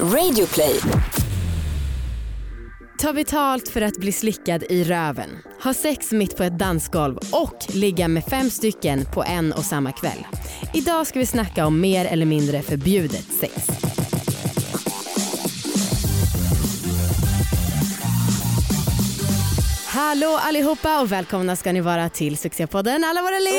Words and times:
Radioplay. 0.00 0.80
Ta 2.98 3.12
betalt 3.12 3.68
för 3.68 3.80
att 3.80 3.96
bli 3.96 4.12
slickad 4.12 4.62
i 4.70 4.84
röven. 4.84 5.30
Ha 5.62 5.74
sex 5.74 6.12
mitt 6.12 6.36
på 6.36 6.42
ett 6.42 6.58
dansgolv 6.58 7.16
och 7.16 7.74
ligga 7.74 8.08
med 8.08 8.24
fem 8.24 8.50
stycken 8.50 9.04
på 9.14 9.24
en 9.24 9.52
och 9.52 9.64
samma 9.64 9.92
kväll. 9.92 10.26
Idag 10.74 11.06
ska 11.06 11.18
vi 11.18 11.26
snacka 11.26 11.66
om 11.66 11.80
mer 11.80 12.04
eller 12.04 12.26
mindre 12.26 12.62
förbjudet 12.62 13.26
sex. 13.40 13.68
Hallå 20.14 20.38
allihopa 20.42 21.00
och 21.00 21.12
välkomna 21.12 21.56
ska 21.56 21.72
ni 21.72 21.80
vara 21.80 22.08
till 22.08 22.36
succépodden 22.36 23.04
Alla 23.04 23.22
våra 23.22 23.38
ligg! 23.38 23.54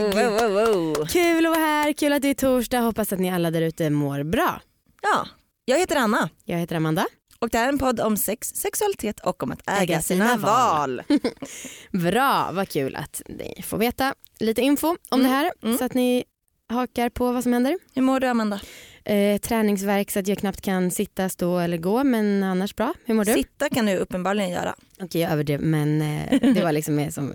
Wow, 0.00 0.32
wow, 0.32 0.50
wow. 0.52 1.06
Kul 1.06 1.46
att 1.46 1.50
vara 1.50 1.60
här, 1.60 1.92
kul 1.92 2.12
att 2.12 2.22
det 2.22 2.28
är 2.28 2.34
torsdag. 2.34 2.80
Hoppas 2.80 3.12
att 3.12 3.18
ni 3.18 3.30
alla 3.30 3.50
där 3.50 3.62
ute 3.62 3.90
mår 3.90 4.22
bra. 4.22 4.60
Ja, 5.02 5.26
jag 5.64 5.78
heter 5.78 5.96
Anna 5.96 6.30
Jag 6.44 6.58
heter 6.58 6.76
Amanda. 6.76 7.06
och 7.38 7.48
det 7.48 7.58
här 7.58 7.64
är 7.64 7.68
en 7.68 7.78
podd 7.78 8.00
om 8.00 8.16
sex, 8.16 8.48
sexualitet 8.48 9.20
och 9.20 9.42
om 9.42 9.52
att 9.52 9.68
äga, 9.68 9.82
Äga 9.82 10.02
sina, 10.02 10.28
sina 10.28 10.36
val. 10.36 11.02
Bra, 11.90 12.50
vad 12.52 12.68
kul 12.68 12.96
att 12.96 13.22
ni 13.28 13.62
får 13.66 13.78
veta 13.78 14.14
lite 14.40 14.60
info 14.62 14.96
om 15.08 15.22
det 15.22 15.28
här 15.28 15.52
mm. 15.62 15.78
så 15.78 15.84
att 15.84 15.94
ni 15.94 16.24
hakar 16.68 17.08
på 17.08 17.32
vad 17.32 17.42
som 17.42 17.52
händer. 17.52 17.78
Hur 17.94 18.02
mår 18.02 18.20
du 18.20 18.26
Amanda? 18.26 18.60
Eh, 19.04 19.38
träningsverk 19.40 20.10
så 20.10 20.18
att 20.18 20.28
jag 20.28 20.38
knappt 20.38 20.60
kan 20.60 20.90
sitta, 20.90 21.28
stå 21.28 21.58
eller 21.58 21.76
gå 21.76 22.04
men 22.04 22.42
annars 22.42 22.74
bra. 22.74 22.94
Hur 23.04 23.14
mår 23.14 23.24
du? 23.24 23.32
Sitta 23.32 23.68
kan 23.68 23.86
du 23.86 23.96
uppenbarligen 23.96 24.50
göra. 24.50 24.74
Okej 25.00 25.20
jag 25.20 25.32
överdrev 25.32 25.60
men 25.60 26.02
eh, 26.02 26.40
det 26.54 26.62
var 26.62 26.72
liksom 26.72 26.94
mer 26.94 27.10
som 27.10 27.34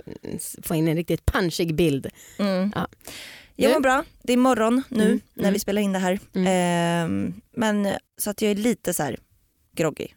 få 0.64 0.76
in 0.76 0.88
en 0.88 0.96
riktigt 0.96 1.26
punchig 1.26 1.76
bild. 1.76 2.08
Mm. 2.40 2.72
Ja. 2.76 2.88
Jag 3.56 3.72
mår 3.72 3.80
bra, 3.80 4.04
det 4.24 4.34
är 4.34 4.38
morgon 4.38 4.84
nu 4.90 5.04
Mm, 5.06 5.20
när 5.34 5.44
mm. 5.44 5.54
vi 5.54 5.60
spelar 5.60 5.82
in 5.82 5.94
det 5.94 6.00
här. 6.00 6.20
Mm. 6.36 6.48
Ehm, 6.48 7.34
men 7.56 7.88
så 8.18 8.30
att 8.30 8.42
jag 8.42 8.52
är 8.52 8.56
lite 8.56 8.94
så 8.94 9.04
här 9.04 9.18
groggy. 9.76 10.08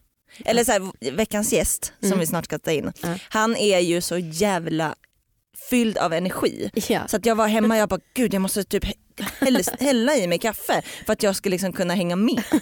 Eller 0.45 0.65
så 0.65 0.73
här, 0.73 1.11
veckans 1.13 1.53
gäst 1.53 1.93
som 2.01 2.07
Mm. 2.07 2.19
vi 2.19 2.27
snart 2.27 2.45
ska 2.45 2.59
ta 2.59 2.73
in. 2.73 2.93
Han 3.29 3.57
är 3.57 3.79
ju 3.79 4.01
så 4.01 4.19
jävla 4.19 4.95
fylld 5.71 5.99
av 5.99 6.13
energi. 6.13 6.71
Ja. 6.89 7.09
Så 7.09 7.17
att 7.17 7.27
jag 7.27 7.35
var 7.35 7.47
hemma 7.47 7.75
och 7.75 7.81
jag 7.81 7.89
bara 7.89 8.01
gud 8.15 8.35
jag 8.35 8.43
måste 8.43 8.65
typ 8.65 8.85
hälla, 9.81 10.17
i 10.17 10.27
mig 10.27 10.39
kaffe 10.39 10.83
för 11.07 11.13
att 11.13 11.23
jag 11.23 11.37
ska 11.37 11.51
liksom 11.51 11.73
kunna 11.73 11.95
hänga 11.95 12.17
med. 12.17 12.43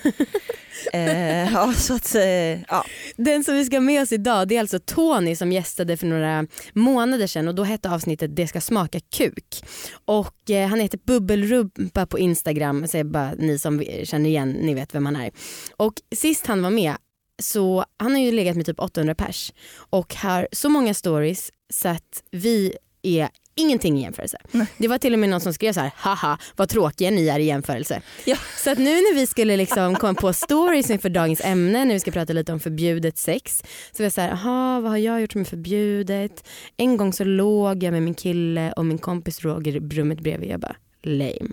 Eh, 0.92 1.52
ja, 1.52 1.72
så 1.72 1.94
att, 1.94 2.14
eh, 2.14 2.62
ja. 2.62 2.84
Den 3.16 3.44
som 3.44 3.54
vi 3.54 3.64
ska 3.64 3.80
med 3.80 4.02
oss 4.02 4.12
idag 4.12 4.48
det 4.48 4.56
är 4.56 4.60
alltså 4.60 4.78
Tony 4.78 5.36
som 5.36 5.52
gästade 5.52 5.96
för 5.96 6.06
några 6.06 6.46
månader 6.72 7.26
sedan 7.26 7.48
och 7.48 7.54
då 7.54 7.64
hette 7.64 7.90
avsnittet 7.90 8.36
Det 8.36 8.46
ska 8.46 8.60
smaka 8.60 9.00
kuk. 9.00 9.64
Och 10.04 10.50
eh, 10.50 10.68
han 10.68 10.80
heter 10.80 10.98
Bubbelrumpa 11.04 12.06
på 12.06 12.18
Instagram, 12.18 12.88
så 12.88 13.04
bara 13.04 13.32
ni 13.38 13.58
som 13.58 13.84
känner 14.04 14.30
igen, 14.30 14.50
ni 14.50 14.74
vet 14.74 14.94
vem 14.94 15.06
han 15.06 15.16
är. 15.16 15.30
Och 15.76 15.94
sist 16.16 16.46
han 16.46 16.62
var 16.62 16.70
med 16.70 16.96
så 17.42 17.84
han 17.96 18.12
har 18.12 18.20
ju 18.20 18.32
legat 18.32 18.56
med 18.56 18.66
typ 18.66 18.80
800 18.80 19.14
pers 19.14 19.52
och 19.76 20.14
har 20.14 20.48
så 20.52 20.68
många 20.68 20.94
stories 20.94 21.50
så 21.72 21.88
att 21.88 22.22
vi 22.30 22.76
är 23.02 23.28
ingenting 23.54 23.98
i 23.98 24.02
jämförelse. 24.02 24.38
Nej. 24.50 24.66
Det 24.78 24.88
var 24.88 24.98
till 24.98 25.12
och 25.12 25.18
med 25.18 25.28
någon 25.28 25.40
som 25.40 25.54
skrev 25.54 25.72
så 25.72 25.80
här, 25.80 25.92
haha 25.96 26.38
vad 26.56 26.68
tråkiga 26.68 27.10
ni 27.10 27.28
är 27.28 27.38
i 27.38 27.44
jämförelse. 27.44 28.02
Ja. 28.24 28.36
Så 28.56 28.70
att 28.70 28.78
nu 28.78 28.90
när 28.94 29.14
vi 29.14 29.26
skulle 29.26 29.56
liksom 29.56 29.94
komma 29.94 30.14
på 30.14 30.32
stories 30.32 30.90
inför 30.90 31.08
dagens 31.08 31.40
ämne, 31.44 31.84
när 31.84 31.94
vi 31.94 32.00
ska 32.00 32.10
prata 32.10 32.32
lite 32.32 32.52
om 32.52 32.60
förbjudet 32.60 33.18
sex, 33.18 33.62
så 33.92 34.02
var 34.02 34.04
jag 34.04 34.12
så 34.12 34.20
här, 34.20 34.30
aha, 34.30 34.80
vad 34.80 34.90
har 34.90 34.98
jag 34.98 35.20
gjort 35.20 35.32
som 35.32 35.40
är 35.40 35.44
förbjudet? 35.44 36.48
En 36.76 36.96
gång 36.96 37.12
så 37.12 37.24
låg 37.24 37.82
jag 37.82 37.92
med 37.92 38.02
min 38.02 38.14
kille 38.14 38.72
och 38.72 38.86
min 38.86 38.98
kompis 38.98 39.40
Roger 39.44 39.76
i 39.76 39.80
rummet 39.80 40.20
bredvid. 40.20 40.50
Jag 40.50 40.60
bara, 40.60 40.76
lame. 41.02 41.52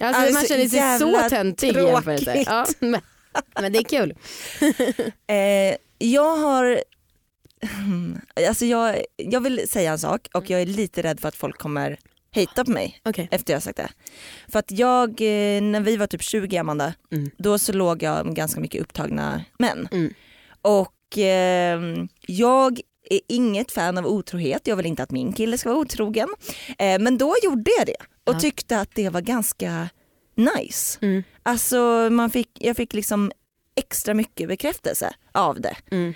Alltså, 0.00 0.20
Alltså, 0.22 0.32
man 0.32 0.46
känner 0.46 0.68
sig 0.68 0.98
så 0.98 1.28
töntig 1.28 1.76
i 1.76 1.80
jämförelse. 1.80 2.44
Ja, 2.46 2.66
men, 2.80 3.00
men 3.60 3.72
det 3.72 3.78
är 3.78 3.82
kul. 3.82 4.14
Eh, 5.26 5.76
jag 5.98 6.36
har, 6.36 6.80
alltså 8.48 8.64
jag, 8.64 9.02
jag 9.16 9.40
vill 9.40 9.68
säga 9.68 9.92
en 9.92 9.98
sak 9.98 10.28
och 10.34 10.50
jag 10.50 10.62
är 10.62 10.66
lite 10.66 11.02
rädd 11.02 11.20
för 11.20 11.28
att 11.28 11.36
folk 11.36 11.58
kommer 11.58 11.98
hejta 12.30 12.64
på 12.64 12.70
mig 12.70 13.00
Okej. 13.04 13.28
efter 13.30 13.52
jag 13.52 13.56
har 13.56 13.62
sagt 13.62 13.76
det. 13.76 13.88
För 14.48 14.58
att 14.58 14.70
jag, 14.70 15.08
eh, 15.10 15.62
när 15.62 15.80
vi 15.80 15.96
var 15.96 16.06
typ 16.06 16.22
20 16.22 16.56
Amanda, 16.56 16.94
Mm. 17.12 17.30
då 17.38 17.58
så 17.58 17.72
låg 17.72 18.02
jag 18.02 18.26
med 18.26 18.34
ganska 18.36 18.60
mycket 18.60 18.82
upptagna 18.82 19.44
män. 19.58 19.88
Mm. 19.92 20.14
Och 20.62 21.18
eh, 21.18 21.80
jag 22.26 22.80
är 23.10 23.20
inget 23.28 23.72
fan 23.72 23.98
av 23.98 24.06
otrohet, 24.06 24.66
jag 24.66 24.76
vill 24.76 24.86
inte 24.86 25.02
att 25.02 25.10
min 25.10 25.32
kille 25.32 25.58
ska 25.58 25.68
vara 25.68 25.78
otrogen. 25.80 26.28
Eh, 26.78 26.98
men 27.00 27.18
då 27.18 27.34
gjorde 27.42 27.70
jag 27.78 27.86
det 27.86 27.96
och 28.26 28.34
Ja. 28.34 28.40
tyckte 28.40 28.80
att 28.80 28.94
det 28.94 29.08
var 29.08 29.20
ganska 29.20 29.88
nice. 30.34 30.98
Mm. 31.02 31.22
Alltså 31.42 32.08
man 32.10 32.30
fick, 32.30 32.48
jag 32.54 32.76
fick 32.76 32.94
liksom 32.94 33.32
extra 33.76 34.14
mycket 34.14 34.48
bekräftelse 34.48 35.14
av 35.32 35.60
det. 35.60 35.76
Mm. 35.90 36.14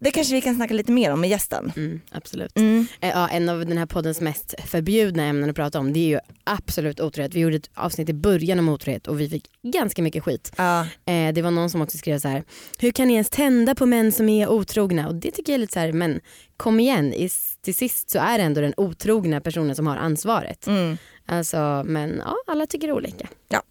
Det 0.00 0.10
kanske 0.10 0.34
vi 0.34 0.40
kan 0.40 0.54
snacka 0.54 0.74
lite 0.74 0.92
mer 0.92 1.12
om 1.12 1.20
med 1.20 1.30
gästen. 1.30 1.72
Mm, 1.76 2.00
absolut. 2.10 2.56
Mm. 2.56 2.86
Eh, 3.00 3.10
Ja, 3.10 3.28
en 3.28 3.48
av 3.48 3.66
den 3.66 3.78
här 3.78 3.86
poddens 3.86 4.20
mest 4.20 4.54
förbjudna 4.66 5.24
ämnen 5.24 5.50
att 5.50 5.56
prata 5.56 5.78
om 5.78 5.92
det 5.92 6.00
är 6.00 6.08
ju 6.08 6.18
absolut 6.44 7.00
otrohet. 7.00 7.34
Vi 7.34 7.40
gjorde 7.40 7.56
ett 7.56 7.70
avsnitt 7.74 8.08
i 8.08 8.12
början 8.12 8.58
om 8.58 8.68
otrohet 8.68 9.06
och 9.06 9.20
vi 9.20 9.28
fick 9.28 9.48
ganska 9.62 10.02
mycket 10.02 10.24
skit. 10.24 10.52
Ja. 10.56 10.80
Eh, 10.80 11.32
det 11.34 11.42
var 11.42 11.50
någon 11.50 11.70
som 11.70 11.82
också 11.82 11.98
skrev 11.98 12.18
så 12.18 12.28
här, 12.28 12.44
hur 12.78 12.90
kan 12.90 13.08
ni 13.08 13.14
ens 13.14 13.30
tända 13.30 13.74
på 13.74 13.86
män 13.86 14.12
som 14.12 14.28
är 14.28 14.48
otrogna? 14.48 15.08
Och 15.08 15.14
det 15.14 15.30
tycker 15.30 15.52
jag 15.52 15.54
är 15.54 15.60
lite 15.60 15.72
så 15.72 15.80
här, 15.80 15.92
men 15.92 16.20
kom 16.56 16.80
igen, 16.80 17.14
till 17.62 17.74
sist 17.74 18.10
så 18.10 18.18
är 18.18 18.38
det 18.38 18.44
ändå 18.44 18.60
den 18.60 18.74
otrogna 18.76 19.40
personen 19.40 19.76
som 19.76 19.86
har 19.86 19.96
ansvaret. 19.96 20.66
Mm. 20.66 20.96
Alltså, 21.26 21.82
men 21.86 22.22
ja, 22.24 22.36
alla 22.46 22.66
tycker 22.66 22.92
olika. 22.92 23.28
Ja. 23.48 23.62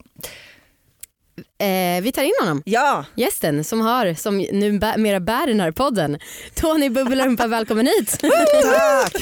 Eh, 1.62 2.02
vi 2.02 2.12
tar 2.12 2.24
in 2.24 2.31
honom, 2.42 2.62
ja, 2.66 3.06
gästen 3.16 3.64
som 3.64 3.81
har, 3.81 4.14
som 4.14 4.38
nu 4.38 4.80
bä, 4.80 4.97
mera 4.97 5.20
bär 5.20 5.47
den 5.47 5.59
här 5.59 5.72
podden. 5.72 6.18
Tony 6.56 6.90
Bubbelrumpa, 6.90 7.47
välkommen 7.47 7.86
hit. 7.88 8.20
Tack! 8.64 9.22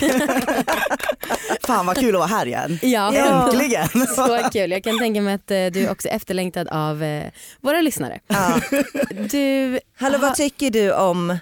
Fan 1.68 1.86
vad 1.86 1.98
kul 1.98 2.16
att 2.16 2.20
vara 2.20 2.28
här 2.28 2.46
igen. 2.46 2.80
ja. 2.82 3.14
Äntligen! 3.14 3.88
Så 4.16 4.50
kul. 4.54 4.72
Jag 4.72 4.84
kan 4.84 5.00
tänka 5.00 5.22
mig 5.22 5.34
att 5.34 5.52
eh, 5.52 5.66
du 5.66 5.86
är 5.86 5.92
också 5.92 6.08
efterlängtad 6.08 6.68
av 6.68 7.04
eh, 7.04 7.24
våra 7.62 7.82
lyssnare. 7.82 8.20
ja. 8.28 8.60
Du, 9.32 9.80
Hallå 10.00 10.18
vad 10.18 10.36
tycker 10.36 10.70
du 10.70 10.94
om 10.94 11.38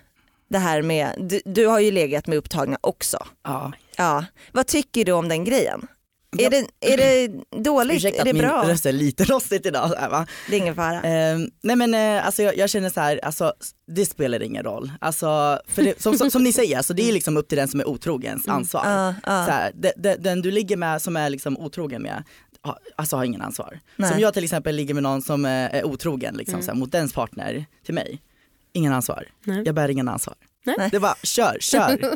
det 0.50 0.58
här 0.58 0.82
med, 0.82 1.16
du, 1.20 1.42
du 1.46 1.68
har 1.68 1.80
ju 1.80 1.92
legat 1.92 2.28
med 2.28 2.38
upptagna 2.38 2.78
också. 2.82 3.18
Ja. 3.44 3.72
Ja. 3.98 4.26
Vad 4.52 4.68
tycker 4.68 5.06
du 5.06 5.12
om 5.12 5.30
den 5.30 5.44
grejen? 5.44 5.88
Är, 6.40 6.50
det, 6.50 6.68
är 6.80 6.98
det 6.98 7.28
dåligt? 7.64 7.98
Ursäkta 7.98 8.22
är 8.22 8.24
det 8.24 8.30
att 8.30 8.36
min 8.36 8.44
bra? 8.44 8.64
röst 8.68 8.86
är 8.86 8.92
lite 8.92 9.24
rostigt 9.24 9.66
idag. 9.66 9.90
Så 9.90 9.96
här, 9.96 10.10
va? 10.10 10.28
Det 10.50 10.56
är 10.56 10.60
ingen 10.60 10.76
fara. 10.76 11.02
Ehm, 11.02 11.50
nej 11.64 11.76
men 11.76 11.94
eh, 11.94 12.26
alltså, 12.26 12.44
jag, 12.44 12.58
jag 12.58 12.70
känner 12.70 12.90
så 12.90 13.00
här, 13.00 13.20
alltså, 13.26 13.54
det 13.88 14.06
spelar 14.06 14.42
ingen 14.44 14.64
roll. 14.64 14.92
Alltså, 15.02 15.60
för 15.68 15.84
det, 15.84 16.02
som, 16.02 16.18
som, 16.18 16.32
som 16.32 16.44
ni 16.44 16.54
säger, 16.54 16.78
alltså, 16.78 16.94
det 16.94 17.10
är 17.10 17.14
liksom 17.14 17.38
upp 17.38 17.48
till 17.48 17.58
den 17.58 17.68
som 17.68 17.80
är 17.80 17.88
otrogens 17.88 18.48
ansvar. 18.48 18.84
Ja, 18.86 19.16
ja. 19.26 19.46
Så 19.46 19.52
här, 19.52 19.72
de, 19.76 19.94
de, 19.98 20.16
den 20.16 20.42
du 20.42 20.52
ligger 20.52 20.78
med 20.78 21.02
som 21.02 21.16
är 21.16 21.30
liksom 21.30 21.58
otrogen 21.58 22.02
med, 22.02 22.24
alltså 22.96 23.16
har 23.16 23.24
ingen 23.24 23.42
ansvar. 23.42 23.80
Nej. 23.96 24.12
Som 24.12 24.20
jag 24.20 24.34
till 24.34 24.44
exempel 24.44 24.76
ligger 24.76 24.94
med 24.94 25.04
någon 25.04 25.22
som 25.22 25.46
eh, 25.46 25.52
är 25.52 25.86
otrogen 25.86 26.36
liksom, 26.38 26.62
så 26.62 26.72
här, 26.72 26.78
mot 26.78 26.92
dens 26.92 27.14
partner 27.14 27.66
till 27.86 27.94
mig, 27.94 28.22
ingen 28.74 28.94
ansvar. 28.94 29.28
Nej. 29.44 29.64
Jag 29.66 29.76
bär 29.76 29.90
ingen 29.90 30.08
ansvar. 30.08 30.36
Nej. 30.66 30.90
Det 30.92 31.00
var 31.00 31.16
kör, 31.24 31.58
kör. 31.60 31.90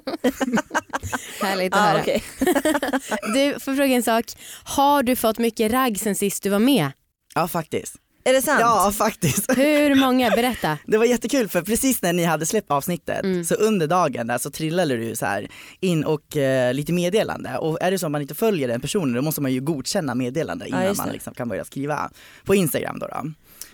Härligt 1.42 1.74
att 1.74 1.80
Ja, 1.80 1.86
höra. 1.86 2.02
okej. 2.02 2.24
Du, 3.34 3.60
får 3.60 3.76
fråga 3.76 3.86
en 3.96 4.04
sak. 4.04 4.26
Har 4.64 5.04
du 5.04 5.16
fått 5.16 5.38
mycket 5.38 5.72
ragg 5.72 6.00
sen 6.00 6.16
sist 6.16 6.44
du 6.44 6.50
var 6.50 6.60
med? 6.60 6.92
Ja 7.36 7.48
faktiskt. 7.48 7.96
Är 8.24 8.34
det 8.34 8.42
sant? 8.42 8.60
Ja 8.62 8.92
faktiskt. 8.98 9.52
Hur 9.58 9.96
många? 9.96 10.30
Berätta. 10.30 10.78
Det 10.86 10.98
var 10.98 11.06
jättekul 11.06 11.50
för 11.50 11.62
precis 11.62 12.02
när 12.02 12.14
ni 12.14 12.24
hade 12.24 12.46
släppt 12.46 12.72
avsnittet 12.72 13.24
Mm. 13.24 13.46
så 13.46 13.56
under 13.56 13.88
dagen 13.88 14.28
där 14.28 14.38
så 14.38 14.52
trillade 14.52 14.98
du 14.98 15.16
så 15.16 15.26
här 15.26 15.48
in 15.80 16.04
och 16.04 16.38
eh, 16.38 16.74
lite 16.74 16.94
meddelande 16.94 17.58
och 17.58 17.78
är 17.82 17.92
det 17.92 18.00
så 18.00 18.06
att 18.06 18.12
man 18.12 18.22
inte 18.22 18.36
följer 18.36 18.68
den 18.68 18.82
personen 18.82 19.14
då 19.14 19.22
måste 19.22 19.42
man 19.42 19.52
ju 19.54 19.62
godkänna 19.62 20.16
meddelande 20.16 20.68
innan 20.68 20.86
just 20.86 20.98
man 20.98 21.10
liksom 21.10 21.34
kan 21.34 21.50
börja 21.50 21.66
skriva 21.66 22.10
på 22.46 22.56
Instagram 22.56 23.00
då. 23.00 23.08
då. 23.08 23.32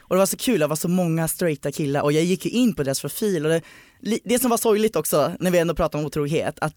Och 0.08 0.16
det 0.16 0.20
var 0.20 0.26
så 0.26 0.38
kul, 0.38 0.60
det 0.60 0.68
var 0.68 0.76
så 0.76 0.88
många 0.88 1.28
straighta 1.28 1.72
killar 1.72 2.02
och 2.02 2.12
jag 2.14 2.24
gick 2.24 2.46
ju 2.46 2.52
in 2.52 2.74
på 2.76 2.84
deras 2.84 3.02
profil 3.02 3.46
och 3.46 3.52
det, 3.52 3.62
det 4.24 4.40
som 4.40 4.50
var 4.50 4.58
sorgligt 4.58 4.96
också 4.96 5.32
när 5.40 5.52
vi 5.52 5.58
ändå 5.60 5.76
pratar 5.76 6.00
om 6.00 6.06
otrohet 6.06 6.58
att 6.62 6.74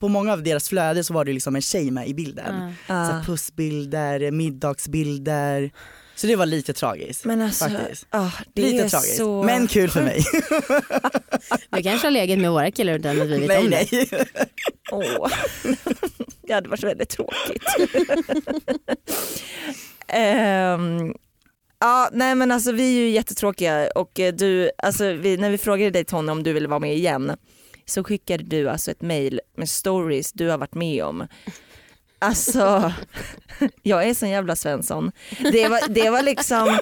på 0.00 0.08
många 0.08 0.32
av 0.32 0.42
deras 0.42 0.68
flöden 0.68 1.04
så 1.04 1.14
var 1.14 1.24
det 1.24 1.32
liksom 1.32 1.56
en 1.56 1.62
tjej 1.62 1.90
med 1.90 2.08
i 2.08 2.14
bilden. 2.14 2.74
Så 2.86 2.92
Ja. 2.92 2.94
här 2.94 3.24
pussbilder, 3.24 4.30
middagsbilder. 4.30 5.70
Så 6.14 6.26
det 6.26 6.36
var 6.36 6.46
lite 6.46 6.72
tragiskt. 6.72 7.24
Men 7.24 7.42
alltså, 7.42 7.64
faktiskt. 7.68 8.06
ah, 8.10 8.30
det 8.54 8.62
Lite 8.62 8.84
är 8.84 8.88
tragiskt. 8.88 9.16
så... 9.16 9.42
Men 9.42 9.66
kul 9.66 9.90
för 9.90 10.02
mig. 10.02 10.22
Du 11.70 11.82
kanske 11.82 12.06
har 12.06 12.10
legat 12.12 12.38
med 12.38 12.50
våra 12.52 12.70
killar 12.70 12.92
utan 12.98 13.20
att 13.22 13.28
vi 13.28 13.38
vet 13.38 13.48
nej 13.48 13.58
om 13.64 13.70
det. 13.70 13.86
nej. 13.92 14.08
Åh. 14.92 15.28
Det 16.46 16.52
hade 16.52 16.68
varit 16.68 16.82
väldigt 16.84 17.08
tråkigt. 17.08 17.62
Ja, 20.06 20.14
nej 22.12 22.34
men 22.34 22.50
alltså 22.50 22.72
vi 22.72 22.96
är 22.96 23.00
ju 23.00 23.08
jättetråkiga 23.10 23.90
och 23.94 24.20
eh, 24.20 24.34
du, 24.34 24.70
alltså 24.78 25.12
vi, 25.12 25.36
när 25.36 25.50
vi 25.50 25.58
frågade 25.58 25.90
dig 25.90 26.04
Tony 26.04 26.32
om 26.32 26.42
du 26.42 26.52
ville 26.52 26.68
vara 26.68 26.80
med 26.80 26.94
igen 26.94 27.36
så 27.86 28.04
skickade 28.04 28.44
du 28.44 28.68
alltså 28.68 28.90
ett 28.90 29.02
mail 29.02 29.40
med 29.56 29.68
stories 29.68 30.32
du 30.32 30.48
har 30.48 30.58
varit 30.58 30.74
med 30.74 31.04
om. 31.04 31.26
Alltså, 32.18 32.92
jag 33.82 34.08
är 34.08 34.14
sån 34.14 34.30
jävla 34.30 34.56
Svensson. 34.56 35.12
Det 35.52 35.68
var, 35.68 35.88
det 35.88 36.10
var 36.10 36.22
liksom, 36.22 36.78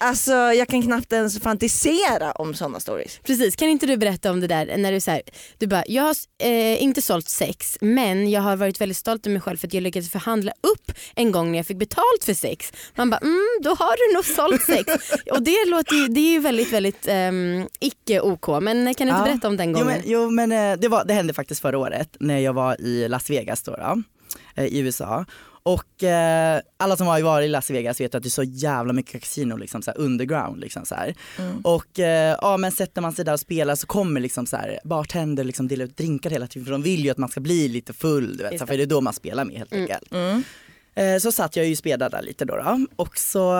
alltså 0.00 0.32
jag 0.32 0.68
kan 0.68 0.82
knappt 0.82 1.12
ens 1.12 1.38
fantisera 1.40 2.32
om 2.32 2.54
sådana 2.54 2.80
stories. 2.80 3.18
Precis, 3.24 3.56
kan 3.56 3.68
inte 3.68 3.86
du 3.86 3.96
berätta 3.96 4.30
om 4.30 4.40
det 4.40 4.46
där 4.46 4.76
när 4.76 4.92
du 4.92 5.00
säger 5.00 5.22
du 5.58 5.66
bara, 5.66 5.84
jag 5.86 6.02
har 6.02 6.14
eh, 6.42 6.82
inte 6.82 7.02
sålt 7.02 7.28
sex 7.28 7.78
men 7.80 8.30
jag 8.30 8.40
har 8.40 8.56
varit 8.56 8.80
väldigt 8.80 8.96
stolt 8.96 9.26
över 9.26 9.32
mig 9.32 9.42
själv 9.42 9.56
för 9.56 9.66
att 9.66 9.74
jag 9.74 9.82
lyckades 9.82 10.10
förhandla 10.10 10.52
upp 10.60 10.92
en 11.14 11.32
gång 11.32 11.50
när 11.52 11.58
jag 11.58 11.66
fick 11.66 11.78
betalt 11.78 12.24
för 12.24 12.34
sex. 12.34 12.72
Man 12.96 13.10
bara, 13.10 13.18
mm, 13.18 13.46
då 13.62 13.70
har 13.70 14.08
du 14.08 14.14
nog 14.14 14.24
sålt 14.24 14.62
sex. 14.62 15.12
Och 15.32 15.42
det 15.42 15.64
låter 15.66 15.94
ju, 15.94 16.08
det 16.08 16.20
är 16.20 16.32
ju 16.32 16.38
väldigt 16.38 16.72
väldigt 16.72 17.08
um, 17.08 17.68
icke 17.80 18.20
OK 18.20 18.46
men 18.62 18.94
kan 18.94 19.06
du 19.06 19.10
inte 19.12 19.20
Ja. 19.20 19.24
berätta 19.24 19.48
om 19.48 19.56
den 19.56 19.68
Jo 19.70 19.78
gången? 19.78 19.86
men, 19.86 20.00
jo, 20.04 20.30
men 20.30 20.52
eh, 20.52 20.78
det, 20.80 20.88
var, 20.88 21.04
det 21.04 21.14
hände 21.14 21.34
faktiskt 21.34 21.60
förra 21.62 21.78
året 21.78 22.16
när 22.20 22.38
jag 22.38 22.52
var 22.52 22.80
i 22.80 23.08
Las 23.08 23.30
Vegas 23.30 23.62
då, 23.62 23.76
då 23.76 24.02
eh, 24.56 24.64
i 24.64 24.78
USA. 24.78 25.24
Och 25.62 26.04
eh, 26.04 26.60
alla 26.76 26.96
som 26.96 27.06
har 27.06 27.20
varit 27.20 27.44
i 27.44 27.48
Las 27.48 27.70
Vegas 27.70 28.00
vet 28.00 28.14
att 28.14 28.22
det 28.22 28.28
är 28.28 28.30
så 28.30 28.42
jävla 28.42 28.92
mycket 28.92 29.20
kasino 29.22 29.56
liksom 29.56 29.82
så 29.82 29.90
här 29.90 29.98
underground 29.98 30.60
liksom 30.60 30.86
så 30.86 30.94
här. 30.94 31.14
Och 31.62 31.98
eh, 31.98 32.36
ja 32.40 32.56
men 32.56 32.72
sätter 32.72 33.00
man 33.00 33.12
sig 33.12 33.24
där 33.24 33.32
och 33.32 33.40
spelar 33.40 33.74
så 33.74 33.86
kommer 33.86 34.20
liksom 34.20 34.46
så 34.46 34.56
här 34.56 34.78
bartender 34.84 35.44
liksom 35.44 35.68
dela 35.68 35.84
ut 35.84 35.96
drinkar 35.96 36.30
hela 36.30 36.46
tiden 36.46 36.66
för 36.66 36.72
de 36.72 36.82
vill 36.82 37.04
ju 37.04 37.10
att 37.10 37.18
man 37.18 37.28
ska 37.28 37.40
bli 37.40 37.68
lite 37.68 37.92
full 37.92 38.36
du 38.36 38.42
vet, 38.42 38.58
så 38.58 38.66
för 38.66 38.76
det 38.76 38.82
är 38.82 38.86
då 38.86 39.00
man 39.00 39.12
spelar 39.12 39.44
med 39.44 39.56
helt 39.56 39.72
enkelt. 39.72 40.12
Mm. 40.12 40.36
Eh, 40.36 40.42
Så 41.20 41.32
satt 41.32 41.56
jag 41.56 41.66
ju 41.66 41.76
där 42.08 42.22
lite 42.22 42.44
då, 42.44 42.56
då 42.56 42.62
och 42.96 43.18
så 43.18 43.58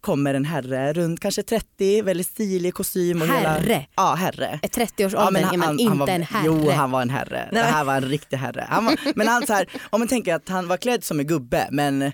kommer 0.00 0.34
en 0.34 0.44
herre 0.44 0.92
runt 0.92 1.20
kanske 1.20 1.42
30, 1.42 2.02
väldigt 2.02 2.26
stilig 2.26 2.74
kostym 2.74 3.22
och 3.22 3.28
hela... 3.28 3.48
Herre? 3.48 3.86
Ja 3.96 4.14
herre. 4.14 4.60
Ett 4.62 4.76
30-årsåldern 4.76 5.36
är 5.36 5.56
man 5.56 5.78
inte 5.78 5.98
var, 5.98 6.08
en 6.08 6.22
herre. 6.22 6.42
Jo 6.46 6.70
han 6.70 6.90
var 6.90 7.02
en 7.02 7.10
herre, 7.10 7.48
det 7.52 7.58
här 7.58 7.84
var 7.84 7.94
en 7.96 8.04
riktig 8.04 8.36
herre. 8.36 8.66
Han 8.68 8.84
var, 8.84 8.98
men 9.14 9.28
han 9.28 9.46
så 9.46 9.52
här, 9.52 9.68
om 9.90 10.00
man 10.00 10.08
tänker 10.08 10.34
att 10.34 10.48
han 10.48 10.68
var 10.68 10.76
klädd 10.76 11.04
som 11.04 11.20
en 11.20 11.26
gubbe 11.26 11.68
men 11.70 12.12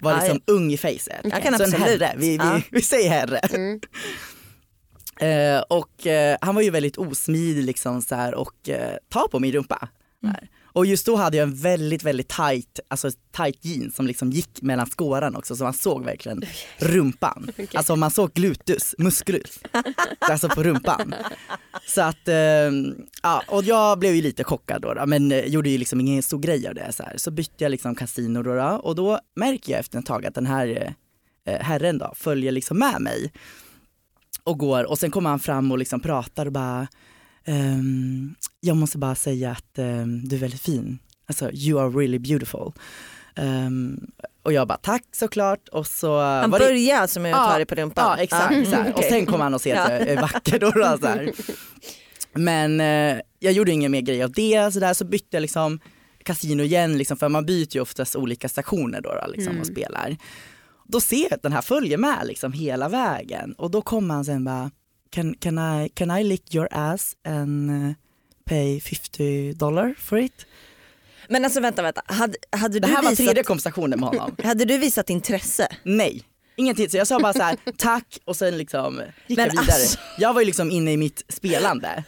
var 0.00 0.12
Ja, 0.12 0.18
liksom 0.18 0.40
ung 0.46 0.72
i. 0.72 0.78
Jag 1.24 1.42
kan 1.42 1.58
så 1.58 1.64
en 1.64 1.72
herre, 1.72 2.14
vi, 2.16 2.28
vi, 2.28 2.36
Ja. 2.36 2.60
vi 2.70 2.82
säger 2.82 3.10
herre. 3.10 3.38
Mm. 3.38 3.80
Eh, 5.20 5.60
och 5.60 6.06
eh, 6.06 6.36
han 6.40 6.54
var 6.54 6.62
ju 6.62 6.70
väldigt 6.70 6.98
osmidig 6.98 7.64
liksom 7.64 8.02
så 8.02 8.14
här, 8.14 8.34
och 8.34 8.68
eh, 8.68 8.96
ta 9.08 9.28
på 9.28 9.40
min 9.40 9.52
rumpa. 9.52 9.88
Mm. 10.24 10.36
Och 10.74 10.86
just 10.86 11.06
då 11.06 11.16
hade 11.16 11.36
jag 11.36 11.48
en 11.48 11.54
väldigt 11.54 12.02
väldigt 12.02 12.28
tight, 12.28 12.80
alltså 12.88 13.10
tight 13.36 13.64
jeans 13.64 13.96
som 13.96 14.06
liksom 14.06 14.30
gick 14.30 14.62
mellan 14.62 14.86
skåran 14.86 15.36
också 15.36 15.56
så 15.56 15.64
man 15.64 15.72
såg 15.72 16.04
verkligen 16.04 16.42
rumpan. 16.78 17.50
Alltså 17.74 17.96
man 17.96 18.10
såg 18.10 18.32
gluteus, 18.32 18.94
muskulus, 18.98 19.60
alltså 20.18 20.48
på 20.48 20.62
rumpan. 20.62 21.14
Så 21.86 22.02
att, 22.02 22.28
eh, 22.28 22.70
ja 23.22 23.42
och 23.48 23.64
jag 23.64 23.98
blev 23.98 24.14
ju 24.14 24.22
lite 24.22 24.44
chockad 24.44 24.82
då, 24.82 24.94
då 24.94 25.06
men 25.06 25.32
eh, 25.32 25.44
gjorde 25.44 25.70
ju 25.70 25.78
liksom 25.78 26.00
ingen 26.00 26.22
stor 26.22 26.38
grej 26.38 26.68
av 26.68 26.74
det 26.74 26.92
så 26.92 27.02
här. 27.02 27.14
Så 27.16 27.30
bytte 27.30 27.64
jag 27.64 27.70
liksom 27.70 27.94
kasino 27.94 28.42
då, 28.42 28.54
då 28.54 28.80
och 28.82 28.94
då 28.94 29.20
märker 29.36 29.72
jag 29.72 29.80
efter 29.80 29.98
ett 29.98 30.06
tag 30.06 30.26
att 30.26 30.34
den 30.34 30.46
här 30.46 30.94
eh, 31.46 31.60
herren 31.60 31.98
då 31.98 32.12
följer 32.16 32.52
liksom 32.52 32.78
med 32.78 33.00
mig 33.00 33.32
och 34.44 34.58
går 34.58 34.84
och 34.84 34.98
sen 34.98 35.10
kommer 35.10 35.30
han 35.30 35.40
fram 35.40 35.72
och 35.72 35.78
liksom 35.78 36.00
pratar 36.00 36.46
och 36.46 36.52
bara 36.52 36.86
ehm, 37.44 38.34
jag 38.60 38.76
måste 38.76 38.98
bara 38.98 39.14
säga 39.14 39.50
att 39.50 39.78
ehm, 39.78 40.28
du 40.28 40.36
är 40.36 40.40
väldigt 40.40 40.60
fin. 40.60 40.98
Alltså 41.26 41.50
you 41.52 41.80
are 41.80 41.88
really 41.88 42.18
beautiful. 42.18 42.72
Ehm, 43.36 44.00
och 44.42 44.52
jag 44.52 44.68
bara 44.68 44.78
tack 44.78 45.02
såklart 45.12 45.68
och 45.68 45.86
så 45.86 46.20
Han 46.20 46.50
var 46.50 46.58
det- 46.58 46.64
börjar 46.64 46.96
alltså 46.98 47.20
med 47.20 47.32
att 47.34 47.38
Ja, 47.46 47.50
ta 47.50 47.56
dig 47.56 47.66
på 47.66 47.74
rumpan? 47.74 48.14
Ja 48.18 48.22
exakt, 48.22 48.54
här. 48.54 48.80
mm, 48.80 48.92
och 48.92 49.04
sen 49.08 49.26
kom 49.26 49.40
han 49.40 49.54
och 49.54 49.60
se 49.60 49.72
att 49.72 49.90
jag 49.90 50.00
är 50.00 50.20
vacker 50.20 50.58
då. 50.58 50.70
då 50.70 50.98
så 51.00 51.06
här. 51.06 51.32
Men 52.32 52.80
eh, 52.80 53.20
jag 53.38 53.52
gjorde 53.52 53.72
ingen 53.72 53.92
mer 53.92 54.00
grej 54.00 54.22
av 54.22 54.32
det, 54.32 54.72
så, 54.72 54.80
där, 54.80 54.94
så 54.94 55.04
bytte 55.04 55.26
jag 55.30 55.40
liksom 55.40 55.80
kasino 56.24 56.62
igen, 56.62 56.98
liksom, 56.98 57.16
för 57.16 57.28
man 57.28 57.46
byter 57.46 57.74
ju 57.74 57.80
oftast 57.80 58.16
olika 58.16 58.48
stationer 58.48 59.00
då, 59.00 59.08
då 59.08 59.32
liksom, 59.32 59.60
och 59.60 59.66
spelar. 59.66 60.16
Då 60.88 61.00
ser 61.00 61.22
jag 61.22 61.32
att 61.34 61.42
den 61.42 61.52
här 61.52 61.62
följer 61.62 61.98
med 61.98 62.18
liksom, 62.26 62.52
hela 62.52 62.88
vägen 62.88 63.52
och 63.58 63.70
då 63.70 63.82
kommer 63.82 64.14
han 64.14 64.24
sen 64.24 64.44
bara 64.44 64.70
can, 65.14 65.34
can, 65.34 65.58
I, 65.58 65.88
can 65.88 66.10
I 66.18 66.24
lick 66.24 66.54
your 66.54 66.68
ass 66.70 67.16
and 67.26 67.70
eh, 67.70 67.94
pay 68.44 68.80
50 68.80 69.52
dollar 69.52 69.94
for 69.98 70.18
it? 70.18 70.46
Men 71.28 71.44
alltså 71.44 71.60
vänta, 71.60 71.82
vänta. 71.82 72.02
Hade, 72.06 72.34
hade, 72.52 72.80
Det 72.80 72.86
du 72.86 72.92
här 72.94 73.02
var 73.02 73.10
visat, 73.10 73.26
tredje 73.26 73.42
konversationen 73.42 74.00
med 74.00 74.08
honom. 74.08 74.36
hade 74.44 74.64
du 74.64 74.78
visat 74.78 75.10
intresse? 75.10 75.68
Nej, 75.82 76.22
ingenting. 76.56 76.88
Så 76.90 76.96
jag 76.96 77.06
sa 77.06 77.20
bara 77.20 77.32
så 77.32 77.42
här, 77.42 77.56
tack 77.76 78.18
och 78.24 78.36
sen 78.36 78.58
liksom 78.58 79.02
gick 79.26 79.36
Men 79.38 79.46
jag 79.46 79.50
vidare. 79.52 79.66
alltså- 79.66 79.98
Jag 80.18 80.34
var 80.34 80.40
ju 80.40 80.46
liksom 80.46 80.70
inne 80.70 80.92
i 80.92 80.96
mitt 80.96 81.22
spelande. 81.28 82.04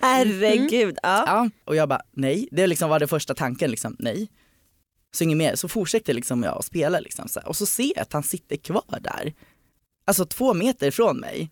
Herregud. 0.00 0.98
Ja. 1.02 1.24
Ja, 1.26 1.50
och 1.64 1.76
jag 1.76 1.88
bara 1.88 2.02
nej, 2.12 2.48
det 2.50 2.66
liksom 2.66 2.90
var 2.90 2.98
det 2.98 3.06
första 3.06 3.34
tanken 3.34 3.70
liksom, 3.70 3.96
nej. 3.98 4.28
Så 5.12 5.24
inget 5.24 5.36
mer, 5.38 5.54
så 5.54 5.68
fortsätter 5.68 6.14
liksom 6.14 6.42
jag 6.42 6.58
att 6.58 6.64
spela 6.64 7.00
liksom 7.00 7.28
så 7.28 7.40
här. 7.40 7.48
och 7.48 7.56
så 7.56 7.66
ser 7.66 7.92
jag 7.96 8.02
att 8.02 8.12
han 8.12 8.22
sitter 8.22 8.56
kvar 8.56 8.98
där. 9.00 9.32
Alltså 10.04 10.24
två 10.24 10.54
meter 10.54 10.86
ifrån 10.88 11.20
mig. 11.20 11.50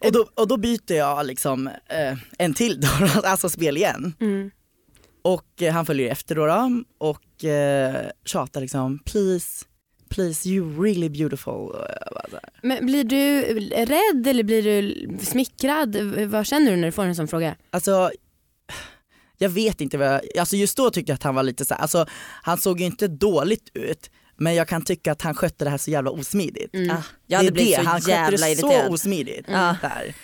Och 0.00 0.12
då, 0.12 0.28
och 0.34 0.48
då 0.48 0.56
byter 0.56 0.92
jag 0.92 1.26
liksom 1.26 1.66
eh, 1.66 2.18
en 2.38 2.54
till 2.54 2.80
då, 2.80 2.88
alltså 3.24 3.48
spel 3.48 3.76
igen. 3.76 4.14
Mm. 4.20 4.50
Och 5.22 5.62
eh, 5.62 5.72
han 5.72 5.86
följer 5.86 6.12
efter 6.12 6.34
då, 6.34 6.46
då 6.46 6.84
och 6.98 7.44
eh, 7.44 8.10
tjatar 8.24 8.60
liksom 8.60 8.98
please, 8.98 9.64
please 10.08 10.48
you 10.48 10.82
really 10.82 11.08
beautiful. 11.08 11.76
Här, 12.32 12.40
Men 12.62 12.86
blir 12.86 13.04
du 13.04 13.42
rädd 13.70 14.26
eller 14.26 14.42
blir 14.42 14.62
du 14.62 15.08
smickrad? 15.24 15.96
Vad 16.26 16.46
känner 16.46 16.70
du 16.70 16.76
när 16.76 16.88
du 16.88 16.92
får 16.92 17.02
en 17.02 17.16
sån 17.16 17.28
fråga? 17.28 17.56
Alltså 17.70 18.10
jag 19.38 19.48
vet 19.48 19.80
inte 19.80 19.98
vad 19.98 20.08
jag, 20.08 20.38
alltså 20.38 20.56
just 20.56 20.76
då 20.76 20.90
tyckte 20.90 21.12
jag 21.12 21.14
att 21.14 21.22
han 21.22 21.34
var 21.34 21.42
lite 21.42 21.64
så 21.64 21.74
här, 21.74 21.80
alltså 21.80 22.06
han 22.42 22.58
såg 22.58 22.80
ju 22.80 22.86
inte 22.86 23.08
dåligt 23.08 23.70
ut 23.74 24.10
men 24.38 24.54
jag 24.54 24.68
kan 24.68 24.82
tycka 24.82 25.12
att 25.12 25.22
han 25.22 25.34
skötte 25.34 25.64
det 25.64 25.70
här 25.70 25.78
så 25.78 25.90
jävla 25.90 26.10
osmidigt. 26.10 26.74
Mm. 26.74 26.96
Ah, 26.96 27.02
jag 27.26 27.38
hade 27.38 27.50
det 27.50 27.52
är 27.52 27.54
blivit 27.54 27.76
det, 27.76 27.84
så 27.84 27.88
han 27.90 28.00
skötte 28.00 28.30
det 28.30 28.52
irriterad. 28.52 28.86
så 28.86 28.92
osmidigt. 28.92 29.46
Ja. 29.48 29.76
Där. 29.82 30.14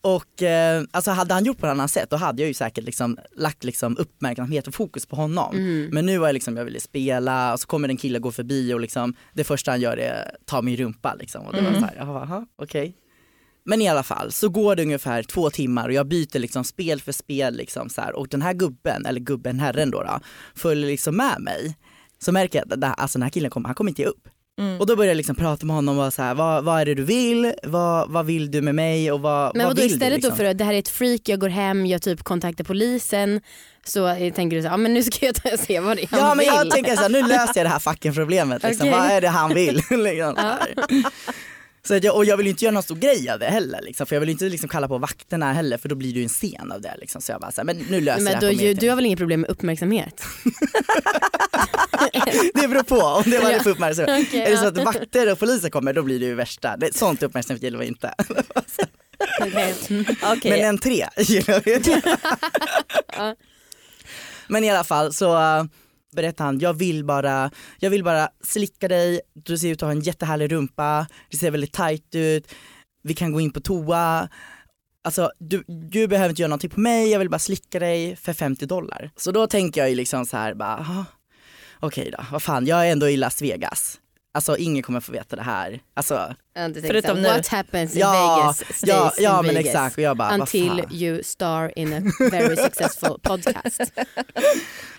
Och 0.00 0.42
eh, 0.42 0.82
alltså 0.90 1.10
hade 1.10 1.34
han 1.34 1.44
gjort 1.44 1.58
på 1.58 1.66
ett 1.66 1.70
annat 1.70 1.90
sätt 1.90 2.10
då 2.10 2.16
hade 2.16 2.42
jag 2.42 2.48
ju 2.48 2.54
säkert 2.54 2.84
liksom 2.84 3.18
lagt 3.36 3.64
liksom 3.64 3.96
uppmärksamhet 3.98 4.66
och 4.68 4.74
fokus 4.74 5.06
på 5.06 5.16
honom. 5.16 5.56
Mm. 5.56 5.88
Men 5.92 6.06
nu 6.06 6.18
var 6.18 6.28
jag 6.28 6.34
liksom, 6.34 6.56
jag 6.56 6.64
ville 6.64 6.80
spela 6.80 7.52
och 7.52 7.60
så 7.60 7.66
kommer 7.66 7.88
en 7.88 7.96
kille 7.96 8.18
gå 8.18 8.32
förbi 8.32 8.74
och 8.74 8.80
liksom 8.80 9.14
det 9.34 9.44
första 9.44 9.70
han 9.70 9.80
gör 9.80 9.96
är 9.96 10.30
ta 10.44 10.62
min 10.62 10.76
rumpa 10.76 11.14
liksom. 11.14 11.46
Och 11.46 11.52
det 11.52 11.60
var 11.60 11.72
så 11.72 11.78
här, 11.78 11.94
jaha, 11.98 12.22
aha, 12.22 12.46
okej. 12.62 12.96
Men 13.64 13.82
i 13.82 13.88
alla 13.88 14.02
fall 14.02 14.32
så 14.32 14.48
går 14.48 14.76
det 14.76 14.82
ungefär 14.82 15.22
två 15.22 15.50
timmar 15.50 15.88
och 15.88 15.94
jag 15.94 16.06
byter 16.06 16.38
liksom 16.38 16.64
spel 16.64 17.00
för 17.00 17.12
spel 17.12 17.56
liksom 17.56 17.88
så 17.88 18.00
här. 18.00 18.16
och 18.16 18.28
den 18.28 18.42
här 18.42 18.54
gubben, 18.54 19.06
eller 19.06 19.20
gubben, 19.20 19.60
herren 19.60 19.90
då, 19.90 20.02
då 20.02 20.20
följer 20.54 20.86
liksom 20.86 21.16
med 21.16 21.40
mig. 21.40 21.76
Så 22.18 22.32
märker 22.32 22.58
jag 22.58 22.72
att 22.72 22.80
det 22.80 22.86
alltså 22.86 23.18
den 23.18 23.22
här 23.22 23.30
killen 23.30 23.50
kommer, 23.50 23.68
han 23.68 23.74
kommer 23.74 23.90
inte 23.90 24.02
ge 24.02 24.08
upp. 24.08 24.28
Mm. 24.58 24.80
Och 24.80 24.86
då 24.86 24.96
börjar 24.96 25.10
jag 25.10 25.16
liksom 25.16 25.36
prata 25.36 25.66
med 25.66 25.76
honom 25.76 25.98
och 25.98 26.12
så 26.12 26.22
här, 26.22 26.34
vad, 26.34 26.64
vad 26.64 26.80
är 26.80 26.86
det 26.86 26.94
du 26.94 27.04
vill? 27.04 27.52
Vad, 27.62 28.10
vad 28.10 28.26
vill 28.26 28.50
du 28.50 28.62
med 28.62 28.74
mig? 28.74 29.12
Och 29.12 29.20
vad, 29.20 29.56
Men 29.56 29.66
vad 29.66 29.76
vill 29.76 29.86
istället 29.86 30.08
du, 30.08 30.14
liksom? 30.14 30.30
då 30.30 30.36
för 30.36 30.44
att 30.44 30.58
det 30.58 30.64
här 30.64 30.74
är 30.74 30.78
ett 30.78 30.88
freak, 30.88 31.20
jag 31.24 31.40
går 31.40 31.48
hem, 31.48 31.86
jag 31.86 32.02
typ 32.02 32.22
kontaktar 32.22 32.64
polisen. 32.64 33.40
Så 33.84 34.14
tänker 34.34 34.56
du 34.56 34.62
så 34.62 34.68
här, 34.68 34.72
ja 34.74 34.76
men 34.76 34.94
nu 34.94 35.02
ska 35.02 35.26
jag 35.26 35.34
ta 35.34 35.52
och 35.52 35.60
se 35.60 35.80
vad 35.80 35.96
det 35.96 36.02
är 36.02 36.08
han 36.10 36.20
Ja 36.20 36.34
men 36.34 36.46
jag 36.46 36.62
vill. 36.62 36.70
tänker 36.70 36.96
så 36.96 37.02
här, 37.02 37.08
nu 37.08 37.22
löser 37.22 37.52
jag 37.56 37.66
det 37.66 37.70
här 37.70 37.78
fucking 37.78 38.14
problemet. 38.14 38.62
Liksom. 38.62 38.88
Okej. 38.88 39.00
Vad 39.00 39.10
är 39.10 39.20
det 39.20 39.28
han 39.28 39.54
vill? 39.54 39.74
liksom, 39.90 40.34
så 41.82 41.94
att 41.96 42.04
jag, 42.04 42.16
och 42.16 42.24
jag 42.24 42.36
vill 42.36 42.46
inte 42.46 42.64
göra 42.64 42.74
någon 42.74 42.82
stor 42.82 42.96
grej 42.96 43.30
av 43.30 43.38
det 43.38 43.46
heller. 43.46 43.80
Liksom, 43.82 44.06
för 44.06 44.16
jag 44.16 44.20
vill 44.20 44.28
inte 44.28 44.44
liksom 44.44 44.68
kalla 44.68 44.88
på 44.88 44.98
vakterna 44.98 45.52
heller 45.52 45.78
för 45.78 45.88
då 45.88 45.94
blir 45.94 46.12
det 46.12 46.18
ju 46.18 46.22
en 46.22 46.28
scen 46.28 46.72
av 46.72 46.80
det. 46.80 46.94
Liksom. 47.00 47.20
Så 47.22 47.32
jag 47.32 47.40
bara 47.40 47.52
så 47.52 47.60
här, 47.60 47.66
men 47.66 47.76
nu 47.76 48.00
löser 48.00 48.22
men 48.22 48.32
jag 48.32 48.42
då, 48.42 48.50
ju, 48.50 48.74
du 48.74 48.88
har 48.88 48.96
väl 48.96 49.06
inget 49.06 49.18
problem 49.18 49.40
med 49.40 49.50
uppmärksamhet? 49.50 50.22
Det 52.54 52.68
beror 52.68 52.82
på 52.82 52.96
om 53.00 53.30
det 53.30 53.38
var 53.38 53.50
Ja. 53.50 53.60
för 53.62 53.70
uppmärksamhet. 53.70 54.26
Okej, 54.28 54.40
är 54.40 54.50
det 54.50 54.56
så 54.56 54.66
att 54.66 54.78
vakter 54.78 55.32
och 55.32 55.38
poliser 55.38 55.70
kommer 55.70 55.92
då 55.92 56.02
blir 56.02 56.20
det 56.20 56.26
ju 56.26 56.34
värsta. 56.34 56.76
Det, 56.76 56.94
sånt 56.94 57.22
uppmärksamhet 57.22 57.62
gillar 57.62 57.78
vi 57.78 57.86
inte. 57.86 58.14
Okej. 59.40 59.74
Okej. 60.22 60.50
Men 60.50 60.60
en 60.60 60.78
tre 60.78 61.06
gillar 61.18 61.62
vi. 61.64 62.02
Men 64.48 64.64
i 64.64 64.70
alla 64.70 64.84
fall 64.84 65.14
så 65.14 65.36
berättar 66.12 66.44
han, 66.44 66.58
jag 66.58 66.74
vill 66.74 67.04
bara, 67.04 67.50
jag 67.78 67.90
vill 67.90 68.04
bara 68.04 68.28
slicka 68.44 68.88
dig, 68.88 69.20
du 69.34 69.58
ser 69.58 69.68
ut 69.68 69.82
att 69.82 69.86
ha 69.86 69.92
en 69.92 70.00
jättehärlig 70.00 70.52
rumpa, 70.52 71.06
det 71.30 71.36
ser 71.36 71.50
väldigt 71.50 71.72
tajt 71.72 72.14
ut, 72.14 72.52
vi 73.02 73.14
kan 73.14 73.32
gå 73.32 73.40
in 73.40 73.50
på 73.50 73.60
toa. 73.60 74.28
Alltså 75.04 75.32
du, 75.38 75.64
du 75.66 76.06
behöver 76.06 76.30
inte 76.30 76.42
göra 76.42 76.48
någonting 76.48 76.70
på 76.70 76.80
mig, 76.80 77.10
jag 77.10 77.18
vill 77.18 77.30
bara 77.30 77.38
slicka 77.38 77.78
dig 77.78 78.16
för 78.16 78.32
50 78.32 78.66
dollar. 78.66 79.10
Så 79.16 79.32
då 79.32 79.46
tänker 79.46 79.80
jag 79.80 79.90
ju 79.90 79.96
liksom 79.96 80.26
så 80.26 80.36
här 80.36 80.54
bara, 80.54 80.76
okej 80.80 81.04
okej 81.80 82.10
då, 82.10 82.24
vad 82.32 82.42
fan, 82.42 82.66
jag 82.66 82.88
är 82.88 82.92
ändå 82.92 83.08
i 83.08 83.16
Las 83.16 83.42
Vegas. 83.42 84.00
Alltså 84.34 84.56
ingen 84.56 84.82
kommer 84.82 85.00
få 85.00 85.12
veta 85.12 85.36
det 85.36 85.42
här. 85.42 85.80
Alltså, 85.94 86.34
Förutom 86.74 87.16
så 87.16 87.22
nu. 87.22 87.28
What 87.28 87.46
happens 87.48 87.94
in 87.94 88.00
ja, 88.00 88.36
Vegas 88.36 88.56
stays 88.76 88.82
ja, 88.86 89.12
ja 89.18 89.38
in 89.40 89.46
men 89.46 89.54
Vegas. 89.54 89.66
exakt. 89.66 89.96
Och 89.96 90.02
jag 90.02 90.16
bara, 90.16 90.34
Until 90.34 90.84
you 90.90 91.22
star 91.22 91.78
in 91.78 91.92
a 91.92 92.00
very 92.30 92.56
successful 92.56 93.18
podcast. 93.22 93.80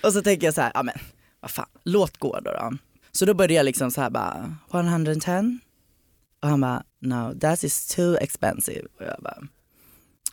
Och 0.04 0.14
så 0.14 0.22
tänker 0.22 0.48
jag 0.48 0.54
så 0.54 0.62
här, 0.62 0.72
ja 0.74 0.84
men 0.84 0.96
vad 1.40 1.52
fan, 1.52 1.66
låt 1.84 2.18
gå 2.18 2.40
då. 2.40 2.52
då. 2.52 2.72
Så 3.12 3.26
då 3.26 3.34
började 3.34 3.54
jag 3.54 3.64
liksom 3.64 3.92
så 3.92 4.02
här 4.02 4.10
bara, 4.10 4.56
110? 4.74 5.60
Och 6.42 6.50
han 6.50 6.62
bara, 6.62 6.84
no 7.02 7.40
that 7.40 7.64
is 7.64 7.88
too 7.88 8.18
expensive. 8.18 8.88
Och 9.00 9.06
jag 9.06 9.16
bara, 9.24 9.38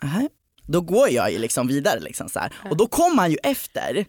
"Nähä." 0.02 0.28
Då 0.68 0.80
går 0.80 1.10
jag 1.10 1.32
ju 1.32 1.38
liksom 1.38 1.66
vidare 1.68 2.00
liksom 2.00 2.28
så 2.28 2.38
här. 2.38 2.52
Och 2.70 2.76
då 2.76 2.86
kom 2.86 3.18
han 3.18 3.30
ju 3.30 3.36
efter. 3.42 4.04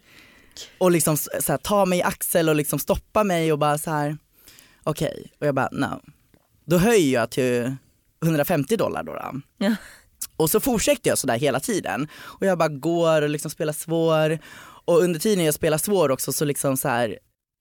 och 0.78 0.90
liksom 0.90 1.16
så 1.16 1.30
här, 1.48 1.56
ta 1.58 1.84
mig 1.84 1.98
i 1.98 2.02
axel 2.02 2.48
och 2.48 2.54
liksom 2.56 2.78
stoppa 2.78 3.24
mig 3.24 3.52
och 3.52 3.58
bara 3.58 3.78
så 3.78 3.90
här 3.90 4.18
okej 4.90 5.32
och 5.40 5.46
jag 5.46 5.54
bara 5.54 5.68
no. 5.72 6.00
Då 6.64 6.78
höjer 6.78 7.20
jag 7.20 7.30
till 7.30 7.76
150 8.22 8.76
dollar 8.76 9.02
då. 9.02 9.12
då. 9.12 9.40
Ja. 9.58 9.74
Och 10.36 10.50
så 10.50 10.60
fortsätter 10.60 11.10
jag 11.10 11.18
sådär 11.18 11.38
hela 11.38 11.60
tiden 11.60 12.08
och 12.14 12.46
jag 12.46 12.58
bara 12.58 12.68
går 12.68 13.22
och 13.22 13.28
liksom 13.28 13.50
spelar 13.50 13.72
svår 13.72 14.38
och 14.84 14.98
under 14.98 15.20
tiden 15.20 15.44
jag 15.44 15.54
spelar 15.54 15.78
svår 15.78 16.10
också 16.10 16.32
så 16.32 16.44
liksom 16.44 16.76
så 16.76 16.88
här 16.88 17.18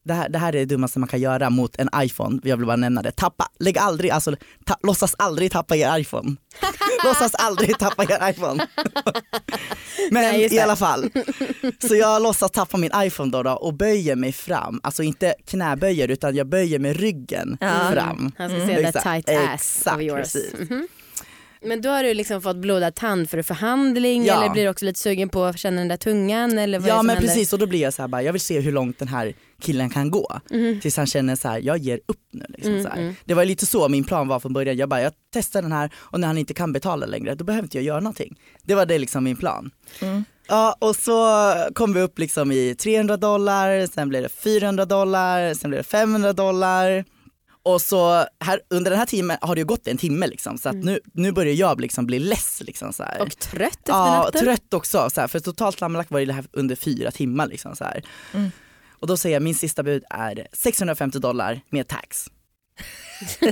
det 0.08 0.14
här, 0.14 0.30
det 0.30 0.38
här 0.40 0.48
är 0.56 0.60
det 0.60 0.66
dummaste 0.66 1.00
man 1.00 1.10
kan 1.10 1.20
göra 1.20 1.50
mot 1.50 1.76
en 1.76 1.90
iPhone, 1.96 2.40
jag 2.44 2.58
vill 2.58 2.66
bara 2.66 2.76
nämna 2.76 3.02
det. 3.02 3.12
Tappa, 3.12 3.48
lägg 3.60 3.78
aldrig, 3.78 4.12
alltså 4.12 4.36
ta, 4.66 4.78
låtsas 4.84 5.16
aldrig 5.18 5.52
tappa 5.52 5.76
er 5.76 6.00
iPhone. 6.00 6.36
låtsas 7.06 7.36
aldrig 7.36 7.80
tappa 7.80 8.04
er 8.04 8.30
iPhone. 8.30 8.68
Men 10.12 10.22
Nej, 10.24 10.56
i 10.56 10.60
alla 10.60 10.76
fall, 10.76 11.10
så 11.88 11.96
jag 11.96 12.22
låtsas 12.22 12.52
tappa 12.52 12.78
min 12.78 12.92
iPhone 12.96 13.32
då, 13.32 13.44
då 13.44 13.52
och 13.52 13.74
böjer 13.74 14.16
mig 14.16 14.32
fram, 14.32 14.80
alltså 14.84 15.04
inte 15.04 15.36
knäböjer 15.46 16.08
utan 16.08 16.36
jag 16.36 16.48
böjer 16.48 16.80
med 16.80 16.98
ryggen 16.98 17.58
Ja. 17.62 17.90
fram. 17.94 18.32
Han 18.38 18.50
ska 18.50 18.60
se 18.68 18.76
that 18.84 18.96
Exakt, 18.96 19.04
tight 19.28 19.30
ass 19.40 19.54
exakt, 19.78 19.96
of 19.98 20.02
yours. 20.02 20.20
precis. 20.34 20.54
Mhm. 20.70 20.88
Men 21.62 21.82
då 21.82 21.90
har 21.90 22.04
du 22.04 22.14
liksom 22.14 22.42
fått 22.42 22.56
blodad 22.58 22.96
tand 22.96 23.30
för 23.30 23.42
förhandling 23.42 24.26
Ja. 24.26 24.38
eller 24.44 24.54
blir 24.54 24.64
du 24.64 24.70
också 24.70 24.86
lite 24.86 25.00
sugen 25.00 25.30
på 25.30 25.44
att 25.44 25.60
känna 25.60 25.78
den 25.78 25.88
där 25.88 25.98
tungan 25.98 26.58
eller 26.58 26.80
vad 26.80 26.90
Ja 26.90 27.02
men 27.04 27.16
händer? 27.16 27.28
precis 27.28 27.54
och 27.54 27.60
då 27.60 27.66
blir 27.68 27.82
jag 27.82 27.94
så 27.94 28.02
här 28.02 28.08
bara, 28.08 28.22
jag 28.24 28.32
vill 28.34 28.42
se 28.42 28.60
hur 28.60 28.72
långt 28.72 29.00
den 29.00 29.08
här 29.08 29.34
killen 29.62 29.90
kan 29.90 30.12
gå. 30.12 30.40
Tills 30.82 30.98
han 30.98 31.06
känner 31.08 31.36
så 31.36 31.48
här, 31.48 31.60
jag 31.60 31.78
ger 31.78 32.00
upp 32.06 32.18
nu. 32.32 32.46
Liksom, 32.50 32.72
Mm, 32.72 32.84
så 32.84 32.90
här. 32.90 32.98
mm. 32.98 33.16
Det 33.26 33.34
var 33.34 33.46
lite 33.46 33.66
så 33.66 33.90
min 33.90 34.04
plan 34.04 34.28
var 34.28 34.40
från 34.40 34.54
början, 34.54 34.78
jag 34.78 34.90
bara 34.90 35.02
jag 35.02 35.12
testar 35.34 35.62
den 35.62 35.72
här 35.72 35.92
och 35.96 36.20
när 36.20 36.28
han 36.28 36.38
inte 36.38 36.54
kan 36.54 36.74
betala 36.74 37.06
längre 37.06 37.36
då 37.36 37.44
behöver 37.44 37.64
inte 37.64 37.78
jag 37.78 37.84
göra 37.86 38.00
någonting. 38.00 38.40
Det 38.64 38.76
var 38.76 38.86
det 38.86 38.98
liksom 39.00 39.24
min 39.24 39.36
plan. 39.36 39.72
Mm. 40.02 40.26
Ja 40.48 40.76
och 40.80 40.96
så 40.96 41.54
kom 41.74 41.94
vi 41.94 42.02
upp 42.02 42.20
liksom 42.20 42.52
i 42.52 42.76
300 42.76 43.18
dollar, 43.18 43.88
sen 43.94 44.10
blev 44.10 44.24
det 44.24 44.30
400 44.30 44.86
dollar, 44.86 45.54
sen 45.54 45.70
blev 45.70 45.80
det 45.84 45.88
500 45.90 46.34
dollar. 46.34 47.06
Och 47.68 47.82
så 47.82 48.26
här, 48.40 48.60
under 48.70 48.92
den 48.92 49.00
här 49.00 49.06
timmen 49.06 49.38
har 49.42 49.56
det 49.56 49.60
ju 49.62 49.66
gått 49.66 49.88
en 49.88 49.98
timme 49.98 50.28
liksom, 50.28 50.58
så 50.58 50.70
att 50.70 50.76
nu, 50.76 51.00
nu 51.14 51.32
börjar 51.32 51.54
jag 51.54 51.82
liksom 51.82 52.06
bli 52.06 52.20
less. 52.20 52.62
Liksom, 52.66 52.94
så 52.94 53.04
här. 53.04 53.16
Mm. 53.16 53.28
Och 53.28 53.38
trött 53.38 53.72
efter 53.80 53.92
Ja, 53.94 54.24
natten? 54.24 54.42
trött 54.42 54.74
också. 54.74 55.10
Så 55.10 55.22
här, 55.22 55.28
för 55.28 55.40
totalt 55.40 55.80
sammanlagt 55.80 56.12
var 56.12 56.22
det 56.22 56.34
här 56.34 56.46
under 56.52 56.76
fyra 56.76 57.12
timmar. 57.12 57.48
Liksom, 57.48 57.76
så 57.76 57.84
här. 57.84 58.04
Mm. 58.34 58.50
Och 59.00 59.08
då 59.08 59.18
säger 59.18 59.36
jag 59.36 59.44
min 59.44 59.56
sista 59.56 59.84
bud 59.84 60.04
är 60.10 60.48
650 60.54 61.20
dollar 61.20 61.62
med 61.70 61.88
tax. 61.88 62.28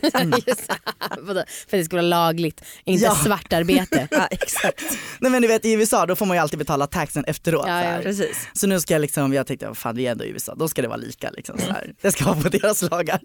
Vadå? 1.19 1.43
För 1.69 1.77
det 1.77 1.85
ska 1.85 1.95
vara 1.95 2.01
lagligt, 2.01 2.61
inte 2.83 3.05
Ja. 3.05 3.15
svartarbete. 3.15 4.07
Ja, 4.11 4.27
exakt. 4.31 4.83
Nej 5.19 5.31
men 5.31 5.41
du 5.41 5.47
vet 5.47 5.65
i 5.65 5.71
USA 5.73 6.05
då 6.05 6.15
får 6.15 6.25
man 6.25 6.37
ju 6.37 6.41
alltid 6.41 6.59
betala 6.59 6.87
taxen 6.87 7.25
efteråt. 7.25 7.65
Ja, 7.67 7.81
så, 7.81 7.87
ja. 7.87 7.99
Precis. 8.03 8.47
så 8.53 8.67
nu 8.67 8.79
ska 8.79 8.93
jag 8.93 9.01
liksom, 9.01 9.33
jag 9.33 9.47
tänkte 9.47 9.73
fan 9.73 9.95
vi 9.95 10.07
är 10.07 10.11
ändå 10.11 10.23
i 10.23 10.29
USA, 10.29 10.55
då 10.55 10.67
ska 10.67 10.81
det 10.81 10.87
vara 10.87 10.97
lika. 10.97 11.29
Liksom, 11.29 11.57
så 11.57 11.71
här. 11.71 11.93
Det 12.01 12.11
ska 12.11 12.25
vara 12.25 12.41
på 12.41 12.49
deras 12.49 12.81
lagar. 12.81 13.19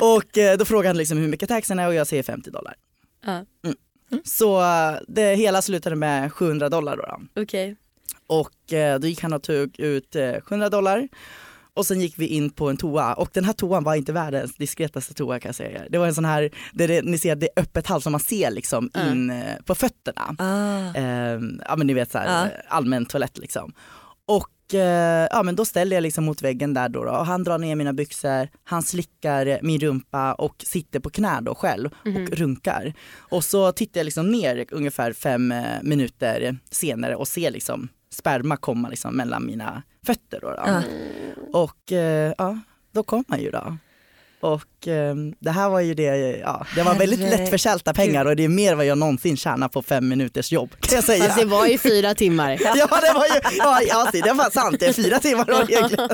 Och 0.00 0.38
eh, 0.38 0.58
då 0.58 0.64
frågar 0.64 0.88
han 0.88 0.96
liksom 0.96 1.18
hur 1.18 1.28
mycket 1.28 1.48
taxen 1.48 1.78
är 1.78 1.86
och 1.88 1.94
jag 1.94 2.06
säger 2.06 2.22
50 2.22 2.50
dollar. 2.50 2.74
Ja. 3.26 3.44
Så 4.24 4.60
eh, 4.62 4.94
det 5.08 5.34
hela 5.34 5.62
slutade 5.62 5.96
med 5.96 6.32
700 6.32 6.68
dollar 6.68 6.96
då. 6.96 7.02
då. 7.34 7.42
Okej. 7.42 7.76
Och 8.26 8.72
eh, 8.72 8.98
då 8.98 9.06
gick 9.06 9.22
han 9.22 9.32
och 9.32 9.42
tog 9.42 9.80
ut 9.80 10.16
eh, 10.16 10.32
700 10.40 10.68
dollar. 10.68 11.08
Och 11.74 11.86
sen 11.86 12.00
gick 12.00 12.18
vi 12.18 12.26
in 12.26 12.50
på 12.50 12.70
en 12.70 12.76
toa 12.76 13.14
och 13.14 13.30
den 13.32 13.44
här 13.44 13.52
toan 13.52 13.84
var 13.84 13.94
inte 13.94 14.12
världens 14.12 14.54
diskretaste 14.56 15.14
toa 15.14 15.40
kan 15.40 15.48
jag 15.48 15.54
säga. 15.56 15.82
Det 15.90 15.98
var 15.98 16.06
en 16.06 16.14
sån 16.14 16.24
här, 16.24 16.50
där 16.72 16.88
det, 16.88 17.02
ni 17.02 17.18
ser 17.18 17.36
det 17.36 17.48
är 17.56 17.62
öppet 17.62 17.86
hall 17.86 18.02
som 18.02 18.12
man 18.12 18.20
ser 18.20 18.50
liksom 18.50 18.90
Mm. 18.94 19.12
in 19.12 19.30
eh, 19.30 19.56
på 19.64 19.74
fötterna. 19.74 20.34
Ah. 20.38 20.98
Eh, 20.98 21.40
ja 21.68 21.76
men 21.76 21.86
ni 21.86 21.94
vet 21.94 22.10
så 22.12 22.18
här, 22.18 22.26
Ja. 22.26 22.44
eh, 22.44 22.58
allmän 22.68 23.06
toalett 23.06 23.38
liksom. 23.38 23.72
Och 24.28 24.74
eh, 24.74 25.28
ja 25.30 25.42
men 25.42 25.56
då 25.56 25.64
ställer 25.64 25.96
jag 25.96 26.02
liksom 26.02 26.24
mot 26.24 26.42
väggen 26.42 26.74
där 26.74 26.88
då, 26.88 27.04
då 27.04 27.10
och 27.10 27.26
han 27.26 27.44
drar 27.44 27.58
ner 27.58 27.76
mina 27.76 27.92
byxor, 27.92 28.48
han 28.64 28.82
slickar 28.82 29.58
min 29.62 29.80
rumpa 29.80 30.32
och 30.34 30.54
sitter 30.66 31.00
på 31.00 31.10
knä 31.10 31.40
då 31.40 31.54
själv 31.54 31.90
Mhm. 32.04 32.22
och 32.22 32.28
runkar. 32.30 32.94
Och 33.16 33.44
så 33.44 33.72
tittar 33.72 34.00
jag 34.00 34.04
liksom 34.04 34.30
ner 34.30 34.66
ungefär 34.70 35.12
fem 35.12 35.52
eh, 35.52 35.64
minuter 35.82 36.58
senare 36.70 37.16
och 37.16 37.28
ser 37.28 37.50
liksom 37.50 37.88
sperma 38.10 38.56
komma 38.56 38.88
liksom 38.88 39.16
mellan 39.16 39.46
mina 39.46 39.82
fötter 40.06 40.38
då. 40.42 40.50
då. 40.50 40.62
Ja. 40.66 40.82
Och 41.52 41.92
eh, 41.92 42.34
ja, 42.38 42.58
då 42.92 43.02
kom 43.02 43.24
han 43.28 43.40
ju 43.40 43.50
då. 43.50 43.76
Och 44.42 44.88
eh, 44.88 45.14
det 45.40 45.50
här 45.50 45.68
var 45.68 45.80
ju 45.80 45.94
det, 45.94 46.36
ja, 46.38 46.66
det 46.74 46.82
var 46.82 46.94
väldigt 46.94 47.20
Herregud. 47.20 47.40
lättförtjänta 47.40 47.94
pengar 47.94 48.24
och 48.24 48.36
det 48.36 48.44
är 48.44 48.48
mer 48.48 48.74
vad 48.74 48.86
jag 48.86 48.98
någonsin 48.98 49.36
tjänar 49.36 49.68
på 49.68 49.82
fem 49.82 50.08
minuters 50.08 50.52
jobb 50.52 50.70
kan 50.80 50.94
jag 50.94 51.04
säga. 51.04 51.24
Fast 51.24 51.38
det 51.38 51.44
var 51.44 51.66
ju 51.66 51.78
fyra 51.78 52.14
timmar. 52.14 52.50
Ja 52.76 52.86
det 53.02 53.12
var 53.14 53.26
ju, 53.26 53.58
ja, 53.58 53.80
ja 53.88 54.10
det 54.12 54.32
var 54.32 54.50
sant, 54.50 54.76
det 54.80 54.86
är 54.86 54.92
fyra 54.92 55.18
timmar 55.18 55.44
var 55.44 55.64
det 55.66 55.72
egentligen. 55.72 56.08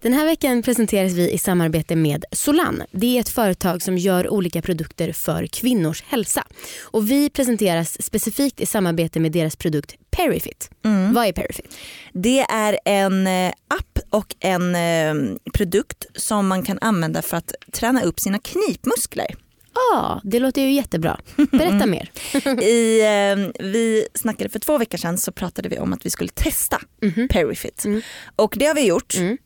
Den 0.00 0.12
här 0.12 0.24
veckan 0.26 0.62
presenteras 0.62 1.12
vi 1.12 1.30
i 1.30 1.38
samarbete 1.38 1.96
med 1.96 2.24
Solan. 2.32 2.82
Det 2.90 3.16
är 3.16 3.20
ett 3.20 3.28
företag 3.28 3.82
som 3.82 3.98
gör 3.98 4.28
olika 4.28 4.62
produkter 4.62 5.12
för 5.12 5.46
kvinnors 5.46 6.02
hälsa. 6.02 6.46
Och 6.82 7.10
vi 7.10 7.30
presenteras 7.30 8.02
specifikt 8.02 8.60
i 8.60 8.66
samarbete 8.66 9.20
med 9.20 9.32
deras 9.32 9.56
produkt 9.56 9.94
Perifit. 10.10 10.70
Mm. 10.84 11.14
Vad 11.14 11.26
är 11.26 11.32
Perifit? 11.32 11.76
Det 12.12 12.40
är 12.40 12.78
en 12.84 13.26
eh, 13.26 13.52
app 13.68 13.98
och 14.10 14.34
en 14.40 14.74
eh, 14.74 15.36
produkt 15.54 16.06
som 16.14 16.46
man 16.46 16.62
kan 16.62 16.78
använda 16.80 17.22
för 17.22 17.36
att 17.36 17.52
träna 17.72 18.02
upp 18.02 18.20
sina 18.20 18.38
knipmuskler. 18.38 19.34
Ja, 19.92 20.20
det 20.24 20.38
låter 20.38 20.62
ju 20.62 20.72
jättebra. 20.72 21.20
Berätta 21.50 21.86
mer. 21.96 22.10
I, 22.62 23.00
eh, 23.00 23.64
vi 23.66 24.06
snackade 24.14 24.50
för 24.50 24.58
två 24.58 24.78
veckor 24.78 24.98
sedan 24.98 25.18
så 25.18 25.32
pratade 25.32 25.68
vi 25.68 25.78
om 25.78 25.92
att 25.92 26.06
vi 26.06 26.10
skulle 26.10 26.30
testa 26.30 26.80
Mhm. 27.02 27.28
Perifit. 27.28 27.84
Mm. 27.84 28.02
Och 28.36 28.54
det 28.58 28.66
har 28.66 28.74
vi 28.74 28.86
gjort. 28.86 29.14
Mm. 29.16 29.38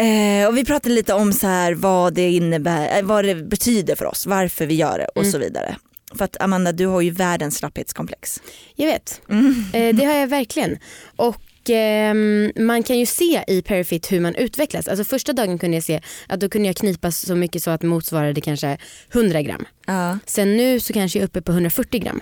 Eh, 0.00 0.48
och 0.48 0.56
vi 0.56 0.64
pratade 0.64 0.94
lite 0.94 1.14
om 1.14 1.32
så 1.32 1.46
här 1.46 1.74
vad 1.74 2.14
det 2.14 2.30
innebär, 2.30 2.98
eh, 2.98 3.02
vad 3.04 3.24
det 3.24 3.34
betyder 3.34 3.96
för 3.96 4.04
oss, 4.04 4.26
varför 4.26 4.66
vi 4.66 4.74
gör 4.74 4.98
det 4.98 5.06
och 5.14 5.20
Mm. 5.22 5.32
så 5.32 5.38
vidare. 5.38 5.76
För 6.18 6.24
att 6.24 6.40
Amanda 6.40 6.72
du 6.72 6.86
har 6.86 7.00
ju 7.00 7.10
världens 7.10 7.56
slapphetskomplex. 7.56 8.40
Jag 8.76 8.86
vet, 8.86 9.20
Mm. 9.30 9.64
eh, 9.72 9.94
det 9.96 10.04
har 10.04 10.14
jag 10.14 10.26
verkligen. 10.26 10.78
Och 11.16 11.42
ehm, 11.70 12.52
man 12.56 12.82
kan 12.82 12.98
ju 12.98 13.06
se 13.06 13.44
i 13.46 13.62
Perifit 13.62 14.12
hur 14.12 14.20
man 14.20 14.34
utvecklas. 14.34 14.88
Alltså 14.88 15.04
första 15.04 15.32
dagen 15.32 15.58
kunde 15.58 15.76
jag 15.76 15.84
se 15.84 16.00
att 16.28 16.40
då 16.40 16.48
kunde 16.48 16.68
jag 16.68 16.76
knipa 16.76 17.10
så 17.12 17.34
mycket 17.36 17.62
så 17.62 17.70
att 17.70 17.82
motsvarade 17.82 18.40
kanske 18.40 18.78
100 19.12 19.42
gram. 19.42 19.64
Ja. 19.86 20.18
Sen 20.26 20.56
nu 20.56 20.80
så 20.80 20.92
kanske 20.92 21.18
jag 21.18 21.22
är 21.22 21.26
uppe 21.26 21.42
på 21.42 21.52
140 21.52 22.00
gram. 22.00 22.20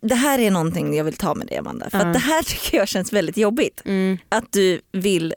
Det 0.00 0.14
här 0.14 0.38
är 0.38 0.50
någonting 0.50 0.96
jag 0.96 1.04
vill 1.04 1.16
ta 1.16 1.34
med 1.34 1.46
dig 1.46 1.56
Amanda. 1.56 1.90
För 1.90 1.98
Ja. 1.98 2.04
att 2.06 2.12
det 2.12 2.18
här 2.20 2.42
tycker 2.42 2.76
jag 2.78 2.88
känns 2.88 3.12
väldigt 3.12 3.36
jobbigt. 3.36 3.82
Mm. 3.84 4.18
Att 4.28 4.52
du 4.52 4.80
vill 4.92 5.34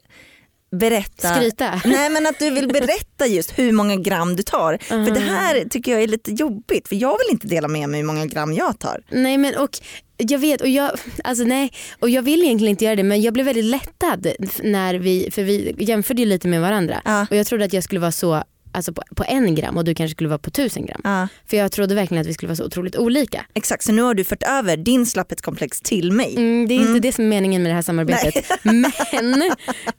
berätta 0.72 1.36
Skryta. 1.36 1.82
Nej 1.86 2.10
men 2.10 2.28
att 2.28 2.40
du 2.40 2.50
vill 2.50 2.68
berätta 2.68 3.28
just 3.28 3.60
hur 3.60 3.72
många 3.72 3.96
gram 3.96 4.36
du 4.36 4.44
tar. 4.44 4.78
För 4.82 4.96
det 4.98 5.20
Mm. 5.22 5.24
här 5.24 5.66
tycker 5.70 5.92
jag 5.92 6.04
är 6.04 6.08
lite 6.08 6.32
jobbigt 6.32 6.88
för 6.88 6.96
jag 6.96 7.12
vill 7.18 7.32
inte 7.34 7.48
dela 7.48 7.68
med 7.68 7.90
mig 7.90 8.00
hur 8.00 8.08
många 8.08 8.26
gram 8.26 8.54
jag 8.54 8.80
tar. 8.80 9.02
Nej 9.12 9.38
men 9.38 9.56
och 9.58 9.70
jag 10.18 10.40
vet 10.40 10.62
och 10.62 10.68
jag, 10.68 10.92
alltså 11.24 11.44
nej, 11.44 11.72
och 12.00 12.10
jag 12.10 12.22
vill 12.22 12.44
egentligen 12.44 12.70
inte 12.72 12.86
göra 12.86 12.96
det 12.96 13.04
men 13.04 13.22
jag 13.22 13.34
blev 13.34 13.46
väldigt 13.46 13.66
lättad 13.66 14.28
när 14.64 14.96
vi, 14.96 15.30
för 15.32 15.44
vi 15.44 15.76
jämförde 15.80 16.22
ju 16.22 16.26
lite 16.28 16.48
med 16.48 16.62
varandra 16.62 17.02
Ja. 17.06 17.28
och 17.30 17.36
jag 17.36 17.48
trodde 17.48 17.66
att 17.66 17.74
jag 17.74 17.84
skulle 17.84 18.00
vara 18.02 18.12
så 18.12 18.44
alltså 18.78 18.94
på, 18.94 19.04
på 19.16 19.24
en 19.28 19.56
gram 19.56 19.78
och 19.78 19.84
du 19.86 19.96
kanske 19.96 20.16
skulle 20.16 20.30
vara 20.30 20.40
på 20.40 20.52
tusen 20.52 20.86
gram. 20.86 21.02
Ja, 21.04 21.28
För 21.46 21.58
jag 21.58 21.72
trodde 21.72 21.96
verkligen 21.96 22.22
att 22.22 22.28
vi 22.28 22.34
skulle 22.34 22.48
vara 22.48 22.56
så 22.56 22.66
otroligt 22.66 22.96
olika. 22.96 23.46
exakt 23.54 23.84
så 23.84 23.92
nu 23.92 24.02
har 24.02 24.14
du 24.14 24.24
fört 24.24 24.44
över 24.44 24.78
din 24.78 25.06
slapphetskomplex 25.06 25.82
till 25.82 26.12
mig. 26.12 26.34
Mm, 26.38 26.68
det 26.68 26.74
är 26.74 26.76
inte 26.76 26.88
Mm. 26.90 27.02
det 27.02 27.12
som 27.12 27.26
är 27.26 27.30
meningen 27.30 27.64
med 27.64 27.72
det 27.72 27.76
här 27.76 27.82
samarbetet. 27.82 28.46
Men 28.64 29.42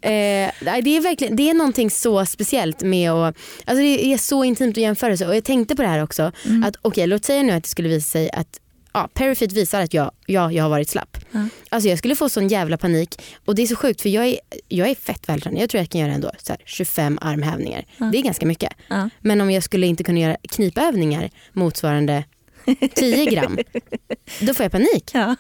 eh, 0.01 0.51
nej, 0.63 0.83
det, 0.83 0.97
är 0.97 1.01
verkligen, 1.01 1.37
det 1.37 1.51
är 1.51 1.55
någonting 1.55 1.91
så 1.91 2.27
speciellt 2.27 2.83
med 2.83 3.11
att, 3.13 3.37
alltså 3.65 3.83
det 3.83 4.05
är 4.13 4.19
så 4.19 4.45
intimt 4.45 4.77
att 4.77 4.83
jämföra 4.83 5.17
sig 5.17 5.27
och 5.27 5.37
jag 5.37 5.45
tänkte 5.45 5.77
på 5.77 5.83
det 5.83 5.89
här 5.89 6.03
också. 6.03 6.33
Mm. 6.47 6.65
Att 6.65 6.77
okej 6.83 7.07
låt 7.07 7.25
säga 7.25 7.43
nu 7.43 7.53
att 7.53 7.63
det 7.63 7.69
skulle 7.71 7.89
visa 7.89 8.09
sig 8.11 8.31
att 8.33 8.61
ja, 8.99 9.09
Perifit 9.15 9.53
visar 9.53 9.81
att 9.81 9.95
jag, 9.95 10.11
ja, 10.27 10.53
jag 10.53 10.65
har 10.65 10.71
varit 10.71 10.89
slapp. 10.89 11.17
Ja. 11.31 11.49
Alltså 11.69 11.89
jag 11.89 11.99
skulle 11.99 12.17
få 12.17 12.29
sån 12.29 12.49
jävla 12.49 12.79
panik 12.79 13.23
och 13.45 13.55
det 13.55 13.63
är 13.63 13.67
så 13.67 13.77
sjukt 13.77 14.01
för 14.01 14.09
jag 14.09 14.27
är, 14.27 14.39
jag 14.69 14.89
är 14.89 14.95
fett 14.95 15.29
vältränad. 15.29 15.63
Jag 15.63 15.71
tror 15.71 15.79
jag 15.79 15.91
kan 15.91 16.01
göra 16.01 16.13
ändå 16.13 16.31
så 16.39 16.53
här, 16.53 16.63
25 16.65 17.19
armhävningar. 17.21 17.85
Ja. 17.97 18.07
Det 18.13 18.19
är 18.19 18.23
ganska 18.23 18.47
mycket. 18.47 18.73
Ja. 18.89 19.11
Men 19.21 19.41
om 19.41 19.51
jag 19.51 19.63
skulle 19.63 19.87
inte 19.87 20.05
kunna 20.05 20.19
göra 20.19 20.37
knipövningar 20.51 21.31
motsvarande 21.53 22.25
10 22.95 23.27
gram, 23.27 23.59
då 24.41 24.55
får 24.55 24.65
jag 24.65 24.73
panik. 24.73 25.11
Ja. 25.13 25.37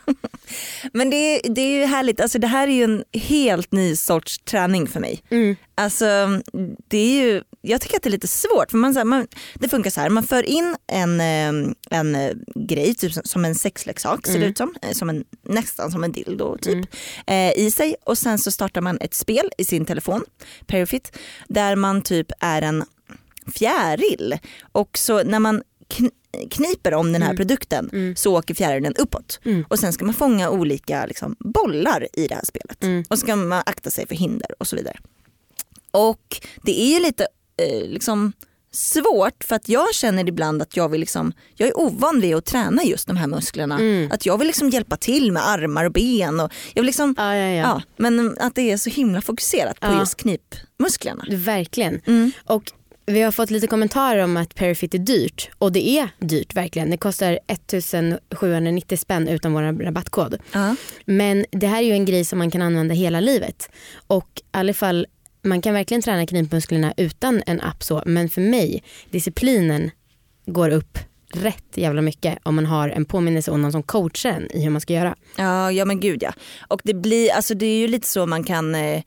Men 0.92 1.10
det, 1.10 1.40
det 1.44 1.60
är 1.60 1.80
ju 1.80 1.84
härligt, 1.84 2.20
alltså 2.20 2.38
det 2.38 2.46
här 2.46 2.68
är 2.68 2.72
ju 2.72 2.84
en 2.84 3.04
helt 3.12 3.72
ny 3.72 3.96
sorts 3.96 4.38
träning 4.38 4.86
för 4.86 5.00
mig. 5.00 5.22
Mm. 5.30 5.56
Alltså, 5.74 6.40
det 6.88 6.98
är 6.98 7.22
ju, 7.22 7.42
jag 7.68 7.80
tycker 7.80 7.96
att 7.96 8.02
det 8.02 8.08
är 8.08 8.10
lite 8.10 8.28
svårt. 8.28 8.70
För 8.70 8.78
man, 8.78 8.92
så 8.94 9.00
här, 9.00 9.04
man, 9.04 9.26
det 9.54 9.68
funkar 9.68 9.90
så 9.90 10.00
här, 10.00 10.08
man 10.10 10.22
för 10.22 10.42
in 10.42 10.76
en, 10.86 11.20
eh, 11.20 11.72
en 11.90 12.14
eh, 12.14 12.32
grej, 12.54 12.94
typ 12.94 13.12
som, 13.26 13.44
en 13.44 13.54
sexleksak 13.54 14.26
ser 14.26 14.32
det 14.32 14.38
Mm. 14.38 14.50
ut 14.50 14.56
som, 14.58 14.74
eh, 14.82 14.92
som 14.92 15.10
en, 15.10 15.24
nästan 15.42 15.90
som 15.90 16.04
en 16.04 16.12
dildo 16.12 16.56
typ, 16.58 16.74
Mm. 16.74 16.86
eh, 17.26 17.64
i 17.64 17.70
sig. 17.70 17.96
Och 18.04 18.18
sen 18.18 18.38
så 18.38 18.50
startar 18.50 18.80
man 18.80 18.98
ett 19.00 19.14
spel 19.14 19.50
i 19.58 19.64
sin 19.64 19.84
telefon, 19.84 20.24
Perifit, 20.66 21.16
där 21.48 21.76
man 21.76 22.02
typ 22.02 22.26
är 22.40 22.62
en 22.62 22.84
fjäril. 23.54 24.38
Och 24.72 24.98
så 24.98 25.22
när 25.24 25.38
man 25.38 25.62
kn- 25.88 26.10
kniper 26.50 26.94
om 26.94 27.12
den 27.12 27.22
här 27.22 27.30
Mm. 27.30 27.36
produkten 27.36 27.90
Mm. 27.92 28.16
så 28.16 28.36
åker 28.38 28.54
fjärilen 28.54 28.94
uppåt. 28.94 29.40
Mm. 29.44 29.64
Och 29.68 29.78
sen 29.78 29.92
ska 29.92 30.04
man 30.04 30.14
fånga 30.14 30.50
olika 30.50 31.06
liksom, 31.06 31.36
bollar 31.38 32.06
i 32.12 32.26
det 32.28 32.34
här 32.34 32.44
spelet. 32.44 32.84
Mm. 32.84 33.04
Och 33.10 33.18
så 33.18 33.24
ska 33.26 33.36
man 33.36 33.62
akta 33.66 33.90
sig 33.90 34.06
för 34.06 34.14
hinder 34.14 34.48
och 34.58 34.66
så 34.66 34.76
vidare. 34.76 34.98
Och 35.90 36.40
det 36.62 36.80
är 36.80 36.94
ju 36.94 37.00
lite 37.00 37.26
eh, 37.58 37.88
liksom 37.88 38.32
svårt 38.72 39.44
för 39.44 39.56
att 39.56 39.68
jag 39.68 39.94
känner 39.94 40.28
ibland 40.28 40.62
att 40.62 40.76
jag 40.76 40.88
vill 40.88 41.00
liksom, 41.00 41.32
jag 41.54 41.68
är 41.68 41.78
ovan 41.78 42.20
vid 42.20 42.34
att 42.36 42.44
träna 42.44 42.84
just 42.84 43.06
de 43.06 43.16
här 43.16 43.26
musklerna. 43.26 43.74
Mm. 43.78 44.12
Att 44.12 44.26
jag 44.26 44.38
vill 44.38 44.46
liksom 44.46 44.70
hjälpa 44.70 44.96
till 44.96 45.32
med 45.32 45.48
armar 45.48 45.84
och 45.84 45.92
ben. 45.92 46.40
Och 46.40 46.52
jag 46.74 46.82
vill 46.82 46.86
liksom, 46.86 47.14
Ja, 47.18 47.34
ja, 47.36 47.48
ja. 47.48 47.54
ja. 47.62 47.82
men 47.96 48.36
att 48.40 48.54
det 48.54 48.70
är 48.70 48.76
så 48.76 48.90
himla 48.90 49.20
fokuserat 49.20 49.80
på 49.80 49.86
Ja. 49.86 49.98
just 49.98 50.16
knipmusklerna. 50.16 51.24
Verkligen. 51.30 52.00
Mm. 52.06 52.32
Och 52.44 52.72
vi 53.06 53.22
har 53.22 53.32
fått 53.32 53.50
lite 53.50 53.66
kommentarer 53.66 54.24
om 54.24 54.36
att 54.36 54.54
Perifit 54.54 54.94
är 54.94 54.98
dyrt 54.98 55.50
och 55.58 55.72
det 55.72 55.88
är 55.88 56.08
dyrt 56.18 56.54
verkligen. 56.54 56.90
Det 56.90 56.96
kostar 56.96 57.38
1790 57.46 58.96
spänn 58.98 59.28
utan 59.28 59.52
vår 59.52 59.84
rabattkod. 59.84 60.36
Ja. 60.52 60.74
Men 61.04 61.44
det 61.50 61.66
här 61.66 61.78
är 61.78 61.86
ju 61.86 61.92
en 61.92 62.04
grej 62.04 62.24
som 62.24 62.38
man 62.38 62.50
kan 62.50 62.62
använda 62.62 62.94
hela 62.94 63.20
livet. 63.20 63.70
Och 64.06 64.28
i 64.36 64.40
alla 64.50 64.74
fall, 64.74 65.06
man 65.42 65.62
kan 65.62 65.74
verkligen 65.74 66.02
träna 66.02 66.26
knipmusklerna 66.26 66.94
utan 66.96 67.42
en 67.46 67.60
app 67.60 67.82
så. 67.82 68.02
Men 68.06 68.28
för 68.28 68.40
mig, 68.40 68.82
disciplinen 69.10 69.90
går 70.46 70.70
upp 70.70 70.98
rätt 71.34 71.64
jävla 71.74 72.02
mycket 72.02 72.38
om 72.42 72.54
man 72.54 72.66
har 72.66 72.88
en 72.88 73.04
påminnelse 73.04 73.50
och 73.50 73.60
någon 73.60 73.72
som 73.72 73.82
coachar 73.82 74.30
en 74.30 74.50
i 74.52 74.62
hur 74.62 74.70
man 74.70 74.80
ska 74.80 74.92
göra. 74.92 75.14
Ja, 75.36 75.72
ja 75.72 75.84
men 75.84 76.00
gud 76.00 76.22
ja. 76.22 76.32
Och 76.68 76.80
det, 76.84 76.94
blir, 76.94 77.32
alltså 77.32 77.54
det 77.54 77.66
är 77.66 77.78
ju 77.78 77.88
lite 77.88 78.06
så 78.06 78.26
man 78.26 78.44
kan, 78.44 78.74
eh, 78.74 79.02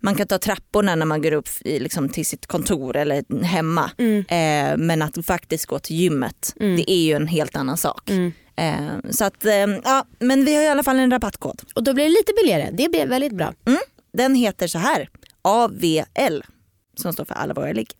man 0.00 0.14
kan 0.14 0.26
ta 0.26 0.38
trapporna 0.38 0.94
när 0.94 1.06
man 1.06 1.22
går 1.22 1.32
upp 1.32 1.48
i, 1.64 1.78
liksom, 1.78 2.08
till 2.08 2.26
sitt 2.26 2.46
kontor 2.46 2.96
eller 2.96 3.44
hemma. 3.44 3.90
Eh, 4.28 4.76
men 4.76 5.02
att 5.02 5.26
faktiskt 5.26 5.66
gå 5.66 5.78
till 5.78 5.96
gymmet, 5.96 6.54
Mm. 6.60 6.76
det 6.76 6.90
är 6.90 7.04
ju 7.04 7.12
en 7.14 7.26
helt 7.26 7.56
annan 7.56 7.76
sak. 7.76 8.10
Mm. 8.10 8.32
Eh, 8.56 9.10
så 9.10 9.24
att, 9.24 9.44
eh, 9.44 9.52
ja, 9.84 10.06
men 10.18 10.44
vi 10.44 10.54
har 10.56 10.62
i 10.62 10.68
alla 10.68 10.82
fall 10.82 10.98
en 10.98 11.10
rabattkod. 11.10 11.62
Och 11.74 11.84
då 11.84 11.94
blir 11.94 12.04
det 12.04 12.10
lite 12.10 12.32
billigare. 12.42 12.70
Det 12.72 12.88
blir 12.90 13.06
väldigt 13.06 13.32
bra. 13.32 13.52
Den 14.12 14.34
heter 14.34 14.66
så 14.66 14.78
här, 14.78 15.08
AVL, 15.44 16.42
som 16.96 17.12
står 17.12 17.24
för 17.24 17.34
alla 17.34 17.54
våra 17.54 17.72
ligg. 17.72 17.90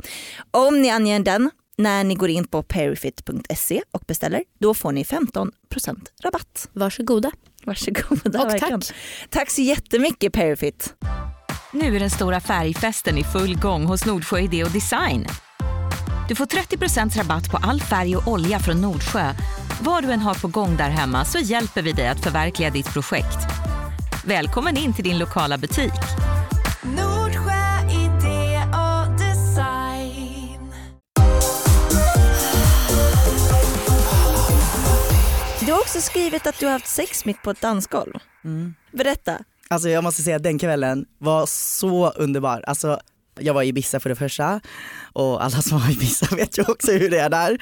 Om 0.50 0.82
ni 0.82 0.90
anger 0.90 1.20
den 1.20 1.50
när 1.78 2.04
ni 2.04 2.14
går 2.14 2.30
in 2.30 2.46
på 2.46 2.62
perifit.se 2.62 3.82
och 3.90 4.02
beställer, 4.06 4.44
då 4.58 4.74
får 4.74 4.92
ni 4.92 5.02
15% 5.02 5.50
rabatt. 6.22 6.68
Varsågoda. 6.72 7.30
Varsågoda. 7.64 8.42
Och 8.42 8.48
verkligen. 8.48 8.80
tack. 8.80 8.94
Tack 9.30 9.50
så 9.50 9.62
jättemycket 9.62 10.32
Perifit. 10.32 10.94
Nu 11.72 11.96
är 11.96 12.00
den 12.00 12.10
stora 12.10 12.40
färgfesten 12.40 13.18
i 13.18 13.24
full 13.24 13.56
gång 13.56 13.84
hos 13.84 14.06
Nordsjö 14.06 14.38
Idé 14.38 14.64
och 14.64 14.70
Design. 14.70 15.26
Du 16.28 16.34
får 16.34 16.46
30% 16.46 17.18
rabatt 17.18 17.50
på 17.50 17.56
all 17.56 17.80
färg 17.80 18.16
och 18.16 18.28
olja 18.28 18.58
från 18.58 18.80
Nordsjö. 18.80 19.34
Vad 19.80 20.04
du 20.04 20.10
än 20.12 20.20
har 20.20 20.34
på 20.34 20.48
gång 20.48 20.76
där 20.76 20.90
hemma 20.90 21.24
så 21.24 21.38
hjälper 21.38 21.82
vi 21.82 21.92
dig 21.92 22.08
att 22.08 22.24
förverkliga 22.24 22.70
ditt 22.70 22.92
projekt. 22.92 23.38
Välkommen 24.24 24.76
in 24.76 24.94
till 24.94 25.04
din 25.04 25.18
lokala 25.18 25.58
butik. 25.58 25.92
Också 35.84 36.00
skrivit 36.00 36.46
att 36.46 36.58
du 36.58 36.66
har 36.66 36.72
haft 36.72 36.86
sex 36.86 37.24
mitt 37.24 37.42
på 37.42 37.50
ett 37.50 37.60
dansgolv. 37.60 38.12
Mm. 38.44 38.74
Berätta. 38.92 39.38
Alltså 39.68 39.88
jag 39.88 40.04
måste 40.04 40.22
säga 40.22 40.36
att 40.36 40.42
den 40.42 40.58
kvällen 40.58 41.06
var 41.18 41.46
så 41.46 42.10
underbar. 42.10 42.64
Alltså 42.66 43.00
jag 43.38 43.54
var 43.54 43.62
i 43.62 43.68
Ibiza 43.68 44.00
för 44.00 44.08
det 44.08 44.16
första 44.16 44.60
och 45.12 45.44
alla 45.44 45.62
som 45.62 45.78
var 45.78 45.90
i 45.90 45.92
Ibiza 45.92 46.26
vet 46.36 46.58
ju 46.58 46.62
också 46.62 46.92
hur 46.92 47.10
det 47.10 47.18
är 47.18 47.30
där. 47.30 47.58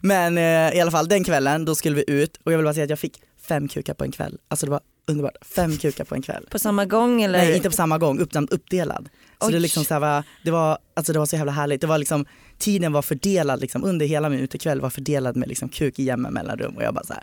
Men 0.00 0.38
eh, 0.38 0.76
i 0.76 0.80
alla 0.80 0.90
fall 0.90 1.08
den 1.08 1.24
kvällen 1.24 1.64
då 1.64 1.74
skulle 1.74 1.96
vi 1.96 2.04
ut 2.06 2.36
och 2.44 2.52
jag 2.52 2.58
vill 2.58 2.64
bara 2.64 2.74
säga 2.74 2.84
att 2.84 2.90
jag 2.90 2.98
fick 2.98 3.22
fem 3.48 3.68
kukar 3.68 3.94
på 3.94 4.04
en 4.04 4.12
kväll. 4.12 4.38
Alltså 4.48 4.66
det 4.66 4.70
var 4.72 4.80
underbart, 5.06 5.36
fem 5.42 5.76
kukar 5.76 6.04
på 6.04 6.14
en 6.14 6.22
kväll. 6.22 6.46
På 6.50 6.58
samma 6.58 6.84
gång 6.84 7.22
eller? 7.22 7.38
Nej 7.38 7.56
inte 7.56 7.70
på 7.70 7.76
samma 7.76 7.98
gång, 7.98 8.18
upp, 8.18 8.30
uppdelad. 8.50 9.08
Så 9.40 9.46
Oj. 9.46 9.52
det, 9.52 9.58
liksom 9.58 9.84
så 9.84 9.98
var, 9.98 10.24
det, 10.44 10.50
var, 10.50 10.78
alltså 10.94 11.12
det 11.12 11.18
var 11.18 11.26
så 11.26 11.36
jävla 11.36 11.52
härligt. 11.52 11.80
Det 11.80 11.86
var 11.86 11.98
liksom, 11.98 12.26
tiden 12.58 12.92
var 12.92 13.02
fördelad 13.02 13.60
liksom, 13.60 13.84
under 13.84 14.06
hela 14.06 14.28
min 14.28 14.40
utekväll 14.40 14.80
var 14.80 14.90
fördelad 14.90 15.36
med 15.36 15.48
liksom 15.48 15.68
kuk 15.68 15.98
i 15.98 16.02
jämna 16.02 16.30
mellanrum 16.30 16.76
och 16.76 16.82
jag 16.82 16.94
bara 16.94 17.04
så 17.04 17.12
här, 17.12 17.22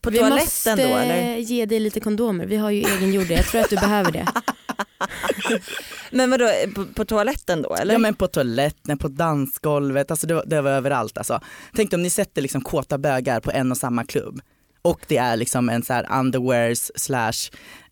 på 0.00 0.10
Vi 0.10 0.18
toaletten 0.18 0.44
måste 0.44 0.74
då 0.76 0.96
eller? 0.96 1.36
ge 1.36 1.66
dig 1.66 1.80
lite 1.80 2.00
kondomer. 2.00 2.46
Vi 2.46 2.56
har 2.56 2.70
ju 2.70 2.82
egengjorda. 2.82 3.34
Jag 3.34 3.46
tror 3.46 3.60
att 3.60 3.70
du 3.70 3.76
behöver 3.76 4.12
det. 4.12 4.26
Men 6.10 6.30
vadå, 6.30 6.50
på, 6.74 6.84
på 6.86 7.04
toaletten 7.04 7.62
då 7.62 7.74
eller? 7.74 7.92
Ja 7.94 7.98
men 7.98 8.14
på 8.14 8.28
toaletten, 8.28 8.98
på 8.98 9.08
dansgolvet, 9.08 10.10
alltså 10.10 10.26
det, 10.26 10.34
var- 10.34 10.44
det 10.46 10.60
var 10.60 10.70
överallt 10.70 11.18
alltså. 11.18 11.40
Tänk 11.76 11.92
om 11.92 12.02
ni 12.02 12.10
sätter 12.10 12.42
liksom 12.42 12.60
kåta 12.62 12.98
bögar 12.98 13.40
på 13.40 13.50
en 13.50 13.70
och 13.70 13.76
samma 13.76 14.04
klubb 14.04 14.40
och 14.82 15.00
det 15.08 15.16
är 15.16 15.36
liksom 15.36 15.68
en 15.68 15.82
så 15.82 15.92
här 15.92 16.06
underwears 16.18 16.90
slash, 16.96 17.32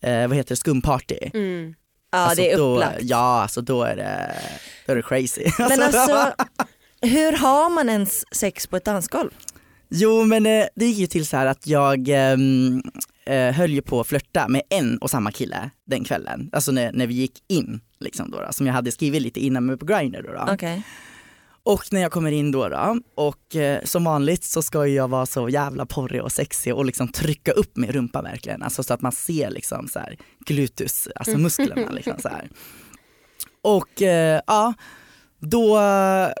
eh, 0.01 0.27
vad 0.27 0.37
heter 0.37 0.49
det, 0.49 0.55
skumparty. 0.55 1.17
Mm. 1.33 1.75
ja 2.11 2.17
Alltså 2.17 2.41
det 2.41 2.51
är 2.51 2.57
då, 2.57 2.75
upplagt. 2.75 2.97
Ja 3.01 3.41
alltså 3.41 3.61
då 3.61 3.83
är 3.83 3.95
det, 3.95 4.35
då 4.85 4.91
är 4.91 4.95
det 4.95 5.01
crazy. 5.03 5.43
Men 5.59 5.81
alltså, 5.81 6.33
hur 7.01 7.31
har 7.37 7.69
man 7.69 7.89
ens 7.89 8.35
sex 8.35 8.67
på 8.67 8.77
ett 8.77 8.85
dansgolv? 8.85 9.29
Jo 9.93 10.23
men 10.23 10.45
eh, 10.45 10.65
det 10.75 10.85
gick 10.85 10.97
ju 10.97 11.07
till 11.07 11.25
så 11.25 11.37
här 11.37 11.45
att 11.45 11.67
jag 11.67 12.09
ehm, 12.09 12.81
eh, 13.25 13.53
höll 13.53 13.71
ju 13.71 13.81
på 13.81 13.99
att 13.99 14.07
flörta 14.07 14.47
med 14.47 14.61
en 14.69 14.97
och 14.97 15.09
samma 15.09 15.31
kille 15.31 15.69
den 15.85 16.03
kvällen. 16.03 16.49
Alltså 16.53 16.71
när, 16.71 16.91
när 16.93 17.07
vi 17.07 17.13
gick 17.13 17.43
in 17.47 17.81
liksom 17.99 18.31
då, 18.31 18.41
då 18.41 18.47
som 18.51 18.67
jag 18.67 18.73
hade 18.73 18.91
skrivit 18.91 19.21
lite 19.21 19.39
innan 19.39 19.65
med 19.65 19.79
på 19.79 19.85
Grindr 19.85 20.21
då. 20.21 20.33
då. 20.33 20.53
Okej. 20.53 20.83
Och 21.63 21.83
när 21.91 22.01
jag 22.01 22.11
kommer 22.11 22.31
in 22.31 22.51
då, 22.51 22.69
då 22.69 22.99
och 23.15 23.55
eh, 23.55 23.83
som 23.83 24.03
vanligt 24.03 24.43
så 24.43 24.61
ska 24.61 24.87
jag 24.87 25.07
vara 25.07 25.25
så 25.25 25.49
jävla 25.49 25.85
porrig 25.85 26.21
och 26.21 26.31
sexig 26.31 26.75
och 26.75 26.85
liksom 26.85 27.07
trycka 27.07 27.51
upp 27.51 27.77
min 27.77 27.91
rumpa 27.91 28.21
verkligen. 28.21 28.63
Alltså 28.63 28.83
så 28.83 28.93
att 28.93 29.01
man 29.01 29.11
ser 29.11 29.49
liksom 29.49 29.87
så 29.87 29.99
här 29.99 30.17
gluteus, 30.45 31.07
alltså 31.15 31.37
musklerna 31.37 31.91
liksom 31.91 32.13
så 32.19 32.29
här. 32.29 32.49
Och 33.61 34.01
eh, 34.01 34.41
ja, 34.47 34.73
då 35.39 35.79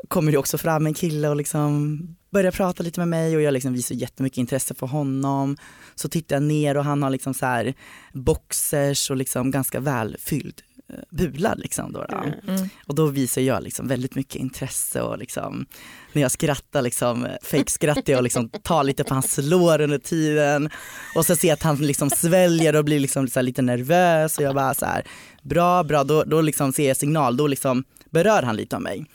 kommer 0.07 0.31
det 0.31 0.37
också 0.37 0.57
fram 0.57 0.85
en 0.85 0.93
kille 0.93 1.29
och 1.29 1.35
liksom 1.35 1.99
börjar 2.31 2.51
prata 2.51 2.83
lite 2.83 2.99
med 2.99 3.07
mig 3.07 3.35
och 3.35 3.41
jag 3.41 3.53
liksom 3.53 3.73
visar 3.73 3.95
jättemycket 3.95 4.37
intresse 4.37 4.73
för 4.73 4.87
honom. 4.87 5.57
Så 5.95 6.09
tittar 6.09 6.35
jag 6.35 6.43
ner 6.43 6.77
och 6.77 6.83
han 6.83 7.03
har 7.03 7.09
liksom 7.09 7.33
så 7.33 7.45
här 7.45 7.73
boxers 8.13 9.09
och 9.09 9.17
liksom 9.17 9.51
ganska 9.51 9.79
välfylld 9.79 10.61
eh, 10.89 10.95
bula 11.09 11.53
liksom 11.53 11.93
då. 11.93 12.05
då. 12.09 12.17
Mm. 12.51 12.69
Och 12.87 12.95
då 12.95 13.05
visar 13.05 13.41
jag 13.41 13.63
liksom 13.63 13.87
väldigt 13.87 14.15
mycket 14.15 14.35
intresse 14.35 15.01
och 15.01 15.17
liksom 15.17 15.65
när 16.13 16.21
jag 16.21 16.31
skrattar 16.31 16.81
liksom 16.81 17.27
fejkskrattar 17.43 18.13
jag 18.13 18.17
och 18.17 18.23
liksom 18.23 18.49
tar 18.49 18.83
lite 18.83 19.03
på 19.03 19.13
hans 19.13 19.37
lår 19.37 19.81
under 19.81 19.97
tiden 19.97 20.69
och 21.15 21.25
så 21.25 21.35
ser 21.35 21.47
jag 21.47 21.55
att 21.55 21.63
han 21.63 21.75
liksom 21.75 22.09
sväljer 22.09 22.75
och 22.75 22.85
blir 22.85 22.99
liksom 22.99 23.27
så 23.27 23.39
här 23.39 23.43
lite 23.43 23.61
nervös 23.61 24.37
och 24.37 24.43
jag 24.43 24.55
bara 24.55 24.73
så 24.73 24.85
här 24.85 25.07
bra 25.43 25.83
bra 25.83 26.03
då, 26.03 26.23
då 26.23 26.41
liksom 26.41 26.73
ser 26.73 26.87
jag 26.87 26.97
signal, 26.97 27.37
då 27.37 27.47
liksom 27.47 27.83
berör 28.09 28.43
han 28.43 28.55
lite 28.55 28.75
av 28.75 28.81
mig. 28.81 29.05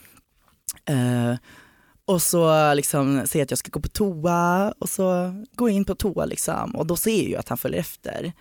Eh, 0.88 1.34
och 2.06 2.22
så 2.22 2.74
liksom 2.74 3.26
säger 3.26 3.40
jag 3.40 3.44
att 3.44 3.50
jag 3.50 3.58
ska 3.58 3.70
gå 3.70 3.80
på 3.80 3.88
toa 3.88 4.74
och 4.78 4.88
så 4.88 5.34
går 5.54 5.70
jag 5.70 5.76
in 5.76 5.84
på 5.84 5.94
toa 5.94 6.24
liksom 6.24 6.76
och 6.76 6.86
då 6.86 6.96
ser 6.96 7.16
jag 7.16 7.28
ju 7.28 7.36
att 7.36 7.48
han 7.48 7.58
följer 7.58 7.80
efter. 7.80 8.32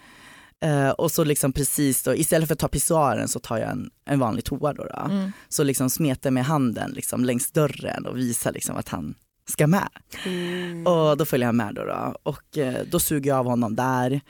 Eh, 0.62 0.90
och 0.90 1.12
så 1.12 1.24
liksom 1.24 1.54
precis 1.54 2.04
då, 2.04 2.16
istället 2.16 2.48
för 2.48 2.54
att 2.54 2.60
ta 2.60 2.68
pissoaren 2.68 3.28
så 3.28 3.40
tar 3.40 3.58
jag 3.58 3.70
en, 3.70 3.90
en 4.06 4.20
vanlig 4.20 4.46
toa 4.46 4.74
då. 4.74 4.84
då. 4.84 5.00
Mm. 5.12 5.32
Så 5.50 5.64
liksom 5.64 5.90
smetar 5.90 6.32
med 6.32 6.46
handen 6.46 6.92
liksom 6.92 7.26
längs 7.26 7.52
dörren 7.52 8.06
och 8.06 8.18
visar 8.18 8.52
liksom 8.52 8.76
att 8.76 8.90
han 8.90 9.16
ska 9.50 9.68
med. 9.68 9.90
Mm. 10.26 10.88
Och 10.88 11.18
då 11.18 11.26
följer 11.26 11.46
han 11.46 11.58
med 11.58 11.76
då, 11.76 11.86
då. 11.86 12.16
och 12.24 12.58
eh, 12.58 12.86
då 12.92 13.00
suger 13.00 13.30
jag 13.30 13.40
av 13.40 13.46
honom 13.46 13.76
där 13.76 14.22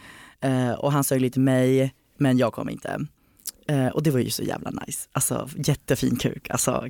eh, 0.42 0.72
och 0.72 0.92
han 0.92 1.04
sög 1.04 1.22
lite 1.22 1.40
mig 1.40 1.94
men 2.18 2.38
jag 2.38 2.54
kom 2.54 2.70
inte. 2.70 3.00
Och 3.94 4.04
det 4.04 4.12
var 4.12 4.20
ju 4.20 4.30
så 4.30 4.44
jävla 4.44 4.70
nice, 4.70 5.10
alltså 5.12 5.50
jättefin 5.56 6.16
kuk, 6.16 6.50
alltså. 6.50 6.90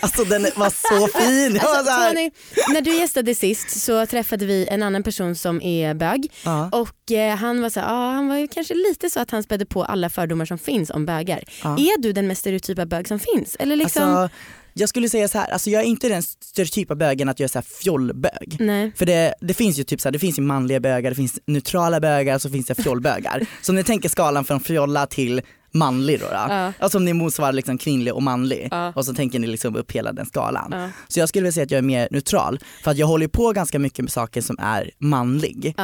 Alltså 0.00 0.24
den 0.24 0.42
var 0.56 0.70
så 0.70 1.08
fin. 1.18 1.54
Jag 1.62 1.76
Alltså, 1.76 2.08
Tony, 2.08 2.30
när 2.74 2.80
du 2.80 2.96
gästade 2.96 3.34
sist 3.34 3.70
så 3.84 4.06
träffade 4.06 4.46
vi 4.46 4.66
en 4.70 4.82
annan 4.82 5.02
person 5.02 5.34
som 5.34 5.62
är 5.62 5.94
bög 5.94 6.32
ja, 6.44 6.68
och 6.72 7.12
eh, 7.12 7.36
han 7.36 7.62
var 7.62 7.70
så 7.70 7.80
här, 7.80 7.86
ah, 7.86 8.12
han 8.12 8.28
var 8.28 8.36
ju 8.36 8.48
kanske 8.48 8.74
lite 8.74 9.10
så 9.10 9.20
att 9.20 9.30
han 9.30 9.42
spädde 9.42 9.66
på 9.66 9.84
alla 9.84 10.10
fördomar 10.10 10.44
som 10.44 10.58
finns 10.58 10.90
om 10.90 11.06
bögar. 11.06 11.44
ja. 11.62 11.72
Är 11.78 12.02
du 12.02 12.12
den 12.12 12.26
mest 12.26 12.40
stereotypa 12.40 12.86
bög 12.86 13.08
som 13.08 13.18
finns? 13.18 13.56
Eller 13.58 13.76
liksom, 13.76 14.02
Alltså, 14.02 14.36
jag 14.72 14.88
skulle 14.88 15.08
säga 15.08 15.28
så 15.28 15.38
här, 15.38 15.50
alltså 15.50 15.70
jag 15.70 15.82
är 15.82 15.86
inte 15.86 16.08
den 16.08 16.22
stereotypa 16.22 16.94
bögen 16.94 17.28
att 17.28 17.40
jag 17.40 17.44
är 17.44 17.48
så 17.48 17.58
här 17.58 17.66
fjollbög. 17.82 18.56
nej. 18.60 18.92
För 18.96 19.06
det, 19.06 19.34
det 19.40 19.54
finns 19.54 19.78
ju 19.78 19.84
typ 19.84 20.00
så 20.00 20.08
här, 20.08 20.12
det 20.12 20.18
finns 20.18 20.38
ju 20.38 20.42
manliga 20.42 20.80
bögar, 20.80 21.10
det 21.10 21.16
finns 21.16 21.38
neutrala 21.46 22.00
bögar, 22.00 22.38
så 22.38 22.50
finns 22.50 22.66
det 22.66 22.74
fjollbögar. 22.74 23.46
så 23.62 23.72
om 23.72 23.76
ni 23.76 23.84
tänker 23.84 24.08
skalan 24.08 24.44
från 24.44 24.60
fjolla 24.60 25.06
till 25.06 25.42
manlig 25.74 26.20
då, 26.20 26.26
då. 26.26 26.32
Ja. 26.32 26.72
alltså 26.78 26.98
om 26.98 27.04
ni 27.04 27.12
motsvarar 27.12 27.52
liksom 27.52 27.78
kvinnlig 27.78 28.14
och 28.14 28.22
manlig 28.22 28.68
Ja. 28.70 28.92
och 28.96 29.04
så 29.04 29.14
tänker 29.14 29.38
ni 29.38 29.46
liksom 29.46 29.76
upp 29.76 29.92
hela 29.92 30.12
den 30.12 30.26
skalan. 30.26 30.68
Ja. 30.72 30.88
Så 31.08 31.20
jag 31.20 31.28
skulle 31.28 31.42
vilja 31.42 31.52
säga 31.52 31.64
att 31.64 31.70
jag 31.70 31.78
är 31.78 31.82
mer 31.82 32.08
neutral, 32.10 32.58
för 32.84 32.90
att 32.90 32.96
jag 32.96 33.06
håller 33.06 33.28
på 33.28 33.52
ganska 33.52 33.78
mycket 33.78 33.98
med 34.02 34.12
saker 34.12 34.40
som 34.40 34.56
är 34.60 34.90
manlig. 34.98 35.74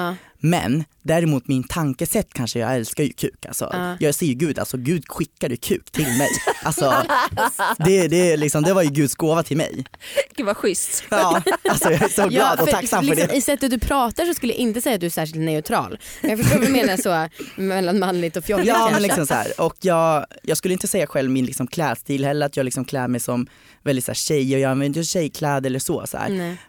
Ja. 0.41 0.49
Men 0.49 0.85
däremot 1.03 1.49
min 1.49 1.65
tankesätt 1.65 2.29
kanske, 2.33 2.59
jag 2.59 2.75
älskar 2.75 3.05
ju 3.05 3.13
kuk. 3.13 3.47
Alltså. 3.47 3.71
Ja. 3.73 3.97
Jag 4.01 4.15
ser 4.15 4.27
ju 4.27 4.35
Gud, 4.35 4.59
alltså 4.59 4.77
Gud 4.77 5.05
skickade 5.09 5.57
kuk 5.57 5.91
till 5.91 6.19
mig. 6.19 6.31
Alltså, 6.63 6.95
det, 7.79 8.09
det, 8.09 8.37
liksom, 8.37 8.63
det 8.63 8.73
var 8.73 8.83
ju 8.83 8.91
Guds 8.91 9.15
gåva 9.15 9.43
till 9.43 9.57
mig. 9.57 9.85
Gud 10.37 10.47
vad 10.47 10.57
schysst. 10.57 11.05
Ja, 11.11 11.43
alltså 11.69 11.91
jag 11.91 12.03
är 12.03 12.09
så 12.09 12.29
glad 12.29 12.61
och 12.61 12.69
tacksam 12.69 13.05
för 13.05 13.11
liksom, 13.11 13.29
det. 13.29 13.37
I 13.37 13.41
sättet 13.41 13.71
du 13.71 13.79
pratar 13.79 14.27
så 14.27 14.35
skulle 14.35 14.53
jag 14.53 14.61
inte 14.61 14.81
säga 14.81 14.95
att 14.95 15.01
du 15.01 15.07
är 15.07 15.11
särskilt 15.11 15.45
neutral. 15.45 15.99
Men 16.21 16.31
jag 16.31 16.39
förstår 16.39 16.59
vad 16.59 16.67
du 16.69 16.73
menar 16.73 16.97
så 16.97 17.29
mellan 17.63 17.99
manligt 17.99 18.37
och 18.37 18.45
fjolligt 18.45 18.69
Ja 18.69 18.91
men 18.93 19.03
liksom 19.03 19.27
så 19.27 19.35
här. 19.35 19.61
och 19.61 19.77
jag, 19.81 20.27
jag 20.43 20.57
skulle 20.57 20.75
inte 20.75 20.89
säga 20.89 21.07
själv 21.07 21.31
min 21.31 21.45
liksom 21.45 21.67
klädstil 21.67 22.25
heller 22.25 22.47
att 22.47 22.57
jag 22.57 22.65
liksom 22.65 22.85
klär 22.85 23.09
mig 23.09 23.21
som 23.21 23.47
väldigt 23.83 24.05
så 24.05 24.11
här 24.11 24.17
tjej 24.17 24.55
och 24.55 24.61
jag 24.61 24.71
använder 24.71 25.01
inte 25.01 25.11
tjejkläder 25.11 25.71
eller 25.71 25.79
så. 25.79 26.07
så. 26.07 26.19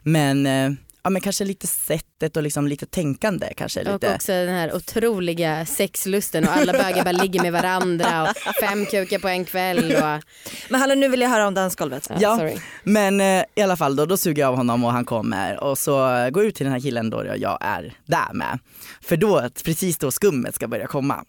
Men, 0.03 0.45
eh, 0.45 0.71
ja, 1.03 1.09
men 1.09 1.21
kanske 1.21 1.45
lite 1.45 1.67
sättet 1.67 2.37
och 2.37 2.43
liksom 2.43 2.67
lite 2.67 2.85
tänkande 2.85 3.53
kanske. 3.57 3.79
Och 3.79 3.93
Lite. 3.93 4.15
också 4.15 4.31
den 4.31 4.55
här 4.55 4.75
otroliga 4.75 5.65
sexlusten 5.65 6.43
och 6.43 6.51
alla 6.53 6.73
bögar 6.73 7.03
bara 7.03 7.11
ligger 7.23 7.41
med 7.41 7.51
varandra 7.53 8.21
och 8.23 8.55
fem 8.61 8.85
kukar 8.85 9.19
på 9.19 9.27
en 9.27 9.45
kväll. 9.45 9.95
Och, 9.95 10.23
Men 10.69 10.81
hallå 10.81 10.95
nu 10.95 11.09
vill 11.09 11.21
jag 11.21 11.29
höra 11.29 11.47
om 11.47 11.53
dansgolvet. 11.53 12.07
ja, 12.09 12.17
Ja. 12.19 12.37
Sorry. 12.37 12.57
Men 12.83 13.21
eh, 13.21 13.43
i 13.55 13.61
alla 13.61 13.77
fall 13.77 13.95
då, 13.95 14.05
då 14.05 14.17
suger 14.17 14.41
jag 14.41 14.49
av 14.49 14.55
honom 14.55 14.83
och 14.83 14.91
han 14.91 15.05
kommer 15.05 15.63
och 15.63 15.77
så 15.77 15.93
går 16.31 16.43
jag 16.43 16.45
ut 16.45 16.55
till 16.55 16.63
den 16.65 16.73
här 16.73 16.79
killen 16.81 17.09
då 17.09 17.25
jag 17.37 17.57
är 17.61 17.93
där 18.05 18.33
med. 18.33 18.59
För 19.01 19.17
då, 19.17 19.49
precis 19.65 19.97
då 19.97 20.11
skummet 20.11 20.55
ska 20.55 20.67
börja 20.67 20.87
komma, 20.87 21.25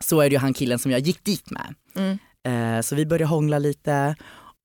så 0.00 0.20
är 0.20 0.30
det 0.30 0.34
ju 0.34 0.38
han 0.38 0.54
killen 0.54 0.78
som 0.78 0.90
jag 0.90 1.00
gick 1.00 1.24
dit 1.24 1.50
med. 1.50 1.74
Mm. 1.96 2.18
Eh, 2.76 2.80
så 2.82 2.94
vi 2.94 3.06
börjar 3.06 3.26
hångla 3.26 3.58
lite 3.58 4.16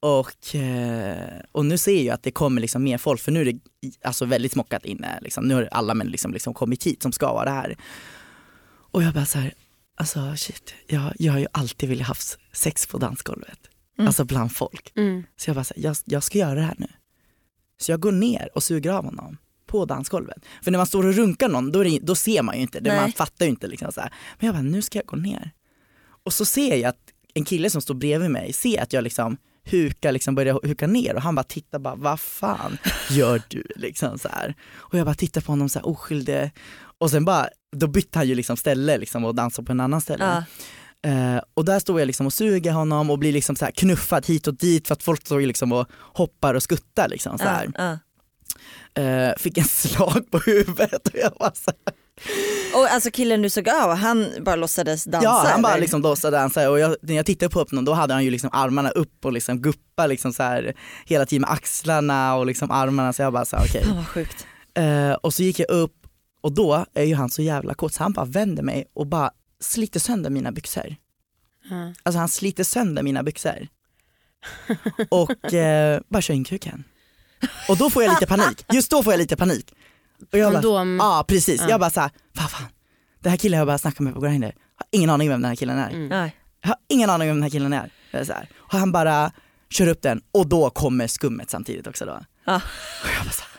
och, 0.04 0.56
eh, 0.56 1.42
och 1.52 1.66
nu 1.66 1.78
ser 1.78 2.04
jag 2.04 2.14
att 2.14 2.24
det 2.24 2.32
kommer 2.32 2.62
liksom 2.62 2.84
mer 2.84 2.98
folk 2.98 3.22
för 3.22 3.32
nu 3.32 3.42
är 3.42 3.46
det 3.46 3.60
alltså 4.04 4.26
väldigt 4.26 4.52
smockat 4.52 4.86
inne. 4.86 5.20
Liksom. 5.22 5.48
Nu 5.48 5.54
har 5.54 5.70
alla 5.72 5.94
män 5.94 6.08
liksom, 6.08 6.34
liksom 6.34 6.54
kommit 6.54 6.84
hit 6.84 7.02
som 7.02 7.12
ska 7.12 7.34
vara 7.34 7.50
här. 7.50 7.78
Och 8.92 9.04
jag 9.04 9.14
bara 9.14 9.26
så 9.26 9.40
här, 9.40 9.54
alltså 9.98 10.36
shit, 10.36 10.74
jag, 10.88 11.14
jag 11.20 11.34
har 11.34 11.40
ju 11.40 11.48
alltid 11.52 11.90
velat 11.90 12.08
haft 12.08 12.38
sex 12.54 12.88
på 12.88 12.98
dansgolvet. 12.98 13.60
Mm. 13.98 14.08
Alltså 14.08 14.26
bland 14.26 14.56
folk. 14.56 14.92
Mm. 14.96 15.24
Så 15.36 15.50
jag 15.50 15.56
bara, 15.56 15.64
så 15.64 15.74
här, 15.76 15.84
jag, 15.84 15.96
jag 16.06 16.24
ska 16.24 16.38
göra 16.38 16.56
det 16.56 16.62
här 16.62 16.76
nu. 16.78 16.88
Så 17.78 17.92
jag 17.92 18.00
går 18.00 18.12
ner 18.12 18.50
och 18.56 18.64
suger 18.64 18.92
av 18.92 19.06
honom 19.06 19.38
på 19.68 19.86
dansgolvet. 19.86 20.46
För 20.64 20.72
när 20.72 20.80
man 20.80 20.88
står 20.88 21.06
och 21.06 21.14
runkar 21.14 21.50
någon 21.50 21.72
då, 21.72 21.84
det, 21.84 22.00
då 22.00 22.16
ser 22.16 22.42
man 22.42 22.56
ju 22.56 22.62
inte, 22.62 22.80
det, 22.80 22.96
man 22.96 23.12
fattar 23.12 23.46
ju 23.46 23.50
inte. 23.50 23.68
Liksom 23.68 23.92
så 23.92 24.02
här. 24.02 24.14
Men 24.40 24.46
jag 24.48 24.56
bara, 24.56 24.62
nu 24.62 24.82
ska 24.82 25.00
jag 25.00 25.06
gå 25.06 25.18
ner. 25.18 25.52
Och 26.24 26.34
så 26.34 26.46
ser 26.46 26.76
jag 26.76 26.90
att 26.90 27.14
en 27.34 27.46
kille 27.46 27.70
som 27.70 27.82
står 27.82 27.96
bredvid 27.96 28.32
mig 28.32 28.54
ser 28.54 28.82
att 28.82 28.94
jag 28.94 29.04
liksom 29.04 29.38
hukar, 29.66 30.12
liksom 30.12 30.36
börjar 30.36 30.60
huka 30.64 30.88
ner 30.88 31.16
och 31.16 31.22
han 31.22 31.36
bara 31.36 31.44
tittar 31.44 31.80
bara, 31.80 31.96
vad 31.96 32.20
fan 32.20 32.78
gör 33.10 33.42
du? 33.48 33.64
Liksom 33.76 34.20
så 34.20 34.30
här. 34.30 34.56
Och 34.74 34.98
jag 34.98 35.06
bara 35.06 35.16
tittar 35.16 35.42
på 35.42 35.52
honom 35.52 35.70
så 35.70 35.80
här 35.80 35.88
oskyldig. 35.88 36.52
Och 36.98 37.10
sen 37.10 37.26
bara, 37.26 37.48
då 37.76 37.88
bytte 37.88 38.20
han 38.20 38.28
ju 38.28 38.36
liksom 38.36 38.58
ställe 38.58 38.98
liksom 38.98 39.26
och 39.26 39.36
dansade 39.36 39.66
på 39.66 39.72
en 39.72 39.80
annan 39.80 40.02
ställe. 40.02 40.24
Ja. 40.24 40.44
Eh, 41.10 41.42
och 41.54 41.66
där 41.66 41.80
står 41.80 42.00
jag 42.00 42.08
liksom 42.08 42.26
och 42.26 42.34
suger 42.34 42.72
honom 42.72 43.10
och 43.10 43.20
blir 43.20 43.34
liksom 43.34 43.56
så 43.56 43.66
här 43.66 43.72
knuffad 43.72 44.26
hit 44.26 44.48
och 44.48 44.58
dit 44.58 44.88
för 44.88 44.94
att 44.94 45.04
folk 45.04 45.26
står 45.26 45.42
liksom 45.42 45.72
och 45.72 45.88
hoppar 46.00 46.54
och 46.54 46.64
skuttar 46.64 47.08
liksom 47.08 47.38
så 47.38 47.44
här. 47.44 47.72
Ja, 47.78 47.98
Eh, 48.96 49.34
fick 49.38 49.58
en 49.58 49.64
slag 49.64 50.32
på 50.32 50.38
huvudet 50.38 51.08
och 51.08 51.16
jag 51.16 51.32
bara 51.40 51.54
så 51.54 51.72
här. 51.86 51.96
Och 52.74 52.88
alltså 52.92 53.12
killen 53.12 53.42
du 53.42 53.50
såg 53.50 53.70
av, 53.70 53.96
han 53.96 54.32
bara 54.42 54.56
låtsades 54.56 55.04
dansa? 55.04 55.24
Ja 55.28 55.48
han 55.52 55.62
bara 55.62 55.72
eller? 55.72 55.82
liksom 55.82 56.02
låtsades 56.02 56.40
dansa 56.40 56.70
och 56.70 56.80
jag, 56.80 56.96
när 57.02 57.16
jag 57.16 57.26
tittade 57.26 57.50
på 57.50 57.60
honom 57.60 57.86
då 57.86 57.94
hade 57.94 58.14
han 58.14 58.24
ju 58.24 58.32
liksom 58.32 58.50
armarna 58.54 58.90
upp 58.90 59.26
och 59.26 59.34
liksom 59.34 59.62
guppa 59.62 60.08
liksom 60.08 60.34
så 60.34 60.44
här 60.44 60.74
hela 61.06 61.26
tiden 61.26 61.42
med 61.42 61.52
axlarna 61.52 62.36
och 62.36 62.46
liksom 62.46 62.72
armarna 62.72 63.14
så 63.14 63.22
jag 63.22 63.34
bara 63.34 63.46
så 63.46 63.56
här, 63.56 63.66
okej. 63.66 63.84
Fan 63.84 63.96
vad 63.96 64.08
sjukt. 64.08 64.48
Eh, 64.74 65.12
och 65.12 65.34
så 65.34 65.44
gick 65.44 65.60
jag 65.60 65.70
upp 65.70 66.08
och 66.42 66.52
då 66.52 66.86
är 66.94 67.04
ju 67.04 67.16
han 67.16 67.30
så 67.30 67.42
jävla 67.42 67.74
kåt 67.74 67.94
så 67.94 68.04
han 68.04 68.14
bara 68.14 68.26
vänder 68.26 68.64
mig 68.64 68.86
och 68.94 69.08
bara 69.08 69.32
sliter 69.60 70.00
sönder 70.00 70.30
mina 70.30 70.52
byxor. 70.52 70.96
Ja. 71.70 71.94
Alltså 72.04 72.20
han 72.20 72.30
sliter 72.30 72.64
sönder 72.64 73.04
mina 73.04 73.24
byxor. 73.24 73.68
Och 75.10 75.54
eh, 75.54 76.02
bara 76.10 76.22
kör 76.22 76.34
in 76.34 76.44
kuken. 76.44 76.84
Och 77.70 77.78
då 77.78 77.90
får 77.90 78.04
jag 78.04 78.10
lite 78.10 78.28
panik, 78.28 78.66
just 78.74 78.92
då 78.92 79.04
får 79.04 79.14
jag 79.14 79.18
lite 79.18 79.36
panik. 79.36 79.74
Och 80.32 80.38
jag 80.40 80.52
bara, 80.54 80.62
Kondom. 80.62 80.98
ja 81.02 81.26
precis, 81.28 81.62
Ja. 81.62 81.70
jag 81.70 81.80
bara 81.80 81.90
såhär, 81.90 82.12
vad 82.34 82.52
fan. 82.52 82.68
Den 83.24 83.30
här 83.30 83.38
killen 83.38 83.58
jag 83.58 83.68
bara 83.68 83.78
snackat 83.78 84.00
med 84.00 84.14
på 84.14 84.20
Grindr, 84.20 84.46
har 84.46 84.88
ingen 84.92 85.10
aning 85.10 85.30
vem 85.30 85.42
den 85.42 85.50
här 85.50 85.56
killen 85.56 85.78
är. 85.78 85.90
Mm. 85.90 86.08
Nej. 86.08 86.36
Jag 86.62 86.70
har 86.70 86.78
ingen 86.90 87.10
aning 87.10 87.28
vem 87.28 87.36
den 87.38 87.44
här 87.44 87.50
killen 87.50 87.74
är. 87.74 87.92
Jag 88.12 88.28
så 88.28 88.34
här. 88.34 88.50
Och 88.58 88.78
han 88.80 88.92
bara 88.92 89.32
kör 89.70 89.88
upp 89.88 90.02
den 90.02 90.22
och 90.32 90.48
då 90.48 90.70
kommer 90.70 91.08
skummet 91.08 91.50
samtidigt 91.50 91.88
också 91.88 92.06
då. 92.06 92.20
Ja. 92.46 92.56
Och 93.04 93.10
jag 93.18 93.26
bara 93.26 93.32
så 93.32 93.42
här, 93.42 93.50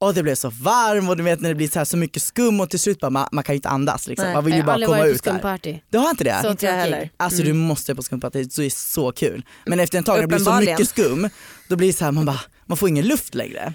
och 0.00 0.14
det 0.14 0.22
blev 0.22 0.34
så 0.34 0.50
varmt 0.50 1.08
och 1.10 1.16
du 1.16 1.22
vet 1.22 1.40
när 1.40 1.48
det 1.48 1.54
blir 1.54 1.68
så, 1.68 1.78
här 1.78 1.84
så 1.84 1.96
mycket 1.96 2.22
skum 2.22 2.60
och 2.60 2.70
till 2.70 2.78
slut 2.78 3.00
bara 3.00 3.10
man, 3.10 3.28
man 3.32 3.44
kan 3.44 3.54
ju 3.54 3.56
inte 3.56 3.68
andas 3.68 4.08
liksom. 4.08 4.24
Nej. 4.26 4.34
Man 4.34 4.44
vill 4.44 4.54
ju 4.54 4.58
jag 4.58 4.62
har 4.64 4.66
bara 4.66 4.72
aldrig 4.74 4.88
komma 4.88 5.04
ut 5.06 5.22
där. 5.24 5.30
skumparty. 5.30 5.78
Du 5.90 5.98
har 5.98 6.10
inte 6.10 6.24
det? 6.24 6.38
Så 6.42 6.50
Inte 6.50 6.66
jag 6.66 6.72
heller. 6.72 7.10
Alltså 7.16 7.42
du 7.42 7.52
måste 7.52 7.94
på 7.94 8.02
skumparty, 8.02 8.44
det 8.44 8.66
är 8.66 8.70
så 8.70 9.12
kul. 9.12 9.44
Men 9.66 9.80
efter 9.80 9.98
ett 9.98 10.06
tag 10.06 10.14
när 10.14 10.20
det 10.22 10.28
blir 10.28 10.38
så 10.38 10.54
mycket 10.60 10.88
skum, 10.88 11.28
då 11.68 11.76
blir 11.76 11.86
det 11.88 11.92
så 11.98 12.04
här, 12.04 12.12
man 12.12 12.24
bara, 12.24 12.40
man 12.66 12.76
får 12.76 12.88
ingen 12.88 13.06
luft 13.06 13.34
längre. 13.34 13.74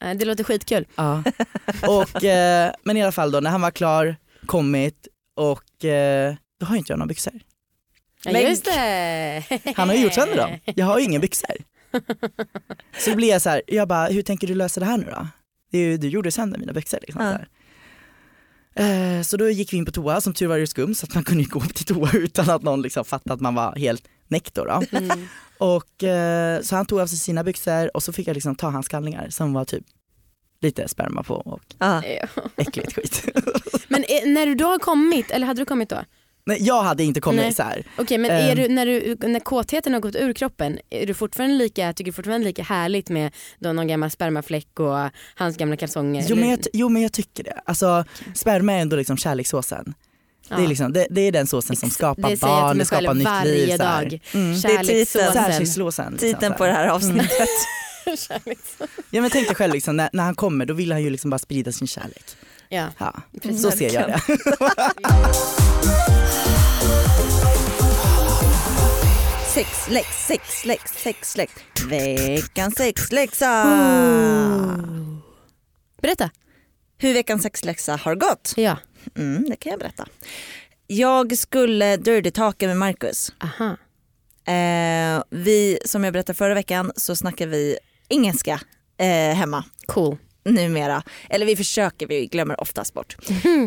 Nej, 0.00 0.14
Det 0.14 0.24
låter 0.24 0.44
skitkul. 0.44 0.86
Ja. 0.96 1.22
Och, 1.88 2.24
eh, 2.24 2.72
men 2.82 2.96
i 2.96 3.02
alla 3.02 3.12
fall 3.12 3.30
då 3.30 3.40
när 3.40 3.50
han 3.50 3.60
var 3.60 3.70
klar, 3.70 4.16
kommit 4.46 5.08
och 5.36 5.84
eh, 5.84 6.34
då 6.60 6.66
har 6.66 6.76
inte 6.76 6.92
jag 6.92 6.98
några 6.98 7.08
byxor. 7.08 7.32
Ja, 8.24 8.32
Men- 8.32 8.42
just 8.42 8.64
det. 8.64 9.42
Han 9.76 9.88
har 9.88 9.96
ju 9.96 10.02
gjort 10.02 10.14
sönder 10.14 10.36
dem, 10.36 10.50
jag 10.64 10.86
har 10.86 10.98
ju 10.98 11.04
inga 11.04 11.18
byxor. 11.18 11.56
Så 12.98 13.16
blir 13.16 13.28
jag 13.28 13.42
så 13.42 13.50
här, 13.50 13.62
jag 13.66 13.88
bara, 13.88 14.06
hur 14.06 14.22
tänker 14.22 14.46
du 14.46 14.54
lösa 14.54 14.80
det 14.80 14.86
här 14.86 14.96
nu 14.98 15.04
då? 15.10 15.28
Ju, 15.78 15.96
du 15.96 16.08
gjorde 16.08 16.30
sönder 16.30 16.58
mina 16.58 16.72
byxor 16.72 16.98
liksom. 17.02 17.22
Ja. 17.24 17.32
Så. 17.38 18.82
Eh, 18.82 19.22
så 19.22 19.36
då 19.36 19.50
gick 19.50 19.72
vi 19.72 19.76
in 19.76 19.84
på 19.84 19.90
toa, 19.92 20.20
som 20.20 20.34
tur 20.34 20.46
var 20.46 20.58
det 20.58 20.66
skum 20.66 20.94
så 20.94 21.06
att 21.06 21.14
man 21.14 21.24
kunde 21.24 21.44
gå 21.44 21.60
till 21.60 21.86
toa 21.86 22.10
utan 22.12 22.50
att 22.50 22.62
någon 22.62 22.82
liksom 22.82 23.04
fattade 23.04 23.34
att 23.34 23.40
man 23.40 23.54
var 23.54 23.76
helt 23.76 24.04
näck 24.28 24.54
då. 24.54 24.82
Mm. 24.92 25.28
Och 25.58 26.04
eh, 26.04 26.60
så 26.62 26.76
han 26.76 26.86
tog 26.86 27.00
av 27.00 27.06
sig 27.06 27.18
sina 27.18 27.44
byxor 27.44 27.96
och 27.96 28.02
så 28.02 28.12
fick 28.12 28.28
jag 28.28 28.34
liksom 28.34 28.54
ta 28.54 28.68
hans 28.68 28.88
kallningar 28.88 29.28
som 29.30 29.52
var 29.52 29.64
typ 29.64 29.84
lite 30.60 30.88
sperma 30.88 31.22
på 31.22 31.34
och. 31.34 31.60
Ja. 31.78 32.02
äckligt 32.56 32.92
skit. 32.94 33.24
Men 33.88 34.04
när 34.24 34.46
du 34.46 34.54
då 34.54 34.64
har 34.64 34.78
kommit, 34.78 35.30
eller 35.30 35.46
hade 35.46 35.60
du 35.60 35.64
kommit 35.64 35.88
då? 35.88 35.98
Nej 36.48 36.58
jag 36.60 36.82
hade 36.82 37.04
inte 37.04 37.20
kommit 37.20 37.40
Nej. 37.40 37.52
så 37.52 37.62
här. 37.62 37.86
Okej 37.98 38.18
men 38.18 38.30
är 38.30 38.50
Ehm. 38.50 38.56
du, 38.56 38.68
när, 38.68 38.86
du, 38.86 39.16
när 39.28 39.40
kåtheten 39.40 39.92
har 39.92 40.00
gått 40.00 40.16
ur 40.16 40.32
kroppen, 40.32 40.78
är 40.90 41.06
du 41.06 41.14
fortfarande 41.14 41.56
lika, 41.56 41.92
tycker 41.92 42.10
du 42.10 42.14
fortfarande 42.14 42.46
lika 42.46 42.62
härligt 42.62 43.08
med 43.10 43.34
då 43.58 43.72
någon 43.72 43.86
gammal 43.86 44.10
spermafläck 44.10 44.80
och 44.80 45.10
hans 45.34 45.56
gamla 45.56 45.76
kalsonger? 45.76 46.26
Jo 46.28 46.36
men, 46.36 46.48
jag, 46.48 46.58
jo 46.72 46.88
men 46.88 47.02
jag 47.02 47.12
tycker 47.12 47.44
det. 47.44 47.60
Alltså 47.64 48.04
sperma 48.34 48.72
är 48.72 48.78
ändå 48.78 48.96
liksom 48.96 49.16
Det, 50.48 50.54
är 50.54 50.68
liksom, 50.68 50.92
det, 50.92 51.06
det 51.10 51.20
är 51.20 51.32
den 51.32 51.46
såsen 51.46 51.76
som 51.76 51.90
skapar 51.90 52.30
det 52.30 52.40
barn, 52.40 52.78
det 52.78 52.84
skapar 52.84 53.14
nytt 53.14 53.24
varje 53.24 53.52
liv. 53.52 53.70
här. 53.70 53.78
dag. 53.78 54.20
Mm. 54.34 54.60
Det 54.60 54.68
är 54.68 54.84
titeln. 54.84 55.32
Särskiljsåsen. 55.32 56.12
Liksom, 56.12 56.28
Titeln 56.28 56.52
så 56.52 56.58
på 56.58 56.64
här. 56.64 56.72
det 56.72 56.76
här 56.78 56.88
avsnittet. 56.88 57.48
Ja 59.10 59.20
men 59.20 59.30
tänk 59.30 59.46
dig 59.46 59.56
själv 59.56 59.74
liksom, 59.74 59.96
när, 59.96 60.10
när 60.12 60.24
han 60.24 60.34
kommer 60.34 60.66
då 60.66 60.74
vill 60.74 60.92
han 60.92 61.02
ju 61.02 61.10
liksom 61.10 61.30
bara 61.30 61.38
sprida 61.38 61.72
sin 61.72 61.86
kärlek. 61.88 62.24
Ja. 62.68 62.86
Ja, 62.98 63.14
Precis. 63.42 63.62
så 63.62 63.70
ser 63.70 63.94
jag 63.94 64.08
det. 64.08 64.20
Sexläx, 69.54 70.26
sexläx, 70.26 70.92
sexläx. 71.02 71.52
Veckans 71.88 72.74
sexläxa. 72.74 73.64
Berätta. 76.02 76.30
Hur 76.98 77.14
veckans 77.14 77.42
sexläxa 77.42 77.96
har 77.96 78.14
gått? 78.14 78.52
Ja. 78.56 78.76
Mm, 79.16 79.50
det 79.50 79.56
kan 79.56 79.70
jag 79.70 79.78
berätta. 79.80 80.06
Jag 80.86 81.38
skulle 81.38 81.96
dirty 81.96 82.30
talka 82.30 82.66
med 82.66 82.76
Marcus. 82.76 83.32
Aha. 83.40 83.76
Eh, 84.54 85.22
vi, 85.30 85.78
som 85.84 86.04
jag 86.04 86.12
berättade 86.12 86.36
förra 86.36 86.54
veckan 86.54 86.92
så 86.96 87.16
snackar 87.16 87.46
vi 87.46 87.78
engelska 88.08 88.60
eh, 88.98 89.36
hemma 89.36 89.64
Cool. 89.86 90.16
numera. 90.44 91.02
Eller 91.30 91.46
vi 91.46 91.56
försöker, 91.56 92.06
vi 92.06 92.26
glömmer 92.26 92.60
oftast 92.60 92.94
bort. 92.94 93.16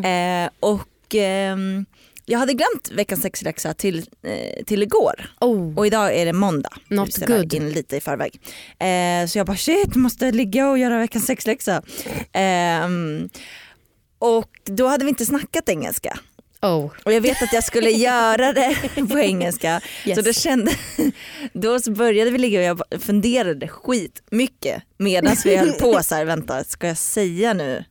Eh, 0.04 0.50
och 0.60 1.16
ehm, 1.16 1.86
jag 2.26 2.40
hade 2.40 2.54
glömt 2.54 2.92
veckans 2.92 3.22
sexläxa 3.22 3.74
till, 3.74 3.98
eh, 4.24 4.64
till 4.66 4.84
igår. 4.84 5.32
Oh. 5.40 5.78
Och 5.78 5.88
idag 5.88 6.16
är 6.16 6.26
det 6.26 6.34
måndag. 6.34 6.74
Not 6.88 7.18
Vi 7.20 7.26
good. 7.26 7.54
in 7.54 7.70
lite 7.70 7.98
i 7.98 8.02
förväg. 8.02 8.40
Eh, 8.80 9.28
så 9.28 9.38
jag 9.38 9.48
bara 9.48 9.58
shit, 9.58 9.96
måste 9.96 10.32
ligga 10.32 10.70
och 10.70 10.78
göra 10.78 11.00
veckans 11.00 11.26
sexläxa. 11.26 11.82
Och 14.22 14.50
då 14.64 14.88
hade 14.88 15.06
vi 15.06 15.10
inte 15.10 15.26
snackat 15.26 15.70
engelska. 15.70 16.20
Oh. 16.62 16.92
Och 17.04 17.14
jag 17.14 17.22
vet 17.22 17.42
att 17.42 17.54
jag 17.54 17.64
skulle 17.64 17.90
göra 17.92 18.54
det 18.54 18.76
på 19.10 19.20
engelska. 19.20 19.82
Yes. 20.06 20.18
Så 20.18 20.22
då 20.22 20.34
kände, 20.34 20.72
då 21.54 21.80
började 21.92 22.32
vi 22.32 22.38
ligga 22.38 22.60
och 22.60 22.82
jag 22.92 23.02
funderade 23.02 23.68
skit 23.68 24.24
mycket 24.32 24.84
medan 24.98 25.36
vi 25.44 25.56
höll 25.58 25.74
på 25.74 26.04
så 26.04 26.16
här, 26.16 26.26
vänta 26.26 26.64
ska 26.64 26.88
jag 26.88 26.98
säga 26.98 27.54
nu 27.54 27.84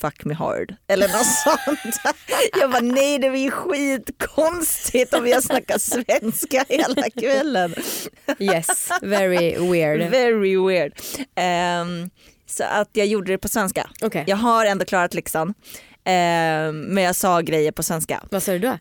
fuck 0.00 0.24
me 0.24 0.34
hard 0.34 0.74
eller 0.88 1.08
något 1.08 1.26
sånt. 1.44 2.16
Jag 2.60 2.70
bara 2.70 2.80
nej 2.80 3.18
det 3.18 3.30
blir 3.30 3.50
skitkonstigt 3.50 5.14
om 5.14 5.26
jag 5.26 5.44
snackar 5.44 5.78
svenska 5.78 6.64
hela 6.68 7.10
kvällen. 7.20 7.74
Yes, 8.38 8.88
very 9.02 9.70
weird. 9.70 10.10
Very 10.10 10.56
weird. 10.56 10.92
Ehm, 11.34 12.10
så 12.46 12.64
att 12.64 12.88
jag 12.92 13.06
gjorde 13.06 13.32
det 13.32 13.38
på 13.38 13.48
svenska. 13.48 13.90
Okej. 14.02 14.24
Jag 14.26 14.36
har 14.36 14.66
ändå 14.66 14.84
klarat 14.84 15.14
läxan. 15.14 15.48
Eh, 16.04 16.72
men 16.72 16.98
jag 16.98 17.16
sa 17.16 17.40
grejer 17.40 17.72
på 17.72 17.82
svenska. 17.82 18.22
Vad 18.30 18.42
sa 18.42 18.52
du 18.52 18.58
då? 18.58 18.78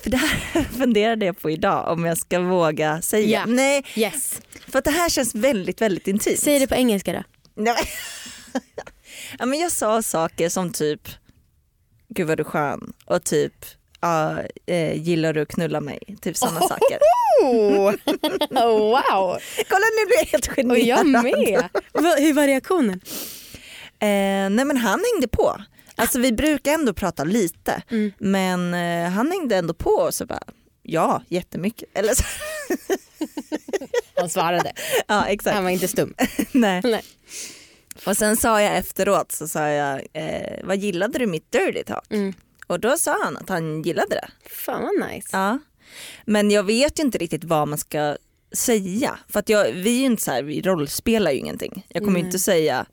För 0.00 0.10
det 0.10 0.16
här 0.16 0.62
funderade 0.78 1.26
jag 1.26 1.40
på 1.40 1.50
idag 1.50 1.92
om 1.92 2.04
jag 2.04 2.18
ska 2.18 2.40
våga 2.40 3.02
säga. 3.02 3.28
Ja. 3.40 3.46
Nej, 3.46 3.84
Yes. 3.94 4.40
för 4.68 4.78
att 4.78 4.84
det 4.84 4.90
här 4.90 5.08
känns 5.08 5.34
väldigt 5.34 5.80
väldigt 5.80 6.08
intimt. 6.08 6.38
Säg 6.38 6.58
det 6.58 6.66
på 6.66 6.74
engelska 6.74 7.12
då. 7.12 7.22
Nej, 7.62 7.76
ja, 9.38 9.46
men 9.46 9.58
jag 9.58 9.72
sa 9.72 10.02
saker 10.02 10.48
som 10.48 10.72
typ 10.72 11.08
Gud 12.08 12.26
vad 12.26 12.36
du 12.38 12.40
är 12.42 12.44
skön 12.44 12.92
och 13.04 13.24
typ 13.24 13.64
ja, 14.00 14.36
eh, 14.66 15.02
gillar 15.02 15.32
du 15.32 15.40
att 15.42 15.48
knulla 15.48 15.80
mig? 15.80 15.98
Typ 16.20 16.36
sådana 16.36 16.60
saker. 16.60 16.98
Oh. 17.42 17.92
wow. 18.78 19.38
Kolla 19.68 19.86
nu 19.98 20.06
blir 20.06 20.16
jag 20.18 20.26
helt 20.26 20.46
generad. 20.48 20.70
Och 20.72 20.78
jag 20.78 21.06
med. 21.06 21.68
Hur 22.18 22.32
var 22.32 22.46
reaktionen? 22.46 23.00
Eh, 23.98 24.50
nej 24.50 24.64
men 24.64 24.76
han 24.76 25.04
hängde 25.12 25.28
på. 25.28 25.56
Alltså 25.96 26.18
vi 26.18 26.32
brukar 26.32 26.72
ändå 26.72 26.94
prata 26.94 27.24
lite 27.24 27.82
Mm. 27.90 28.12
men 28.18 28.74
eh, 28.74 29.10
han 29.10 29.30
hängde 29.30 29.56
ändå 29.56 29.74
på 29.74 29.90
och 29.90 30.14
så 30.14 30.26
bara 30.26 30.42
ja 30.82 31.22
jättemycket. 31.28 31.88
Eller 31.94 32.14
så, 32.14 32.24
Han 34.16 34.28
svarade. 34.30 34.72
ja 35.06 35.26
exakt. 35.26 35.54
Han 35.54 35.64
var 35.64 35.70
inte 35.70 35.88
stum. 35.88 36.14
nej. 36.52 36.80
Nej. 36.84 37.02
Och 38.06 38.16
sen 38.16 38.36
sa 38.36 38.62
jag 38.62 38.76
efteråt 38.76 39.32
så 39.32 39.48
sa 39.48 39.68
jag 39.68 40.02
eh, 40.12 40.58
vad 40.64 40.76
gillade 40.76 41.18
du 41.18 41.26
mitt 41.26 41.52
dirty 41.52 41.82
talk? 41.84 42.04
Mm. 42.10 42.34
Och 42.66 42.80
då 42.80 42.96
sa 42.96 43.24
han 43.24 43.36
att 43.36 43.48
han 43.48 43.82
gillade 43.82 44.14
det. 44.14 44.48
Fan 44.48 44.82
vad 44.82 45.10
nice. 45.10 45.28
Ja. 45.32 45.58
Men 46.24 46.50
jag 46.50 46.62
vet 46.62 46.98
ju 46.98 47.02
inte 47.02 47.18
riktigt 47.18 47.44
vad 47.44 47.68
man 47.68 47.78
ska 47.78 48.16
säga. 48.52 49.18
För 49.28 49.40
att 49.40 49.48
jag, 49.48 49.72
vi 49.72 49.96
är 49.96 50.00
ju 50.00 50.06
inte 50.06 50.22
så 50.22 50.30
här, 50.30 50.42
vi 50.42 50.60
rollspelar 50.60 51.30
ju 51.30 51.38
ingenting. 51.38 51.86
Jag 51.88 52.02
kommer 52.02 52.18
Nej. 52.18 52.26
inte 52.26 52.38
säga 52.38 52.86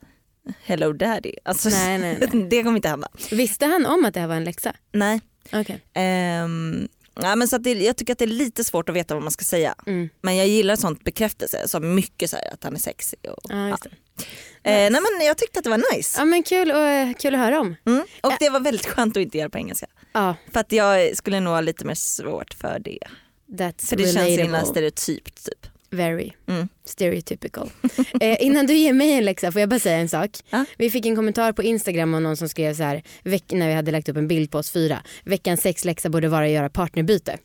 hello 0.64 0.94
daddy. 0.94 1.34
Alltså, 1.46 1.70
Nej, 1.70 1.98
nej, 1.98 2.16
det 2.50 2.64
kommer 2.64 2.76
inte 2.76 2.90
hända. 2.90 3.08
Visste 3.32 3.66
han 3.66 3.86
om 3.86 4.06
att 4.06 4.14
det 4.14 4.20
här 4.20 4.28
var 4.28 4.36
en 4.36 4.44
läxa? 4.44 4.76
Nej. 4.92 5.22
Okej. 5.54 5.82
Ehm, 5.94 6.88
ja, 7.22 7.36
men 7.36 7.48
så 7.48 7.56
att 7.56 7.64
det, 7.64 7.74
jag 7.74 7.98
tycker 7.98 8.14
att 8.14 8.20
det 8.20 8.26
är 8.26 8.28
lite 8.28 8.64
svårt 8.64 8.90
att 8.90 8.96
veta 8.96 9.14
vad 9.14 9.24
man 9.24 9.32
ska 9.32 9.44
säga. 9.46 9.76
Mm. 9.86 10.10
Men 10.22 10.36
jag 10.36 10.48
gillar 10.48 10.76
sånt 10.76 11.04
bekräftelse, 11.04 11.68
så 11.68 11.80
mycket 11.80 12.30
så 12.30 12.36
här, 12.36 12.54
att 12.54 12.64
han 12.64 12.76
är 12.76 12.80
sexig. 12.80 13.20
Och, 13.30 13.44
Ja, 13.50 13.56
det. 13.56 13.90
Eh, 13.90 14.26
nej, 14.71 14.91
men 14.91 15.26
jag 15.28 15.38
tyckte 15.38 15.60
att 15.60 15.63
det 15.63 15.69
var 15.69 15.95
nice. 15.95 16.19
Ja 16.19 16.26
men 16.26 16.43
kul, 16.43 16.71
och, 16.71 16.78
eh, 16.82 17.13
kul 17.13 17.34
att 17.36 17.39
höra 17.41 17.60
om. 17.60 17.76
Mm. 17.86 18.04
Och 18.21 18.34
det 18.39 18.49
var 18.49 18.60
väldigt 18.60 18.86
skönt 18.86 19.17
att 19.17 19.23
inte 19.23 19.38
göra 19.38 19.49
på 19.49 19.58
engelska. 19.58 19.86
Ja, 20.13 20.36
För 20.54 20.60
att 20.60 20.71
jag 20.71 21.17
skulle 21.17 21.39
nog 21.39 21.54
ha 21.54 21.62
lite 21.62 21.86
mer 21.86 21.93
svårt 21.95 22.54
för 22.54 22.80
det. 22.80 22.99
that's 23.52 23.89
För 23.89 23.95
det 23.95 24.04
känns 24.04 24.13
så 24.15 24.19
himla 24.21 24.43
relatable. 24.43 24.71
stereotypt 24.71 25.45
typ. 25.45 25.67
Very 25.89 26.32
Mm. 26.47 26.67
stereotypical. 26.86 27.69
eh, 28.21 28.38
innan 28.45 28.65
du 28.67 28.73
ger 28.73 28.93
mig 28.93 29.12
en 29.12 29.26
läxa 29.26 29.52
får 29.52 29.60
jag 29.62 29.69
bara 29.69 29.80
säga 29.80 29.97
en 29.97 30.10
sak. 30.10 30.30
Ja. 30.49 30.65
Vi 30.78 30.89
fick 30.89 31.06
en 31.06 31.15
kommentar 31.15 31.52
på 31.52 31.63
Instagram 31.63 32.13
av 32.13 32.21
någon 32.21 32.38
som 32.38 32.49
skrev 32.49 32.73
så 32.76 32.84
här 32.84 33.04
när 33.52 33.67
vi 33.67 33.73
hade 33.73 33.91
lagt 33.91 34.10
upp 34.10 34.17
en 34.17 34.28
bild 34.28 34.52
på 34.52 34.58
oss 34.58 34.71
fyra. 34.71 35.02
Veckans 35.23 35.62
sexläxa 35.62 36.10
borde 36.10 36.28
vara 36.28 36.45
att 36.45 36.52
göra 36.52 36.69
partnerbyte. 36.69 37.38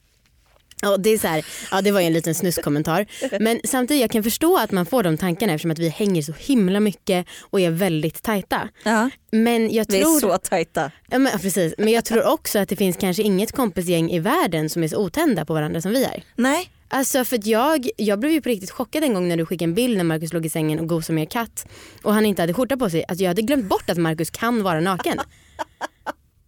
Och 0.82 1.00
det, 1.00 1.10
är 1.10 1.18
så 1.18 1.26
här, 1.26 1.44
ja, 1.70 1.80
det 1.80 1.90
var 1.90 2.00
ju 2.00 2.06
en 2.06 2.12
liten 2.12 2.34
snuskkommentar. 2.34 3.06
Men 3.40 3.60
samtidigt 3.64 4.00
jag 4.00 4.10
kan 4.10 4.22
förstå 4.22 4.56
att 4.58 4.72
man 4.72 4.86
får 4.86 5.02
de 5.02 5.16
tankarna 5.16 5.52
eftersom 5.52 5.70
att 5.70 5.78
vi 5.78 5.88
hänger 5.88 6.22
så 6.22 6.32
himla 6.38 6.80
mycket 6.80 7.26
och 7.40 7.60
är 7.60 7.70
väldigt 7.70 8.22
tajta. 8.22 8.68
Ja. 8.82 9.10
Men 9.30 9.74
jag 9.74 9.86
Vi 9.88 10.00
tror... 10.00 10.16
är 10.16 10.20
så 10.20 10.38
tajta. 10.38 10.90
Ja, 11.10 11.18
men, 11.18 11.32
ja, 11.32 11.38
precis. 11.38 11.74
men 11.78 11.88
jag 11.92 12.04
tror 12.04 12.26
också 12.26 12.58
att 12.58 12.68
det 12.68 12.76
finns 12.76 12.96
kanske 12.96 13.22
inget 13.22 13.52
kompisgäng 13.52 14.10
i 14.10 14.18
världen 14.18 14.70
som 14.70 14.82
är 14.82 14.88
så 14.88 14.96
otända 14.96 15.44
på 15.44 15.54
varandra 15.54 15.80
som 15.80 15.92
vi 15.92 16.04
är. 16.04 16.22
Nej. 16.36 16.70
Alltså 16.90 17.24
för 17.24 17.40
jag, 17.48 17.88
jag 17.96 18.18
blev 18.18 18.32
ju 18.32 18.40
på 18.40 18.48
riktigt 18.48 18.70
chockad 18.70 19.04
en 19.04 19.14
gång 19.14 19.28
när 19.28 19.36
du 19.36 19.46
skickade 19.46 19.64
en 19.70 19.74
bild 19.74 19.96
när 19.96 20.04
Markus 20.04 20.32
låg 20.32 20.46
i 20.46 20.48
sängen 20.48 20.78
och 20.80 20.88
gosade 20.88 21.14
med 21.14 21.22
er 21.22 21.26
katt 21.26 21.66
och 22.02 22.14
han 22.14 22.26
inte 22.26 22.42
hade 22.42 22.54
skjorta 22.54 22.76
på 22.76 22.90
sig. 22.90 23.04
Alltså 23.08 23.22
jag 23.24 23.30
hade 23.30 23.42
glömt 23.42 23.64
bort 23.64 23.90
att 23.90 23.98
Markus 23.98 24.30
kan 24.30 24.62
vara 24.62 24.80
naken. 24.80 25.18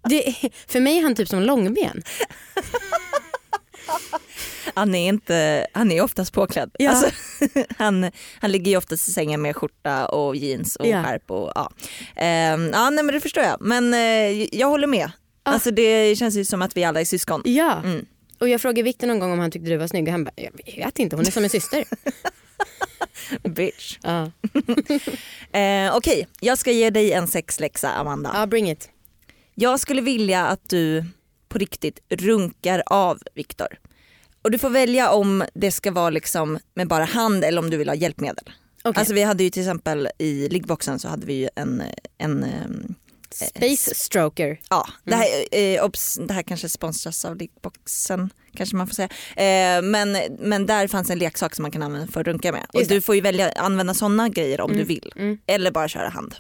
Det, 0.09 0.35
för 0.69 0.81
mig 0.81 0.99
är 0.99 1.03
han 1.03 1.15
typ 1.15 1.29
som 1.29 1.41
långben. 1.43 2.03
Han 4.75 4.95
är, 4.95 5.09
inte, 5.09 5.67
han 5.73 5.93
är 5.93 6.03
oftast 6.03 6.33
påklädd. 6.33 6.71
Ja. 6.79 6.91
Alltså, 6.91 7.11
han, 7.79 8.11
han 8.41 8.53
ligger 8.53 8.71
ju 8.71 8.77
oftast 8.77 9.09
i 9.09 9.13
sängen 9.13 9.43
med 9.43 9.57
skjorta 9.57 10.07
och 10.07 10.37
jeans 10.37 10.77
och 10.77 10.87
Ja. 10.87 11.05
skärp. 11.05 11.31
Och, 11.31 11.53
ja. 11.55 11.71
Ehm, 12.17 12.71
ja 12.73 12.91
nej, 12.91 13.05
men 13.05 13.15
det 13.15 13.21
förstår 13.21 13.43
jag. 13.45 13.57
Men 13.61 13.95
eh, 13.95 14.49
jag 14.57 14.69
håller 14.69 14.87
med. 14.87 15.11
Alltså, 15.43 15.71
det 15.71 16.17
känns 16.19 16.35
ju 16.37 16.45
som 16.45 16.63
att 16.63 16.77
vi 16.77 16.85
alla 16.85 17.01
är 17.01 17.05
syskon. 17.05 17.43
Ja. 17.45 17.81
Mm. 17.85 18.07
Och 18.39 18.49
jag 18.49 18.61
frågade 18.61 18.83
Victor 18.83 19.07
någon 19.07 19.19
gång 19.19 19.33
om 19.33 19.39
han 19.39 19.51
tyckte 19.51 19.71
du 19.71 19.77
var 19.77 19.87
snygg 19.87 20.05
och 20.07 20.13
han 20.13 20.25
bara, 20.25 20.33
jag 20.37 20.85
vet 20.85 20.99
inte, 20.99 21.17
hon 21.17 21.27
är 21.27 21.31
som 21.31 21.45
en 21.45 21.51
syster. 21.51 21.85
Bitch. 23.49 23.99
Ja, 24.03 24.31
Eh, 25.61 25.97
Okej, 25.97 26.29
jag 26.41 26.59
ska 26.59 26.71
ge 26.71 26.91
dig 26.91 27.13
en 27.13 27.27
sexläxa 27.29 27.91
Amanda. 27.91 28.31
ja 28.35 28.47
bring 28.47 28.71
it. 28.71 28.89
Jag 29.55 29.81
skulle 29.81 30.01
vilja 30.03 30.47
att 30.47 30.69
du 30.69 31.05
på 31.51 31.59
riktigt 31.59 32.01
runkar 32.09 32.83
av 32.87 33.19
Viktor. 33.35 33.79
Och 34.43 34.51
du 34.51 34.59
får 34.59 34.71
välja 34.71 35.11
om 35.11 35.45
det 35.55 35.71
ska 35.71 35.91
vara 35.91 36.11
liksom 36.11 36.59
med 36.75 36.89
bara 36.89 37.05
hand 37.05 37.45
eller 37.45 37.59
om 37.59 37.71
du 37.71 37.77
vill 37.77 37.89
ha 37.89 37.95
hjälpmedel. 37.95 38.45
Okej. 38.85 39.01
Alltså 39.01 39.15
vi 39.15 39.23
hade 39.23 39.45
ju 39.45 39.51
till 39.51 39.63
exempel 39.63 40.09
i 40.19 40.49
liggboxen 40.49 40.99
så 40.99 41.09
hade 41.09 41.27
vi 41.27 41.35
ju 41.35 41.49
en, 41.57 41.83
en 42.19 42.45
ehm, 42.45 42.95
Space 43.33 43.95
stroker. 43.95 44.61
ja, 44.71 44.89
det 45.05 45.15
här, 45.15 45.27
eh, 45.53 45.85
obs, 45.85 46.19
det 46.29 46.35
här 46.35 46.43
kanske 46.43 46.69
sponsras 46.69 47.25
av 47.25 47.37
liggboxen 47.37 48.31
kanske 48.55 48.77
man 48.77 48.87
får 48.87 48.95
säga. 48.95 49.09
Eh, 49.37 49.83
men, 49.83 50.17
men 50.39 50.67
där 50.67 50.89
fanns 50.89 51.11
en 51.11 51.19
leksak 51.19 51.55
som 51.55 51.63
man 51.63 51.71
kan 51.71 51.83
använda 51.83 52.13
för 52.13 52.21
att 52.21 52.27
runka 52.27 52.53
med. 52.53 52.67
Och 52.73 52.87
du 52.87 53.01
får 53.01 53.15
ju 53.15 53.21
välja 53.21 53.53
använda 53.53 53.95
sådana 53.95 54.29
grejer 54.29 54.61
om 54.61 54.77
du 54.77 54.85
vill. 54.85 55.13
mm. 55.17 55.39
Eller 55.47 55.71
bara 55.71 55.89
köra 55.89 56.09
hand. 56.09 56.35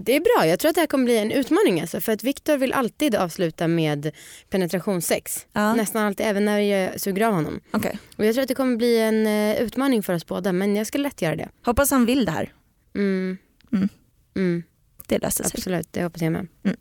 Det 0.00 0.16
är 0.16 0.20
bra, 0.20 0.46
jag 0.46 0.58
tror 0.58 0.68
att 0.68 0.74
det 0.74 0.80
här 0.80 0.86
kommer 0.86 1.04
bli 1.04 1.18
en 1.18 1.30
utmaning 1.30 1.80
alltså, 1.80 2.00
för 2.00 2.12
att 2.12 2.24
Viktor 2.24 2.56
vill 2.56 2.72
alltid 2.72 3.14
avsluta 3.14 3.68
med 3.68 4.10
penetrationssex. 4.50 5.46
Ja. 5.52 5.74
Nästan 5.74 6.02
alltid, 6.02 6.26
även 6.26 6.44
när 6.44 6.58
jag 6.58 7.00
suger 7.00 7.26
av 7.26 7.34
honom. 7.34 7.60
Okej. 7.70 7.98
Och 8.16 8.24
jag 8.24 8.34
tror 8.34 8.42
att 8.42 8.48
det 8.48 8.54
kommer 8.54 8.76
bli 8.76 8.98
en 8.98 9.26
eh, 9.26 9.62
utmaning 9.62 10.02
för 10.02 10.14
oss 10.14 10.26
båda 10.26 10.52
men 10.52 10.76
jag 10.76 10.86
ska 10.86 10.98
lätt 10.98 11.22
göra 11.22 11.36
det. 11.36 11.48
Hoppas 11.64 11.90
han 11.90 12.06
vill 12.06 12.24
det 12.24 12.30
här. 12.32 12.52
Mm. 12.94 13.38
Mm. 13.72 13.88
Mm, 14.36 14.62
Det 15.06 15.18
löser 15.18 15.44
sig. 15.44 15.52
absolut, 15.54 15.88
det 15.92 16.02
hoppas 16.02 16.22
jag 16.22 16.32
med. 16.32 16.46
Mm. 16.64 16.76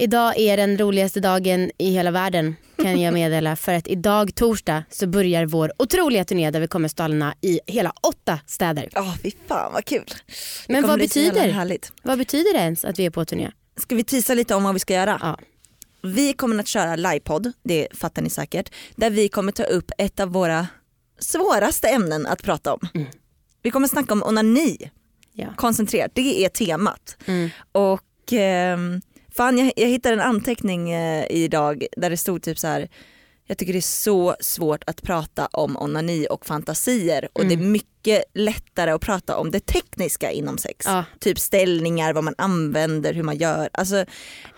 Idag 0.00 0.38
är 0.38 0.56
den 0.56 0.78
roligaste 0.78 1.20
dagen 1.20 1.70
i 1.78 1.90
hela 1.90 2.10
världen 2.10 2.56
kan 2.76 3.00
jag 3.00 3.14
meddela 3.20 3.56
för 3.56 3.74
att 3.74 3.88
idag 3.88 4.34
torsdag 4.34 4.84
så 4.90 5.06
börjar 5.06 5.46
vår 5.46 5.72
otroliga 5.78 6.24
turné 6.24 6.50
där 6.50 6.60
vi 6.60 6.68
kommer 6.68 6.88
stalna 6.88 7.34
i 7.40 7.60
hela 7.66 7.92
åtta 8.02 8.38
städer. 8.46 8.88
Ja, 8.92 9.14
fy 9.22 9.30
fan 9.46 9.72
vad 9.72 9.84
kul. 9.84 10.04
Det 10.06 10.72
Men 10.72 10.86
vad 10.86 10.98
betyder, 10.98 11.78
vad 12.02 12.18
betyder 12.18 12.52
det 12.52 12.58
ens 12.58 12.84
att 12.84 12.98
vi 12.98 13.06
är 13.06 13.10
på 13.10 13.24
turné? 13.24 13.50
Ska 13.76 13.94
vi 13.94 14.04
tisa 14.04 14.34
lite 14.34 14.54
om 14.54 14.64
vad 14.64 14.74
vi 14.74 14.80
ska 14.80 14.94
göra? 14.94 15.18
Ja. 15.22 15.38
Vi 16.02 16.32
kommer 16.32 16.58
att 16.58 16.68
köra 16.68 16.96
livepodd, 16.96 17.52
det 17.62 17.88
fattar 17.94 18.22
ni 18.22 18.30
säkert, 18.30 18.72
där 18.96 19.10
vi 19.10 19.28
kommer 19.28 19.52
ta 19.52 19.62
upp 19.62 19.90
ett 19.98 20.20
av 20.20 20.28
våra 20.28 20.66
svåraste 21.18 21.88
ämnen 21.88 22.26
att 22.26 22.42
prata 22.42 22.72
om. 22.74 22.80
Mm. 22.94 23.06
Vi 23.62 23.70
kommer 23.70 23.88
snacka 23.88 24.12
om 24.12 24.22
onani, 24.22 24.90
Ja. 25.32 25.46
koncentrerat, 25.56 26.10
det 26.14 26.44
är 26.44 26.48
temat. 26.48 27.16
Mm. 27.26 27.50
Och 27.72 28.32
ehm, 28.32 29.00
fan 29.32 29.58
jag, 29.58 29.72
jag 29.76 29.88
hittade 29.88 30.14
en 30.14 30.20
anteckning 30.20 30.90
eh, 30.90 31.26
idag 31.30 31.86
där 31.96 32.10
det 32.10 32.16
stod 32.16 32.42
typ 32.42 32.58
så 32.58 32.66
här. 32.66 32.88
Jag 33.46 33.58
tycker 33.58 33.72
det 33.72 33.78
är 33.78 33.80
så 33.80 34.36
svårt 34.40 34.84
att 34.86 35.02
prata 35.02 35.46
om 35.46 35.76
onani 35.76 36.26
och 36.30 36.46
fantasier 36.46 37.28
och 37.32 37.46
det 37.46 37.54
är 37.54 37.58
mycket 37.58 37.99
lättare 38.34 38.90
att 38.90 39.00
prata 39.00 39.36
om 39.36 39.50
det 39.50 39.60
tekniska 39.60 40.30
inom 40.30 40.58
sex. 40.58 40.86
Ja. 40.88 41.04
Typ 41.18 41.38
ställningar, 41.38 42.12
vad 42.12 42.24
man 42.24 42.34
använder, 42.38 43.14
hur 43.14 43.22
man 43.22 43.36
gör. 43.36 43.68
Alltså, 43.72 43.96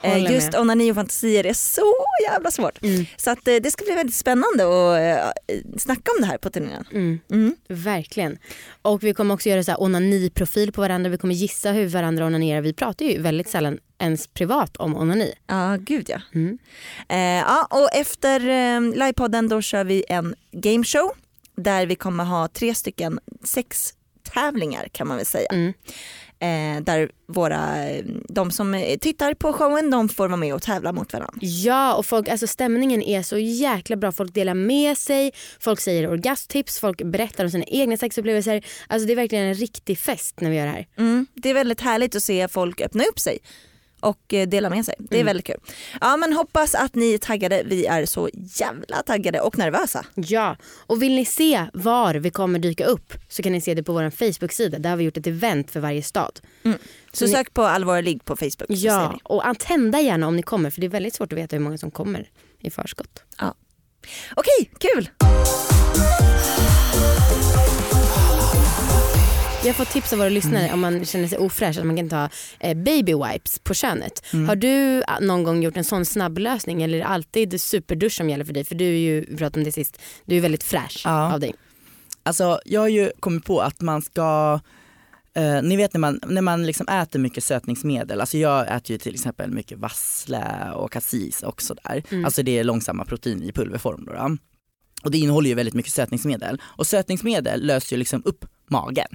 eh, 0.02 0.12
Håller 0.12 0.31
just 0.31 0.52
med. 0.52 0.61
onani 0.61 0.90
och 0.90 0.94
fantasier 0.94 1.46
är 1.46 1.52
så 1.52 1.94
jävla 2.31 2.50
svårt. 2.50 2.83
Mm. 2.83 3.07
Så 3.16 3.31
att, 3.31 3.48
eh, 3.48 3.55
det 3.55 3.70
ska 3.70 3.85
bli 3.85 3.94
väldigt 3.94 4.16
spännande 4.16 4.64
att 4.64 5.35
eh, 5.46 5.57
snacka 5.78 6.12
om 6.16 6.20
det 6.20 6.26
här 6.26 6.38
på 6.38 6.50
turnén. 6.50 6.85
Mm. 6.92 7.20
Mm. 7.31 7.57
Verkligen. 7.68 8.38
Och 8.83 9.02
vi 9.02 9.14
kommer 9.14 9.35
också 9.35 9.48
göra 9.48 9.64
så 9.64 9.74
onaniprofil 9.76 10.72
på 10.72 10.81
varandra. 10.81 11.11
Vi 11.11 11.18
kommer 11.18 11.35
gissa 11.35 11.72
hur 11.72 11.87
varandra 11.87 12.26
onanerar. 12.26 12.61
Vi 12.61 12.72
pratar 12.72 13.05
ju 13.05 13.22
väldigt 13.22 13.48
sällan 13.48 13.78
ens 13.98 14.26
privat 14.26 14.76
om 14.76 14.96
onani. 14.96 15.33
Ja, 15.46 15.76
gud 15.81 16.07
ja. 16.09 16.20
Mm. 16.35 16.59
Eh, 17.09 17.18
ja, 17.18 17.66
och 17.70 17.88
efter 17.92 18.40
eh, 18.40 18.81
livepodden 18.81 19.48
då 19.48 19.62
kör 19.62 19.85
vi 19.85 20.05
en 20.09 20.35
gameshow 20.52 21.12
där 21.57 21.87
vi 21.87 21.95
kommer 21.95 22.25
ha 22.25 22.49
tre 22.49 22.75
stycken 22.75 23.21
sextävlingar 23.45 24.88
kan 24.93 25.09
man 25.09 25.17
väl 25.17 25.27
säga. 25.27 25.49
Mm. 25.53 25.73
Eh, 26.43 26.83
där 26.83 27.11
våra, 27.29 27.77
de 28.29 28.51
som 28.51 28.97
tittar 29.01 29.35
på 29.35 29.53
showen 29.53 29.91
de 29.91 30.09
får 30.09 30.29
vara 30.29 30.37
med 30.37 30.55
och 30.55 30.62
tävla 30.62 30.93
mot 30.93 31.12
varandra. 31.12 31.38
Ja 31.41 31.95
och 31.95 32.07
folk, 32.07 32.29
alltså 32.29 32.47
stämningen 32.47 33.03
är 33.03 33.23
så 33.23 33.38
jäkla 33.38 33.97
bra. 33.97 34.12
Folk 34.12 34.35
delar 34.35 34.55
med 34.55 34.99
sig, 34.99 35.33
folk 35.61 35.81
säger 35.81 36.11
orgasmtips, 36.11 36.81
folk 36.81 37.03
berättar 37.03 37.45
om 37.45 37.51
sina 37.51 37.65
egna 37.65 37.97
sexupplevelser. 37.97 38.65
Alltså 38.87 39.07
det 39.07 39.12
är 39.12 39.17
verkligen 39.17 39.45
en 39.45 39.55
riktig 39.55 39.99
fest 39.99 40.41
när 40.41 40.51
vi 40.51 40.57
gör 40.57 40.67
det 40.67 40.73
här. 40.73 40.87
Mm. 40.99 41.27
Det 41.35 41.51
är 41.51 41.55
väldigt 41.55 41.81
härligt 41.81 42.17
att 42.17 42.23
se 42.23 42.49
folk 42.49 42.81
öppna 42.81 43.05
upp 43.05 43.21
sig 43.21 43.38
och 44.03 44.35
eh, 44.35 44.49
dela 44.49 44.71
med 44.71 44.85
sig. 44.85 44.95
Det 44.99 45.17
är 45.17 45.21
Mm. 45.21 45.27
väldigt 45.27 45.47
kul. 45.47 45.57
Ja 46.01 46.17
men 46.17 46.33
hoppas 46.33 46.75
att 46.75 46.95
ni 46.95 47.15
är 47.15 47.19
taggade. 47.19 47.62
Vi 47.67 47.87
är 47.87 48.07
så 48.07 48.31
jävla 48.35 49.03
taggade 49.03 49.41
och 49.41 49.59
nervösa. 49.59 50.07
Ja, 50.15 50.57
och 50.87 51.03
vill 51.03 51.15
ni 51.15 51.25
se 51.25 51.67
var 51.73 52.15
vi 52.15 52.31
kommer 52.31 52.59
dyka 52.59 52.85
upp 52.85 53.12
så 53.29 53.43
kan 53.43 53.53
ni 53.53 53.61
se 53.61 53.75
det 53.75 53.83
på 53.83 53.93
vår 53.93 54.11
Facebook-sida. 54.11 54.79
Där 54.79 54.91
har 54.91 54.97
vi 54.97 55.05
gjort 55.05 55.17
ett 55.17 55.27
event 55.27 55.71
för 55.71 55.81
varje 55.81 56.03
stad. 56.03 56.41
Så 57.12 57.25
Ni- 57.25 57.31
sök 57.33 57.55
på 57.55 57.62
Allvar 57.62 58.03
Ligg 58.03 58.25
på 58.25 58.37
Facebook 58.37 58.69
så 58.69 58.75
Ja, 58.87 59.19
och 59.25 59.49
attenda 59.49 60.01
gärna 60.01 60.27
om 60.29 60.37
ni 60.37 60.43
kommer 60.43 60.71
för 60.71 60.81
det 60.81 60.87
är 60.87 60.88
väldigt 60.88 61.15
svårt 61.15 61.33
att 61.33 61.38
veta 61.38 61.57
hur 61.57 61.62
många 61.62 61.79
som 61.79 61.91
kommer 61.91 62.31
i 62.61 62.71
förskott. 62.71 63.23
Okej, 64.37 64.71
kul! 64.79 65.11
Jag 69.64 69.77
fått 69.77 69.90
tips 69.90 70.12
av 70.12 70.18
våra 70.18 70.29
lyssnare 70.29 70.72
om 70.72 70.81
man 70.81 71.05
känner 71.05 71.29
sig 71.29 71.38
ofräsch 71.38 71.79
att 71.79 71.87
man 71.87 71.96
kan 71.96 72.09
ta 72.09 72.29
eh, 72.61 72.77
baby 72.77 73.14
wipes 73.14 73.59
på 73.59 73.75
könet. 73.75 74.25
Har 74.48 74.57
du 74.57 75.03
ah, 75.07 75.20
någon 75.20 75.42
gång 75.42 75.62
gjort 75.62 75.77
en 75.77 75.85
sån 75.85 76.05
snabblösning 76.05 76.83
eller 76.83 76.98
är 76.98 77.01
det 77.01 77.07
alltid 77.07 77.61
superdusch 77.61 78.12
som 78.12 78.31
gäller 78.31 78.44
för 78.44 78.53
dig? 78.53 78.64
För 78.64 78.75
du 78.75 78.85
är 78.85 78.98
ju, 78.98 79.20
vi 79.20 79.37
pratade 79.37 79.61
om 79.61 79.64
det 79.64 79.72
sist, 79.72 79.98
du 80.25 80.37
är 80.37 80.40
väldigt 80.40 80.62
fräsch 80.62 81.03
Ja. 81.05 81.35
av 81.35 81.40
dig. 81.40 81.53
Alltså 82.22 82.61
jag 82.64 82.81
har 82.81 82.88
ju 82.88 83.11
kommit 83.20 83.44
på 83.44 83.61
att 83.61 83.81
man 83.81 84.03
ska 84.03 84.61
Eh, 85.35 85.62
ni 85.62 85.77
vet 85.77 85.94
när 85.94 85.98
man, 86.01 86.20
när 86.27 86.42
man 86.42 86.66
liksom 86.66 86.88
äter 86.88 87.18
mycket 87.20 87.44
sötningsmedel, 87.44 88.20
alltså 88.20 88.38
jag 88.38 88.77
äter 88.77 88.90
ju 88.90 88.98
till 88.98 89.14
exempel 89.14 89.51
mycket 89.51 89.79
vassle 89.79 90.70
och 90.75 90.92
cassis 90.92 91.42
och 91.42 91.62
sådär. 91.62 92.03
Mm. 92.11 92.25
Alltså 92.25 92.42
det 92.42 92.59
är 92.59 92.64
långsamma 92.64 93.05
protein 93.05 93.42
i 93.42 93.53
pulverform 93.53 94.05
då. 94.05 94.12
då. 94.12 94.37
Och 95.03 95.11
det 95.11 95.18
innehåller 95.18 95.48
ju 95.48 95.55
väldigt 95.55 95.75
mycket 95.75 95.92
sötningsmedel. 95.92 96.61
Och 96.62 96.87
sötningsmedel 96.87 97.66
löser 97.66 97.96
ju 97.96 97.98
liksom 97.98 98.22
upp 98.25 98.44
magen. 98.66 99.07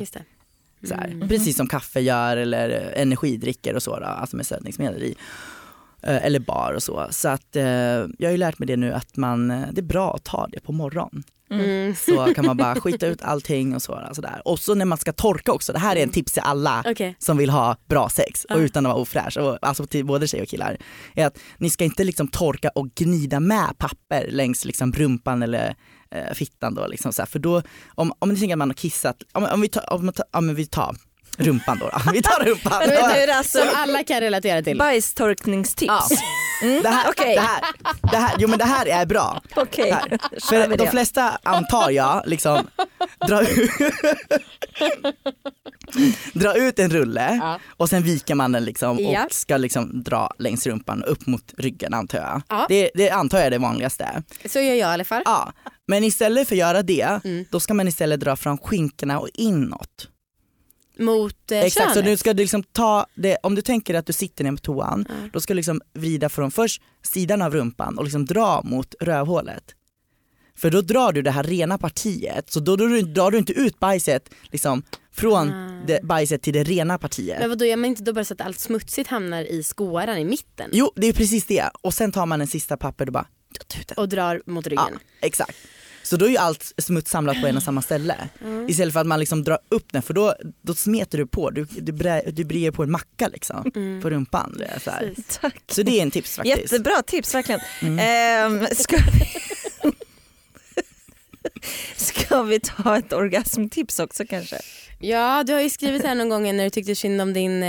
Mm. 0.83 1.27
Precis 1.27 1.57
som 1.57 1.67
kaffe 1.67 1.99
gör 1.99 2.37
eller 2.37 2.69
energidrycker 2.95 3.75
och 3.75 3.83
så, 3.83 3.99
då, 3.99 4.05
alltså 4.05 4.35
med 4.37 4.45
sötningsmedel 4.45 5.03
i. 5.03 5.15
Eh, 6.01 6.25
Eller 6.25 6.39
bar 6.39 6.73
och 6.73 6.83
så. 6.83 7.07
Så 7.09 7.29
att 7.29 7.55
eh, 7.55 7.63
jag 7.65 8.23
har 8.23 8.31
ju 8.31 8.37
lärt 8.37 8.59
mig 8.59 8.67
det 8.67 8.77
nu 8.77 8.93
att 8.93 9.17
man, 9.17 9.51
eh, 9.51 9.67
det 9.71 9.81
är 9.81 9.85
bra 9.85 10.15
att 10.15 10.23
ta 10.23 10.47
det 10.51 10.59
på 10.59 10.71
morgonen. 10.71 11.23
Mm. 11.49 11.95
Så 11.95 12.33
kan 12.33 12.45
man 12.45 12.57
bara 12.57 12.75
skita 12.75 13.07
ut 13.07 13.21
allting 13.21 13.75
och 13.75 13.81
så. 13.81 13.93
Alltså 13.95 14.21
där. 14.21 14.41
Och 14.45 14.59
så 14.59 14.75
när 14.75 14.85
man 14.85 14.97
ska 14.97 15.13
torka 15.13 15.51
också, 15.51 15.73
det 15.73 15.79
här 15.79 15.95
är 15.95 16.03
en 16.03 16.09
tips 16.09 16.31
till 16.31 16.41
alla 16.45 16.83
Okej. 16.87 17.15
som 17.19 17.37
vill 17.37 17.49
ha 17.49 17.75
bra 17.89 18.09
sex 18.09 18.45
och 18.45 18.57
Ja. 18.59 18.61
utan 18.61 18.85
att 18.85 18.89
vara 18.89 19.01
ofräsch, 19.01 19.37
och, 19.37 19.57
alltså 19.61 19.85
till 19.85 20.05
både 20.05 20.27
tjejer 20.27 20.43
och 20.43 20.49
killar, 20.49 20.77
är 21.15 21.25
att 21.27 21.37
ni 21.57 21.69
ska 21.69 21.83
inte 21.83 22.03
liksom 22.03 22.27
torka 22.27 22.69
och 22.75 22.87
gnida 22.95 23.39
med 23.39 23.77
papper 23.77 24.27
längs 24.29 24.65
liksom 24.65 24.91
rumpan 24.93 25.43
eller 25.43 25.75
eh, 26.11 26.33
fittan 26.33 26.75
då 26.75 26.87
liksom 26.87 27.13
så 27.13 27.21
här. 27.21 27.27
för 27.27 27.39
då, 27.39 27.61
om, 27.95 28.13
om 28.19 28.29
ni 28.29 28.39
tänker 28.39 28.53
att 28.55 28.57
man 28.59 28.69
har 28.69 28.75
kissat, 28.75 29.15
om, 29.33 29.43
om 29.53 29.61
vi 29.61 29.67
tar, 29.69 29.93
om, 29.93 30.11
men 30.45 30.55
vi 30.55 30.65
tar 30.65 30.95
rumpan 31.37 31.79
då, 31.79 31.89
då. 32.05 32.11
vi 32.13 32.21
tar 32.21 32.45
rumpan. 32.45 32.73
Alltså 33.37 33.57
Som 33.59 33.67
alla 33.75 34.03
kan 34.03 34.19
relatera 34.19 34.61
till. 34.61 34.77
bajstorkningstips. 34.77 35.87
Ja. 36.11 36.17
Mm. 36.61 36.83
Det 36.83 36.89
här, 36.89 37.09
Okej. 37.09 37.35
det, 37.35 37.41
här, 37.41 37.61
det, 38.11 38.17
här, 38.17 38.35
jo, 38.39 38.47
men 38.47 38.59
det 38.59 38.65
här 38.65 38.85
är 38.87 39.05
bra. 39.05 39.41
Kör 39.55 40.67
För 40.69 40.77
de 40.77 40.87
flesta 40.87 41.39
antar 41.43 41.89
jag 41.89 42.23
liksom 42.25 42.67
dra 43.27 43.41
ut, 43.41 43.71
dra 46.33 46.53
ut 46.57 46.79
en 46.79 46.89
rulle 46.89 47.37
Ja. 47.41 47.59
och 47.77 47.89
sen 47.89 48.03
viker 48.03 48.35
man 48.35 48.51
den 48.51 48.65
liksom 48.65 48.99
Ja. 48.99 49.25
och 49.25 49.31
ska 49.33 49.57
liksom 49.57 50.03
dra 50.03 50.31
längs 50.39 50.67
rumpan 50.67 51.03
upp 51.03 51.25
mot 51.27 51.53
ryggen 51.57 51.93
antar 51.93 52.17
jag. 52.17 52.41
Ja. 52.49 52.65
Det, 52.69 52.91
det 52.93 53.09
antar 53.09 53.37
jag 53.37 53.47
är 53.47 53.51
det 53.51 53.57
vanligaste. 53.57 54.23
Så 54.45 54.59
gör 54.59 54.67
jag 54.69 54.77
i 54.77 54.81
alla 54.81 55.03
fall. 55.03 55.21
Ja. 55.25 55.53
Men 55.87 56.03
istället 56.03 56.47
för 56.47 56.55
att 56.55 56.59
göra 56.59 56.81
det, 56.83 57.19
Mm. 57.23 57.45
då 57.51 57.59
ska 57.59 57.73
man 57.73 57.87
istället 57.87 58.19
dra 58.19 58.35
från 58.35 58.57
skinkorna 58.57 59.19
och 59.19 59.29
inåt. 59.33 60.07
Mot 60.99 61.51
eh, 61.51 61.59
Exakt, 61.59 61.87
så 61.89 61.93
könet. 61.93 62.05
du 62.11 62.17
ska 62.17 62.33
liksom 62.33 62.63
ta 62.63 63.05
det, 63.15 63.37
om 63.43 63.55
du 63.55 63.61
tänker 63.61 63.93
att 63.93 64.05
du 64.05 64.13
sitter 64.13 64.43
ner 64.43 64.51
på 64.51 64.57
toan, 64.57 65.05
Ja. 65.09 65.15
då 65.33 65.39
ska 65.39 65.53
du 65.53 65.55
liksom 65.55 65.81
vrida 65.93 66.29
från 66.29 66.51
först 66.51 66.81
sidan 67.03 67.41
av 67.41 67.53
rumpan 67.53 67.97
och 67.97 68.03
liksom 68.03 68.25
dra 68.25 68.61
mot 68.63 68.95
rövhålet. 68.99 69.63
För 70.57 70.71
då 70.71 70.81
drar 70.81 71.11
du 71.11 71.21
det 71.21 71.31
här 71.31 71.43
rena 71.43 71.77
partiet, 71.77 72.51
så 72.51 72.59
då 72.59 72.75
drar 72.75 72.87
du, 72.87 73.01
drar 73.01 73.31
du 73.31 73.37
inte 73.37 73.53
ut 73.53 73.79
bajset 73.79 74.29
liksom, 74.43 74.83
från 75.11 75.49
Ah. 75.53 75.83
det, 75.87 76.03
bajset 76.03 76.41
till 76.41 76.53
det 76.53 76.63
rena 76.63 76.97
partiet. 76.97 77.39
Men 77.39 77.49
vadå 77.49 77.65
gör 77.65 77.77
man 77.77 77.85
inte 77.89 78.03
då 78.03 78.13
bara 78.13 78.25
så 78.25 78.33
att 78.33 78.41
allt 78.41 78.59
smutsigt 78.59 79.09
hamnar 79.09 79.43
i 79.43 79.63
skåran 79.63 80.17
i 80.17 80.25
mitten? 80.25 80.69
Jo 80.73 80.91
det 80.95 81.07
är 81.07 81.13
precis 81.13 81.45
det, 81.45 81.69
och 81.81 81.93
sen 81.93 82.11
tar 82.11 82.25
man 82.25 82.41
en 82.41 82.47
sista 82.47 82.77
papper 82.77 83.05
och 83.07 83.13
bara. 83.13 83.27
Och 83.97 84.09
drar 84.09 84.41
mot 84.45 84.65
Ja, 84.65 84.69
ryggen? 84.69 84.99
exakt. 85.21 85.57
Så 86.09 86.17
då 86.17 86.25
är 86.25 86.29
ju 86.29 86.37
allt 86.37 86.73
smuts 86.77 87.11
samlat 87.11 87.41
på 87.41 87.47
en 87.47 87.57
och 87.57 87.63
samma 87.63 87.81
ställe. 87.81 88.15
Istället 88.67 88.93
för 88.93 88.99
att 88.99 89.07
man 89.07 89.19
liksom 89.19 89.43
drar 89.43 89.59
upp 89.69 89.85
den 89.91 90.01
för 90.01 90.13
då, 90.13 90.35
då 90.61 90.73
smeter 90.75 91.17
du 91.17 91.27
på, 91.27 91.49
du, 91.49 91.67
du, 91.77 92.21
du 92.31 92.43
brer 92.43 92.71
på 92.71 92.83
en 92.83 92.91
macka 92.91 93.27
liksom 93.27 93.71
Mm. 93.75 94.01
på 94.01 94.09
rumpan. 94.09 94.55
Det 94.57 94.79
så, 94.83 94.91
så 95.71 95.83
det 95.83 95.99
är 95.99 96.03
en 96.03 96.11
tips 96.11 96.35
faktiskt. 96.35 96.57
Jättebra 96.57 97.01
tips 97.07 97.33
verkligen. 97.35 97.61
Mm. 97.81 97.99
Ehm, 97.99 98.67
ska, 98.75 98.97
ska 101.95 102.41
vi 102.43 102.59
ta 102.59 102.97
ett 102.97 103.13
orgasmtips 103.13 103.99
också 103.99 104.23
kanske? 104.29 104.57
Ja 104.99 105.43
du 105.47 105.53
har 105.53 105.61
ju 105.61 105.69
skrivit 105.69 106.03
här 106.03 106.15
någon 106.15 106.29
gång 106.29 106.55
när 106.57 106.63
du 106.63 106.69
tyckte 106.69 106.95
synd 106.95 107.21
om 107.21 107.33
din, 107.33 107.63
eh, 107.63 107.67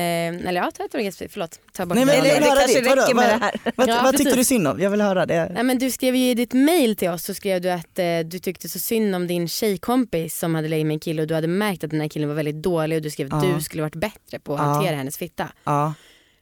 eller 0.48 0.54
ja 0.54 0.70
ta 0.70 0.84
ett 0.84 0.94
orgasm, 0.94 1.24
förlåt. 1.30 1.58
Ta 1.72 1.86
bort 1.86 1.96
Nej, 1.96 2.04
men- 2.06 2.24
det. 2.24 2.30
Det 2.30 2.40
kanske. 2.40 2.82
Vadå? 2.88 3.02
räcker 3.02 3.14
med 3.14 3.28
det 3.28 3.44
här. 3.44 3.72
Vad, 3.76 3.88
Ja, 3.88 4.00
vad 4.04 4.16
tyckte 4.16 4.36
du 4.36 4.44
synd 4.44 4.68
om? 4.68 4.80
Jag 4.80 4.90
vill 4.90 5.00
höra 5.00 5.26
det. 5.26 5.50
Nej, 5.54 5.62
men 5.62 5.78
du 5.78 5.90
skrev 5.90 6.16
ju 6.16 6.30
i 6.30 6.34
ditt 6.34 6.52
mail 6.52 6.96
till 6.96 7.08
oss 7.08 7.24
så 7.24 7.34
skrev 7.34 7.60
du 7.60 7.70
att 7.70 7.98
eh, 7.98 8.04
du 8.24 8.38
tyckte 8.38 8.68
så 8.68 8.78
synd 8.78 9.14
om 9.14 9.26
din 9.26 9.48
tjejkompis 9.48 10.38
som 10.38 10.54
hade 10.54 10.68
legat 10.68 10.86
med 10.86 10.94
en 10.94 11.00
kille 11.00 11.22
och 11.22 11.28
du 11.28 11.34
hade 11.34 11.48
märkt 11.48 11.84
att 11.84 11.90
den 11.90 12.00
här 12.00 12.08
killen 12.08 12.28
var 12.28 12.36
väldigt 12.36 12.62
dålig 12.62 12.96
och 12.96 13.02
du 13.02 13.10
skrev 13.10 13.34
att 13.34 13.44
Ja. 13.44 13.54
du 13.54 13.60
skulle 13.62 13.82
varit 13.82 13.94
bättre 13.94 14.38
på 14.38 14.54
att 14.54 14.60
Ja. 14.60 14.64
hantera 14.64 14.96
hennes 14.96 15.18
fitta. 15.18 15.48
Ja. 15.64 15.94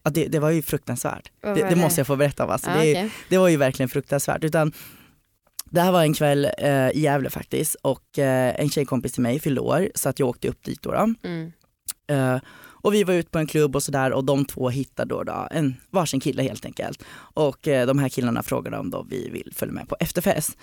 Ja, 0.04 0.10
det, 0.10 0.26
det 0.26 0.38
var 0.38 0.50
ju 0.50 0.62
fruktansvärt. 0.62 1.30
Det, 1.42 1.48
var 1.48 1.54
det 1.56 1.68
det? 1.68 1.76
måste 1.76 2.00
jag 2.00 2.06
få 2.06 2.16
berätta 2.16 2.44
om. 2.44 2.50
Alltså. 2.50 2.70
Ja, 2.70 2.76
det, 2.76 2.92
okej. 2.92 3.10
det 3.28 3.38
var 3.38 3.48
ju 3.48 3.56
verkligen 3.56 3.88
fruktansvärt. 3.88 4.44
Utan, 4.44 4.72
det 5.76 5.82
här 5.82 5.92
var 5.92 6.02
en 6.02 6.14
kväll 6.14 6.44
eh, 6.58 6.88
i 6.90 7.00
Gävle 7.00 7.30
faktiskt 7.30 7.74
och 7.82 8.18
eh, 8.18 8.60
en 8.60 8.70
tjejkompis 8.70 9.12
till 9.12 9.22
mig 9.22 9.40
fyllde 9.40 9.60
år 9.60 9.88
så 9.94 10.08
att 10.08 10.18
jag 10.18 10.28
åkte 10.28 10.48
upp 10.48 10.64
dit 10.64 10.82
då. 10.82 10.90
då. 10.92 11.14
Mm. 11.28 11.52
Eh, 12.08 12.40
och 12.82 12.94
vi 12.94 13.04
var 13.04 13.14
ute 13.14 13.30
på 13.30 13.38
en 13.38 13.46
klubb 13.46 13.76
och 13.76 13.82
sådär 13.82 14.12
och 14.12 14.24
de 14.24 14.44
två 14.44 14.68
hittade 14.68 15.14
då, 15.14 15.22
då 15.22 15.48
en 15.50 15.74
varsin 15.90 16.20
kille 16.20 16.42
helt 16.42 16.64
enkelt. 16.64 17.02
Och 17.16 17.68
eh, 17.68 17.86
de 17.86 17.98
här 17.98 18.08
killarna 18.08 18.42
frågade 18.42 18.78
om 18.78 18.90
då 18.90 19.06
vi 19.10 19.30
vill 19.30 19.52
följa 19.54 19.74
med 19.74 19.88
på 19.88 19.96
efterfest. 20.00 20.56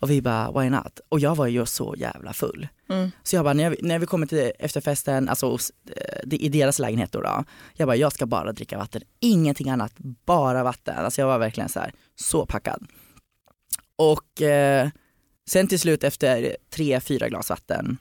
Och 0.00 0.10
vi 0.10 0.22
bara 0.22 0.60
why 0.62 0.70
not? 0.70 1.00
Och 1.08 1.20
jag 1.20 1.34
var 1.36 1.46
ju 1.46 1.66
så 1.66 1.94
jävla 1.98 2.32
full. 2.32 2.68
Mm. 2.90 3.10
Så 3.22 3.36
jag 3.36 3.44
bara 3.44 3.54
när, 3.54 3.64
jag, 3.64 3.76
när 3.82 3.98
vi 3.98 4.06
kommer 4.06 4.26
till 4.26 4.52
efterfesten, 4.58 5.28
alltså 5.28 5.50
hos, 5.50 5.72
eh, 5.96 6.20
det- 6.24 6.36
i 6.36 6.48
deras 6.48 6.78
lägenhet 6.78 7.12
då, 7.12 7.20
då, 7.20 7.44
jag 7.74 7.88
bara 7.88 7.96
jag 7.96 8.12
ska 8.12 8.26
bara 8.26 8.52
dricka 8.52 8.78
vatten, 8.78 9.02
ingenting 9.20 9.70
annat, 9.70 9.92
bara 10.26 10.62
vatten. 10.64 10.94
Alltså 11.04 11.20
jag 11.20 11.26
var 11.28 11.38
verkligen 11.38 11.68
så 11.68 11.80
här, 11.80 11.92
så 12.16 12.46
packad. 12.46 12.86
Och 14.00 14.42
eh, 14.42 14.88
sen 15.48 15.66
till 15.68 15.80
slut 15.80 16.04
efter 16.04 16.56
tre, 16.70 17.00
fyra 17.00 17.28
glas 17.28 17.50
vatten 17.50 17.98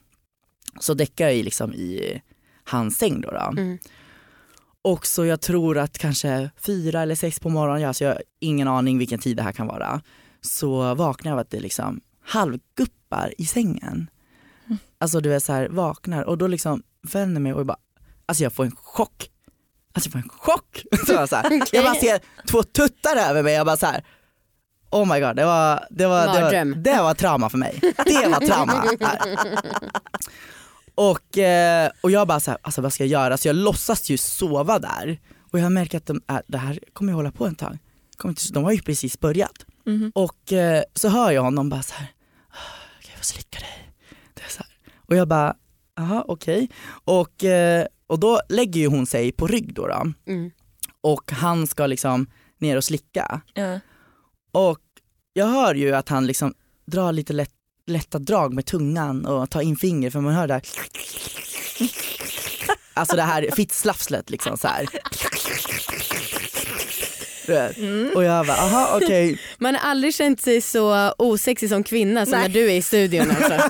så 0.79 0.93
däckar 0.93 1.25
jag 1.25 1.35
i 1.35 1.43
liksom 1.43 1.73
i 1.73 2.21
hans 2.63 2.97
säng 2.97 3.21
då. 3.21 3.31
då. 3.31 3.37
Mm. 3.37 3.77
Och 4.81 5.05
så 5.05 5.25
jag 5.25 5.41
tror 5.41 5.77
att 5.77 5.97
kanske 5.97 6.49
fyra 6.57 7.01
eller 7.01 7.15
sex 7.15 7.39
på 7.39 7.49
morgonen, 7.49 7.87
alltså 7.87 8.03
jag 8.03 8.11
har 8.11 8.23
ingen 8.39 8.67
aning 8.67 8.97
vilken 8.97 9.19
tid 9.19 9.37
det 9.37 9.43
här 9.43 9.51
kan 9.51 9.67
vara, 9.67 10.01
så 10.41 10.95
vaknar 10.95 11.31
jag 11.31 11.33
av 11.33 11.39
att 11.39 11.49
det 11.49 11.59
liksom 11.59 12.01
halvguppar 12.21 13.33
i 13.37 13.45
sängen. 13.45 14.09
Alltså 14.97 15.19
du 15.19 15.33
är 15.33 15.39
så 15.39 15.53
här, 15.53 15.69
vaknar 15.69 16.23
och 16.23 16.37
då 16.37 16.47
liksom 16.47 16.83
vänder 17.01 17.41
mig 17.41 17.53
och 17.53 17.65
bara, 17.65 17.77
alltså 18.25 18.43
jag 18.43 18.53
får 18.53 18.65
en 18.65 18.75
chock. 18.75 19.29
Alltså 19.93 20.07
jag 20.07 20.11
får 20.11 20.19
en 20.19 20.29
chock. 20.29 20.83
Så 21.05 21.13
jag, 21.13 21.29
så 21.29 21.35
här, 21.35 21.61
jag 21.71 21.85
bara 21.85 21.95
ser 21.95 22.21
två 22.47 22.63
tuttar 22.63 23.15
över 23.29 23.43
mig, 23.43 23.53
jag 23.53 23.65
bara 23.65 23.77
så 23.77 23.85
här, 23.85 24.03
oh 24.91 25.13
my 25.13 25.19
god, 25.19 25.35
det 25.35 25.45
var, 25.45 25.87
det 25.89 26.07
var, 26.07 26.27
det 26.33 26.41
var, 26.41 26.75
det 26.75 27.01
var 27.01 27.13
trauma 27.13 27.49
för 27.49 27.57
mig. 27.57 27.79
Det 28.05 28.27
var 28.27 28.47
trauma. 28.47 28.83
Och, 30.95 31.37
eh, 31.37 31.91
och 32.01 32.11
jag 32.11 32.27
bara 32.27 32.39
så 32.39 32.51
här, 32.51 32.59
alltså 32.61 32.81
vad 32.81 32.93
ska 32.93 33.03
jag 33.03 33.09
göra? 33.11 33.37
Så 33.37 33.47
jag 33.47 33.55
låtsas 33.55 34.09
ju 34.09 34.17
sova 34.17 34.79
där. 34.79 35.19
Och 35.51 35.59
jag 35.59 35.71
märker 35.71 35.97
att 35.97 36.05
de, 36.05 36.21
äh, 36.29 36.37
det 36.47 36.57
här 36.57 36.79
kommer 36.93 37.11
ju 37.11 37.15
hålla 37.15 37.31
på 37.31 37.45
en 37.47 37.55
tag. 37.55 37.77
Inte, 38.25 38.41
de 38.53 38.63
har 38.63 38.71
ju 38.71 38.81
precis 38.81 39.19
börjat. 39.19 39.65
Mhm. 39.85 40.11
Och 40.15 40.53
eh, 40.53 40.83
så 40.95 41.09
hör 41.09 41.31
jag 41.31 41.41
honom 41.41 41.69
bara 41.69 41.81
så 41.83 41.93
här, 41.95 42.07
"Ah, 42.49 43.01
kan 43.01 43.11
jag 43.11 43.17
få 43.17 43.23
slicka 43.23 43.59
dig? 43.59 43.93
Det 44.33 44.41
är 44.41 44.49
så 44.49 44.57
här. 44.63 44.93
Och 45.07 45.15
jag 45.15 45.27
bara, 45.27 45.55
jaha 45.95 46.23
okej. 46.27 46.69
Och, 47.05 47.43
eh, 47.43 47.85
och 48.07 48.19
då 48.19 48.41
lägger 48.49 48.81
ju 48.81 48.87
hon 48.87 49.05
sig 49.05 49.31
på 49.31 49.47
rygg 49.47 49.73
då, 49.73 49.87
då. 49.87 50.13
Mm. 50.27 50.51
och 51.01 51.31
han 51.31 51.67
ska 51.67 51.85
liksom 51.87 52.27
ner 52.57 52.77
och 52.77 52.83
slicka. 52.83 53.41
Ja. 53.53 53.79
Och 54.51 54.79
jag 55.33 55.45
hör 55.45 55.75
ju 55.75 55.95
att 55.95 56.09
han 56.09 56.27
liksom 56.27 56.53
drar 56.85 57.11
lite 57.11 57.33
lätt, 57.33 57.53
lätta 57.87 58.19
drag 58.19 58.53
med 58.53 58.65
tungan 58.65 59.25
och 59.25 59.49
tar 59.49 59.61
in 59.61 59.75
fingret 59.75 60.13
för 60.13 60.21
man 60.21 60.33
hör 60.33 60.47
det 60.47 60.53
här 60.53 60.63
Alltså 62.93 63.15
det 63.15 63.21
här 63.21 63.49
fittslafslet 63.55 64.29
liksom 64.29 64.57
så 64.57 64.67
här. 64.67 64.89
Vet. 67.47 68.15
Och 68.15 68.23
jag 68.23 68.47
bara, 68.47 68.57
aha 68.57 68.99
okej. 69.03 69.39
Man 69.57 69.75
har 69.75 69.91
aldrig 69.91 70.15
känt 70.15 70.41
sig 70.41 70.61
så 70.61 71.13
osexig 71.17 71.69
som 71.69 71.83
kvinna 71.83 72.25
som 72.25 72.31
Nej. 72.31 72.41
när 72.41 72.49
du 72.49 72.71
är 72.71 72.75
i 72.75 72.81
studion 72.81 73.31
alltså. 73.31 73.69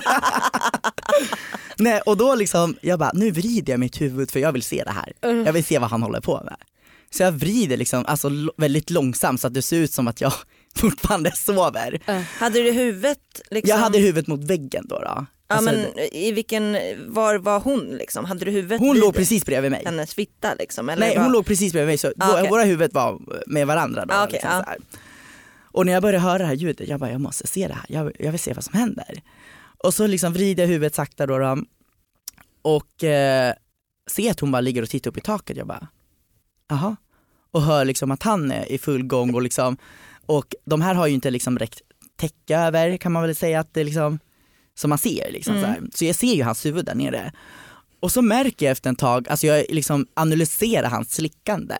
Nej 1.76 2.00
och 2.00 2.16
då 2.16 2.34
liksom, 2.34 2.76
jag 2.80 2.98
bara, 2.98 3.10
nu 3.14 3.30
vrider 3.30 3.72
jag 3.72 3.80
mitt 3.80 4.00
huvud 4.00 4.30
för 4.30 4.40
jag 4.40 4.52
vill 4.52 4.62
se 4.62 4.84
det 4.84 4.90
här. 4.90 5.12
Jag 5.44 5.52
vill 5.52 5.64
se 5.64 5.78
vad 5.78 5.90
han 5.90 6.02
håller 6.02 6.20
på 6.20 6.42
med. 6.44 6.56
Så 7.10 7.22
jag 7.22 7.32
vrider 7.32 7.76
liksom, 7.76 8.04
alltså 8.06 8.30
väldigt 8.56 8.90
långsamt 8.90 9.40
så 9.40 9.46
att 9.46 9.54
det 9.54 9.62
ser 9.62 9.76
ut 9.76 9.92
som 9.92 10.08
att 10.08 10.20
jag 10.20 10.32
fortfarande 10.76 11.32
sover. 11.36 12.00
Hade 12.38 12.62
du 12.62 12.72
huvudet 12.72 13.40
liksom? 13.50 13.70
Jag 13.70 13.76
hade 13.76 13.98
huvudet 13.98 14.26
mot 14.26 14.44
väggen 14.44 14.84
då. 14.88 14.98
då. 14.98 15.04
Ja 15.06 15.26
Alltså, 15.56 15.70
men 15.70 15.98
i 16.12 16.32
vilken, 16.32 16.76
var 17.06 17.38
var 17.38 17.60
hon 17.60 17.80
liksom? 17.80 18.24
Hade 18.24 18.44
du 18.44 18.50
huvudet 18.50 18.80
hon 18.80 18.98
låg 18.98 19.14
precis 19.14 19.44
bredvid 19.44 19.70
mig. 19.70 19.82
hennes 19.84 20.14
fitta 20.14 20.54
liksom? 20.54 20.88
Eller 20.88 21.06
Nej 21.06 21.16
var... 21.16 21.22
hon 21.22 21.32
låg 21.32 21.46
precis 21.46 21.72
bredvid 21.72 21.88
mig 21.88 21.98
så 21.98 22.12
Ah, 22.18 22.26
våra, 22.26 22.38
okej. 22.38 22.50
våra 22.50 22.62
huvud 22.62 22.92
var 22.92 23.20
med 23.46 23.66
varandra 23.66 24.06
då. 24.06 24.14
Ah, 24.14 24.24
okej, 24.24 24.32
liksom 24.32 24.50
här. 24.50 24.76
Och 25.72 25.86
när 25.86 25.92
jag 25.92 26.02
började 26.02 26.18
höra 26.18 26.38
det 26.38 26.44
här 26.44 26.54
ljudet, 26.54 26.88
jag 26.88 27.00
bara 27.00 27.10
jag 27.10 27.20
måste 27.20 27.46
se 27.46 27.68
det 27.68 27.74
här, 27.74 27.84
jag, 27.88 28.12
jag 28.18 28.30
vill 28.30 28.40
se 28.40 28.52
vad 28.52 28.64
som 28.64 28.78
händer. 28.78 29.22
Och 29.84 29.94
så 29.94 30.06
liksom 30.06 30.32
vrider 30.32 30.62
jag 30.62 30.68
huvudet 30.68 30.94
sakta 30.94 31.26
då, 31.26 31.38
då 31.38 31.58
och 32.62 33.04
eh, 33.04 33.54
ser 34.10 34.30
att 34.30 34.40
hon 34.40 34.52
bara 34.52 34.60
ligger 34.60 34.82
och 34.82 34.90
tittar 34.90 35.10
upp 35.10 35.16
i 35.18 35.20
taket. 35.20 35.56
Jag 35.56 35.66
bara, 35.66 35.88
aha. 36.72 36.96
Och 37.50 37.62
hör 37.62 37.84
liksom 37.84 38.10
att 38.10 38.22
han 38.22 38.52
är 38.52 38.72
i 38.72 38.78
full 38.78 39.02
gång 39.02 39.34
och 39.34 39.42
liksom, 39.42 39.76
och 40.30 40.54
de 40.64 40.80
här 40.80 40.94
har 40.94 41.06
ju 41.06 41.14
inte 41.14 41.30
liksom 41.30 41.58
räckt 41.58 41.80
täcka 42.16 42.60
över 42.60 42.96
kan 42.96 43.12
man 43.12 43.22
väl 43.22 43.34
säga 43.34 43.60
att 43.60 43.74
det 43.74 43.84
liksom, 43.84 44.18
som 44.74 44.88
man 44.88 44.98
ser 44.98 45.32
liksom 45.32 45.60
så, 45.60 45.66
här. 45.66 45.80
så 45.94 46.04
jag 46.04 46.16
ser 46.16 46.34
ju 46.34 46.42
hans 46.42 46.66
huvud 46.66 46.84
där 46.84 46.94
nere. 46.94 47.32
Och 48.00 48.12
så 48.12 48.22
märker 48.22 48.66
jag 48.66 48.72
efter 48.72 48.92
ett 48.92 48.98
tag, 48.98 49.28
alltså 49.28 49.46
jag 49.46 49.64
liksom 49.68 50.06
analyserar 50.14 50.88
hans 50.88 51.14
slickande. 51.14 51.76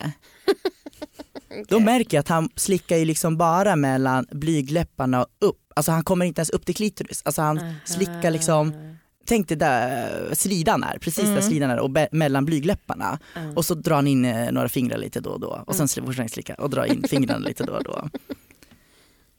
Då 1.68 1.80
märker 1.80 2.16
jag 2.16 2.20
att 2.20 2.28
han 2.28 2.50
slickar 2.56 2.96
ju 2.96 3.04
liksom 3.04 3.36
bara 3.36 3.76
mellan 3.76 4.26
blygläpparna 4.30 5.22
och 5.22 5.28
upp. 5.48 5.72
Alltså 5.76 5.92
han 5.92 6.04
kommer 6.04 6.24
inte 6.24 6.40
ens 6.40 6.50
upp 6.50 6.66
till 6.66 6.74
klitoris. 6.74 7.22
Alltså 7.24 7.42
han 7.42 7.74
slickar 7.84 8.30
liksom, 8.30 8.89
tänk 9.30 9.48
dig 9.48 9.56
där 9.56 10.34
slidan 10.34 10.82
är, 10.82 10.98
precis 10.98 11.24
där 11.24 11.40
slidan 11.40 11.70
är 11.70 11.78
och 11.78 11.90
mellan 12.12 12.44
blygläpparna. 12.44 13.18
Och 13.56 13.64
så 13.64 13.74
drar 13.74 13.96
han 13.96 14.06
in 14.06 14.24
eh, 14.24 14.52
några 14.52 14.68
fingrar 14.68 14.98
lite 14.98 15.20
då 15.20 15.30
och 15.30 15.40
då 15.40 15.62
och 15.66 15.74
sen 15.74 15.86
sl- 15.86 16.06
fortsätter 16.06 16.28
slicka 16.28 16.54
och 16.54 16.70
drar 16.70 16.84
in 16.84 17.02
fingrarna 17.08 17.46
lite 17.46 17.64
då 17.64 17.72
och 17.72 17.84
då. 17.84 18.08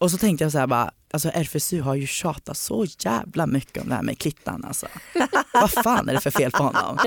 Och 0.02 0.12
så 0.12 0.18
tänkte 0.18 0.44
jag 0.46 0.52
så 0.52 0.60
här 0.60 0.68
bara, 0.68 0.92
alltså 1.14 1.30
RFSU 1.34 1.82
har 1.82 1.96
ju 1.96 2.08
tjatat 2.08 2.58
så 2.58 2.86
jävla 3.00 3.48
mycket 3.48 3.84
om 3.84 3.90
det 3.90 3.96
här 3.96 4.02
med 4.04 4.18
klittan 4.18 4.66
alltså. 4.68 4.88
Vad 5.54 5.72
fan 5.72 6.10
är 6.10 6.14
det 6.14 6.20
för 6.22 6.32
fel 6.32 6.52
på 6.52 6.64
honom? 6.64 6.98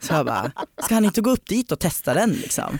Så 0.00 0.14
jag 0.14 0.26
bara, 0.26 0.52
ska 0.82 0.94
han 0.94 1.04
inte 1.04 1.20
gå 1.20 1.30
upp 1.30 1.46
dit 1.46 1.72
och 1.72 1.78
testa 1.78 2.14
den 2.14 2.30
liksom? 2.30 2.78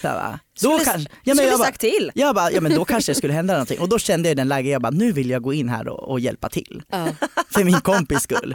Så 0.00 0.06
jag 0.06 0.14
bara, 0.14 0.38
då 0.62 0.78
Skulle- 0.78 0.92
kan, 0.92 1.06
ja, 1.24 1.34
men 1.34 1.44
jag 1.44 1.58
bara, 1.58 1.66
sagt 1.66 1.80
till. 1.80 2.12
jag 2.14 2.34
bara, 2.34 2.50
ja 2.52 2.60
men 2.60 2.74
då 2.74 2.84
kanske 2.84 3.12
det 3.12 3.16
skulle 3.16 3.32
hända 3.32 3.52
någonting 3.52 3.80
och 3.80 3.88
då 3.88 3.98
kände 3.98 4.28
jag 4.28 4.36
den 4.36 4.48
läget, 4.48 4.72
jag 4.72 4.82
bara 4.82 4.90
nu 4.90 5.12
vill 5.12 5.30
jag 5.30 5.42
gå 5.42 5.52
in 5.52 5.68
här 5.68 5.88
och, 5.88 6.08
och 6.10 6.20
hjälpa 6.20 6.48
till. 6.48 6.82
Ja. 6.88 7.08
För 7.50 7.64
min 7.64 7.80
kompis 7.80 8.22
skull. 8.22 8.54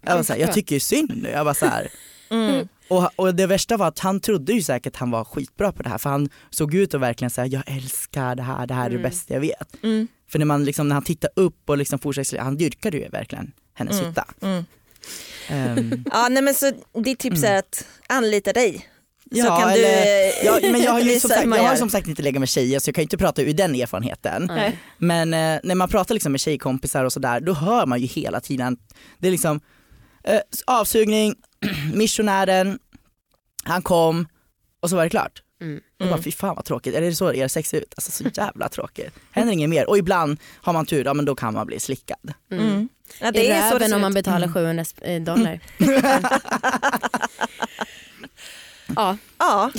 Jag, 0.00 0.16
var 0.16 0.22
så 0.22 0.32
här, 0.32 0.40
jag 0.40 0.52
tycker 0.52 0.76
ju 0.76 0.80
synd 0.80 1.12
nu, 1.22 1.30
jag 1.30 1.44
var 1.44 1.54
så 1.54 1.66
här. 1.66 1.88
Mm. 2.30 2.68
Och, 2.88 3.10
och 3.16 3.34
det 3.34 3.46
värsta 3.46 3.76
var 3.76 3.88
att 3.88 3.98
han 3.98 4.20
trodde 4.20 4.52
ju 4.52 4.62
säkert 4.62 4.92
att 4.92 5.00
han 5.00 5.10
var 5.10 5.24
skitbra 5.24 5.72
på 5.72 5.82
det 5.82 5.88
här 5.88 5.98
för 5.98 6.10
han 6.10 6.28
såg 6.50 6.74
ut 6.74 6.94
att 6.94 7.00
verkligen 7.00 7.30
säga 7.30 7.46
jag 7.46 7.62
älskar 7.66 8.34
det 8.34 8.42
här, 8.42 8.66
det 8.66 8.74
här 8.74 8.86
är 8.86 8.90
det 8.90 8.98
bästa 8.98 9.34
jag 9.34 9.40
vet. 9.40 9.82
Mm. 9.82 10.08
För 10.28 10.38
när, 10.38 10.46
man 10.46 10.64
liksom, 10.64 10.88
när 10.88 10.94
han 10.94 11.04
tittar 11.04 11.30
upp 11.36 11.70
och 11.70 11.78
liksom 11.78 11.98
fortsätter, 11.98 12.38
han 12.38 12.56
dyrkade 12.56 12.96
ju 12.96 13.08
verkligen 13.08 13.52
hennes 13.74 14.00
fitta. 14.00 14.24
mm. 14.40 14.64
Ehm, 15.48 16.04
Ja 16.12 16.28
nej 16.30 16.42
men 16.42 16.54
så 16.54 16.72
ditt 17.04 17.18
tips 17.18 17.44
är 17.44 17.58
att 17.58 17.86
anlita 18.06 18.52
dig. 18.52 18.88
Så 19.30 19.38
ja, 19.38 19.60
kan 19.60 19.72
du 19.72 19.84
eller, 19.84 20.44
ja, 20.44 20.72
men 20.72 20.82
jag 20.82 20.92
har 20.92 21.00
ju 21.00 21.10
som 21.20 21.30
sagt, 21.30 21.46
jag 21.46 21.62
har 21.62 21.76
som 21.76 21.90
sagt 21.90 22.08
inte 22.08 22.22
legat 22.22 22.40
med 22.40 22.48
tjejer 22.48 22.78
så 22.78 22.88
jag 22.88 22.94
kan 22.94 23.02
ju 23.02 23.04
inte 23.04 23.18
prata 23.18 23.42
ur 23.42 23.52
den 23.52 23.74
erfarenheten. 23.74 24.46
Nej. 24.46 24.78
Men 24.98 25.34
eh, 25.34 25.60
när 25.62 25.74
man 25.74 25.88
pratar 25.88 26.14
liksom 26.14 26.32
med 26.32 26.40
tjejkompisar 26.40 27.04
och 27.04 27.12
sådär, 27.12 27.40
då 27.40 27.52
hör 27.52 27.86
man 27.86 28.00
ju 28.00 28.06
hela 28.06 28.40
tiden, 28.40 28.76
det 29.18 29.26
är 29.26 29.32
liksom 29.32 29.60
eh, 30.24 30.40
avsugning, 30.66 31.34
missionären, 31.94 32.78
han 33.64 33.82
kom 33.82 34.28
och 34.80 34.90
så 34.90 34.96
var 34.96 35.04
det 35.04 35.10
klart. 35.10 35.42
Mm. 35.60 35.80
Och 36.00 36.06
bara 36.06 36.22
fy 36.22 36.32
fan 36.32 36.56
vad 36.56 36.64
tråkigt, 36.64 36.94
är 36.94 37.00
det 37.00 37.14
så 37.14 37.32
er 37.32 37.48
sex 37.48 37.68
ser 37.68 37.78
ut? 37.78 37.94
Alltså 37.96 38.10
så 38.12 38.24
jävla 38.34 38.68
tråkigt. 38.68 39.14
Händer 39.30 39.52
inget 39.52 39.70
mer 39.70 39.88
och 39.88 39.98
ibland 39.98 40.40
har 40.62 40.72
man 40.72 40.86
tur, 40.86 41.04
ja 41.04 41.14
men 41.14 41.24
då 41.24 41.34
kan 41.34 41.54
man 41.54 41.66
bli 41.66 41.80
slickad. 41.80 42.32
Mm. 42.50 42.88
Ja, 43.20 43.28
I 43.28 43.30
det 43.32 43.50
är 43.50 43.70
så 43.70 43.78
det 43.78 43.94
om 43.94 44.00
man 44.00 44.14
betalar 44.14 44.48
700 44.48 44.84
eh, 45.00 45.22
dollar. 45.22 45.60
ja. 48.96 49.16
Ja, 49.38 49.70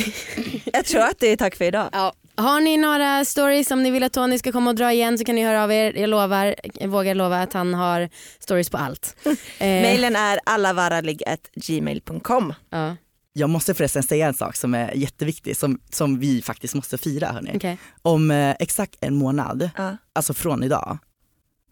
jag 0.74 0.86
tror 0.86 1.01
att 1.01 1.20
det 1.20 1.28
är 1.28 1.38
tack 1.38 1.56
för 1.56 1.66
idag. 1.66 1.89
Ja. 1.91 2.14
Har 2.38 2.60
ni 2.62 2.78
några 2.78 3.26
stories 3.26 3.68
som 3.68 3.84
ni 3.84 3.91
vill 3.91 4.03
att 4.03 4.14
Tony 4.14 4.39
ska 4.39 4.51
komma 4.51 4.70
och 4.70 4.76
dra 4.76 4.93
igen 4.93 5.18
så 5.18 5.24
kan 5.26 5.36
ni 5.36 5.43
höra 5.43 5.64
av 5.64 5.72
er. 5.72 5.93
Jag 5.99 6.10
lovar, 6.10 6.56
jag 6.74 6.88
vågar 6.88 7.16
lova 7.16 7.41
att 7.41 7.53
han 7.53 7.74
har 7.74 8.10
stories 8.39 8.70
på 8.70 8.78
allt. 8.78 9.16
Eh, 9.60 9.82
Mailen 9.82 10.16
är 10.16 10.39
allavaralig.gmail.com. 10.45 12.53
ja, 12.70 12.95
Jag 13.34 13.49
måste 13.49 13.74
förresten 13.74 14.03
säga 14.03 14.28
en 14.28 14.34
sak 14.34 14.56
som 14.56 14.74
är 14.74 14.91
jätteviktig, 14.95 15.58
som, 15.58 15.80
som 15.89 16.20
vi 16.20 16.41
faktiskt 16.41 16.76
måste 16.76 16.97
fira 16.97 17.28
hörni. 17.32 17.51
okej. 17.56 17.78
Om 18.01 18.32
eh, 18.32 18.56
exakt 18.60 18.95
en 19.01 19.16
månad, 19.16 19.70
Ja. 19.78 19.97
alltså 20.14 20.34
från 20.34 20.64
idag, 20.64 20.97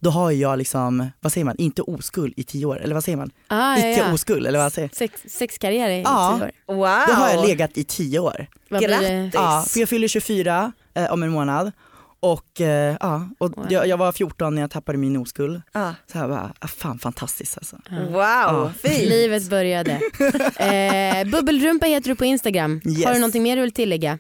då 0.04 0.10
har 0.10 0.32
jag 0.32 0.58
liksom, 0.58 1.10
vad 1.20 1.32
säger 1.34 1.46
man, 1.46 1.56
inte 1.58 1.82
oskuld 1.82 2.34
i 2.38 2.44
tio 2.44 2.66
år, 2.66 2.82
eller 2.82 2.94
vad 2.94 3.04
säger 3.04 3.18
man? 3.18 3.32
Ah, 3.48 3.78
Icke 3.78 3.90
ja. 3.98 4.14
oskuld, 4.14 4.48
eller 4.48 4.60
vad 4.60 4.74
säger 4.74 4.90
Sex, 4.94 5.22
sexkarriär 5.28 5.90
i 5.90 6.02
Ja. 6.02 6.40
tio 6.40 6.46
år. 6.46 6.76
Wow. 6.76 7.00
Då 7.08 7.14
har 7.14 7.30
jag 7.30 7.48
legat 7.48 7.72
i 7.78 7.84
tio 7.84 8.20
år. 8.20 8.48
Vad? 8.70 8.82
Grattis. 8.82 9.34
Ja, 9.34 9.66
för 9.70 9.80
jag 9.80 9.90
fyller 9.90 10.08
24 10.08 10.72
eh, 10.94 11.12
om 11.14 11.24
en 11.24 11.30
månad. 11.30 11.72
Och, 12.20 12.62
eh, 12.62 12.96
ja, 13.00 13.30
och 13.38 13.58
Wow. 13.58 13.66
jag, 13.70 13.88
jag 13.88 13.98
var 13.98 14.12
14 14.12 14.56
när 14.56 14.62
jag 14.62 14.72
tappade 14.72 14.98
min 14.98 15.18
oskuld. 15.18 15.62
Ja. 15.74 15.96
Så 16.12 16.18
jag 16.18 16.30
bara, 16.30 16.54
ah, 16.60 16.68
fan 16.68 17.00
fantastiskt 17.00 17.58
alltså. 17.58 17.78
Wow, 18.10 18.72
fint. 18.84 19.10
Livet 19.10 19.50
började. 19.50 20.00
Eh, 20.64 21.28
bubbelrumpa 21.30 21.86
heter 21.86 22.10
du 22.10 22.16
på 22.16 22.26
Instagram. 22.26 22.82
Yes. 22.86 23.06
Har 23.06 23.14
du 23.14 23.20
någonting 23.20 23.44
mer 23.44 23.56
du 23.56 23.62
vill 23.62 23.72
tillägga? 23.74 24.20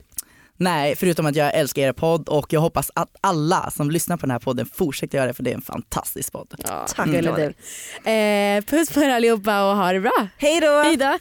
Nej, 0.57 0.95
förutom 0.95 1.25
att 1.25 1.35
jag 1.35 1.53
älskar 1.53 1.81
er 1.81 1.93
podd 1.93 2.29
och 2.29 2.53
jag 2.53 2.61
hoppas 2.61 2.91
att 2.95 3.15
alla 3.21 3.71
som 3.71 3.91
lyssnar 3.91 4.17
på 4.17 4.21
den 4.25 4.31
här 4.31 4.39
podden 4.39 4.65
fortsätter 4.65 5.17
göra 5.17 5.27
det 5.27 5.33
för 5.33 5.43
det 5.43 5.51
är 5.51 5.55
en 5.55 5.61
fantastisk 5.61 6.31
podd. 6.31 6.55
Tack 6.95 7.05
Gulligt 7.05 7.35
Tony. 7.35 7.53
du. 8.03 8.11
Eh, 8.11 8.61
puss 8.61 8.89
på 8.93 8.99
er 9.01 9.09
allihopa 9.09 9.69
och 9.69 9.77
ha 9.77 9.93
det 9.93 9.99
bra. 9.99 10.27
Hej 10.37 10.61
då. 10.61 10.81
Hej 10.81 10.97
då. 10.97 11.17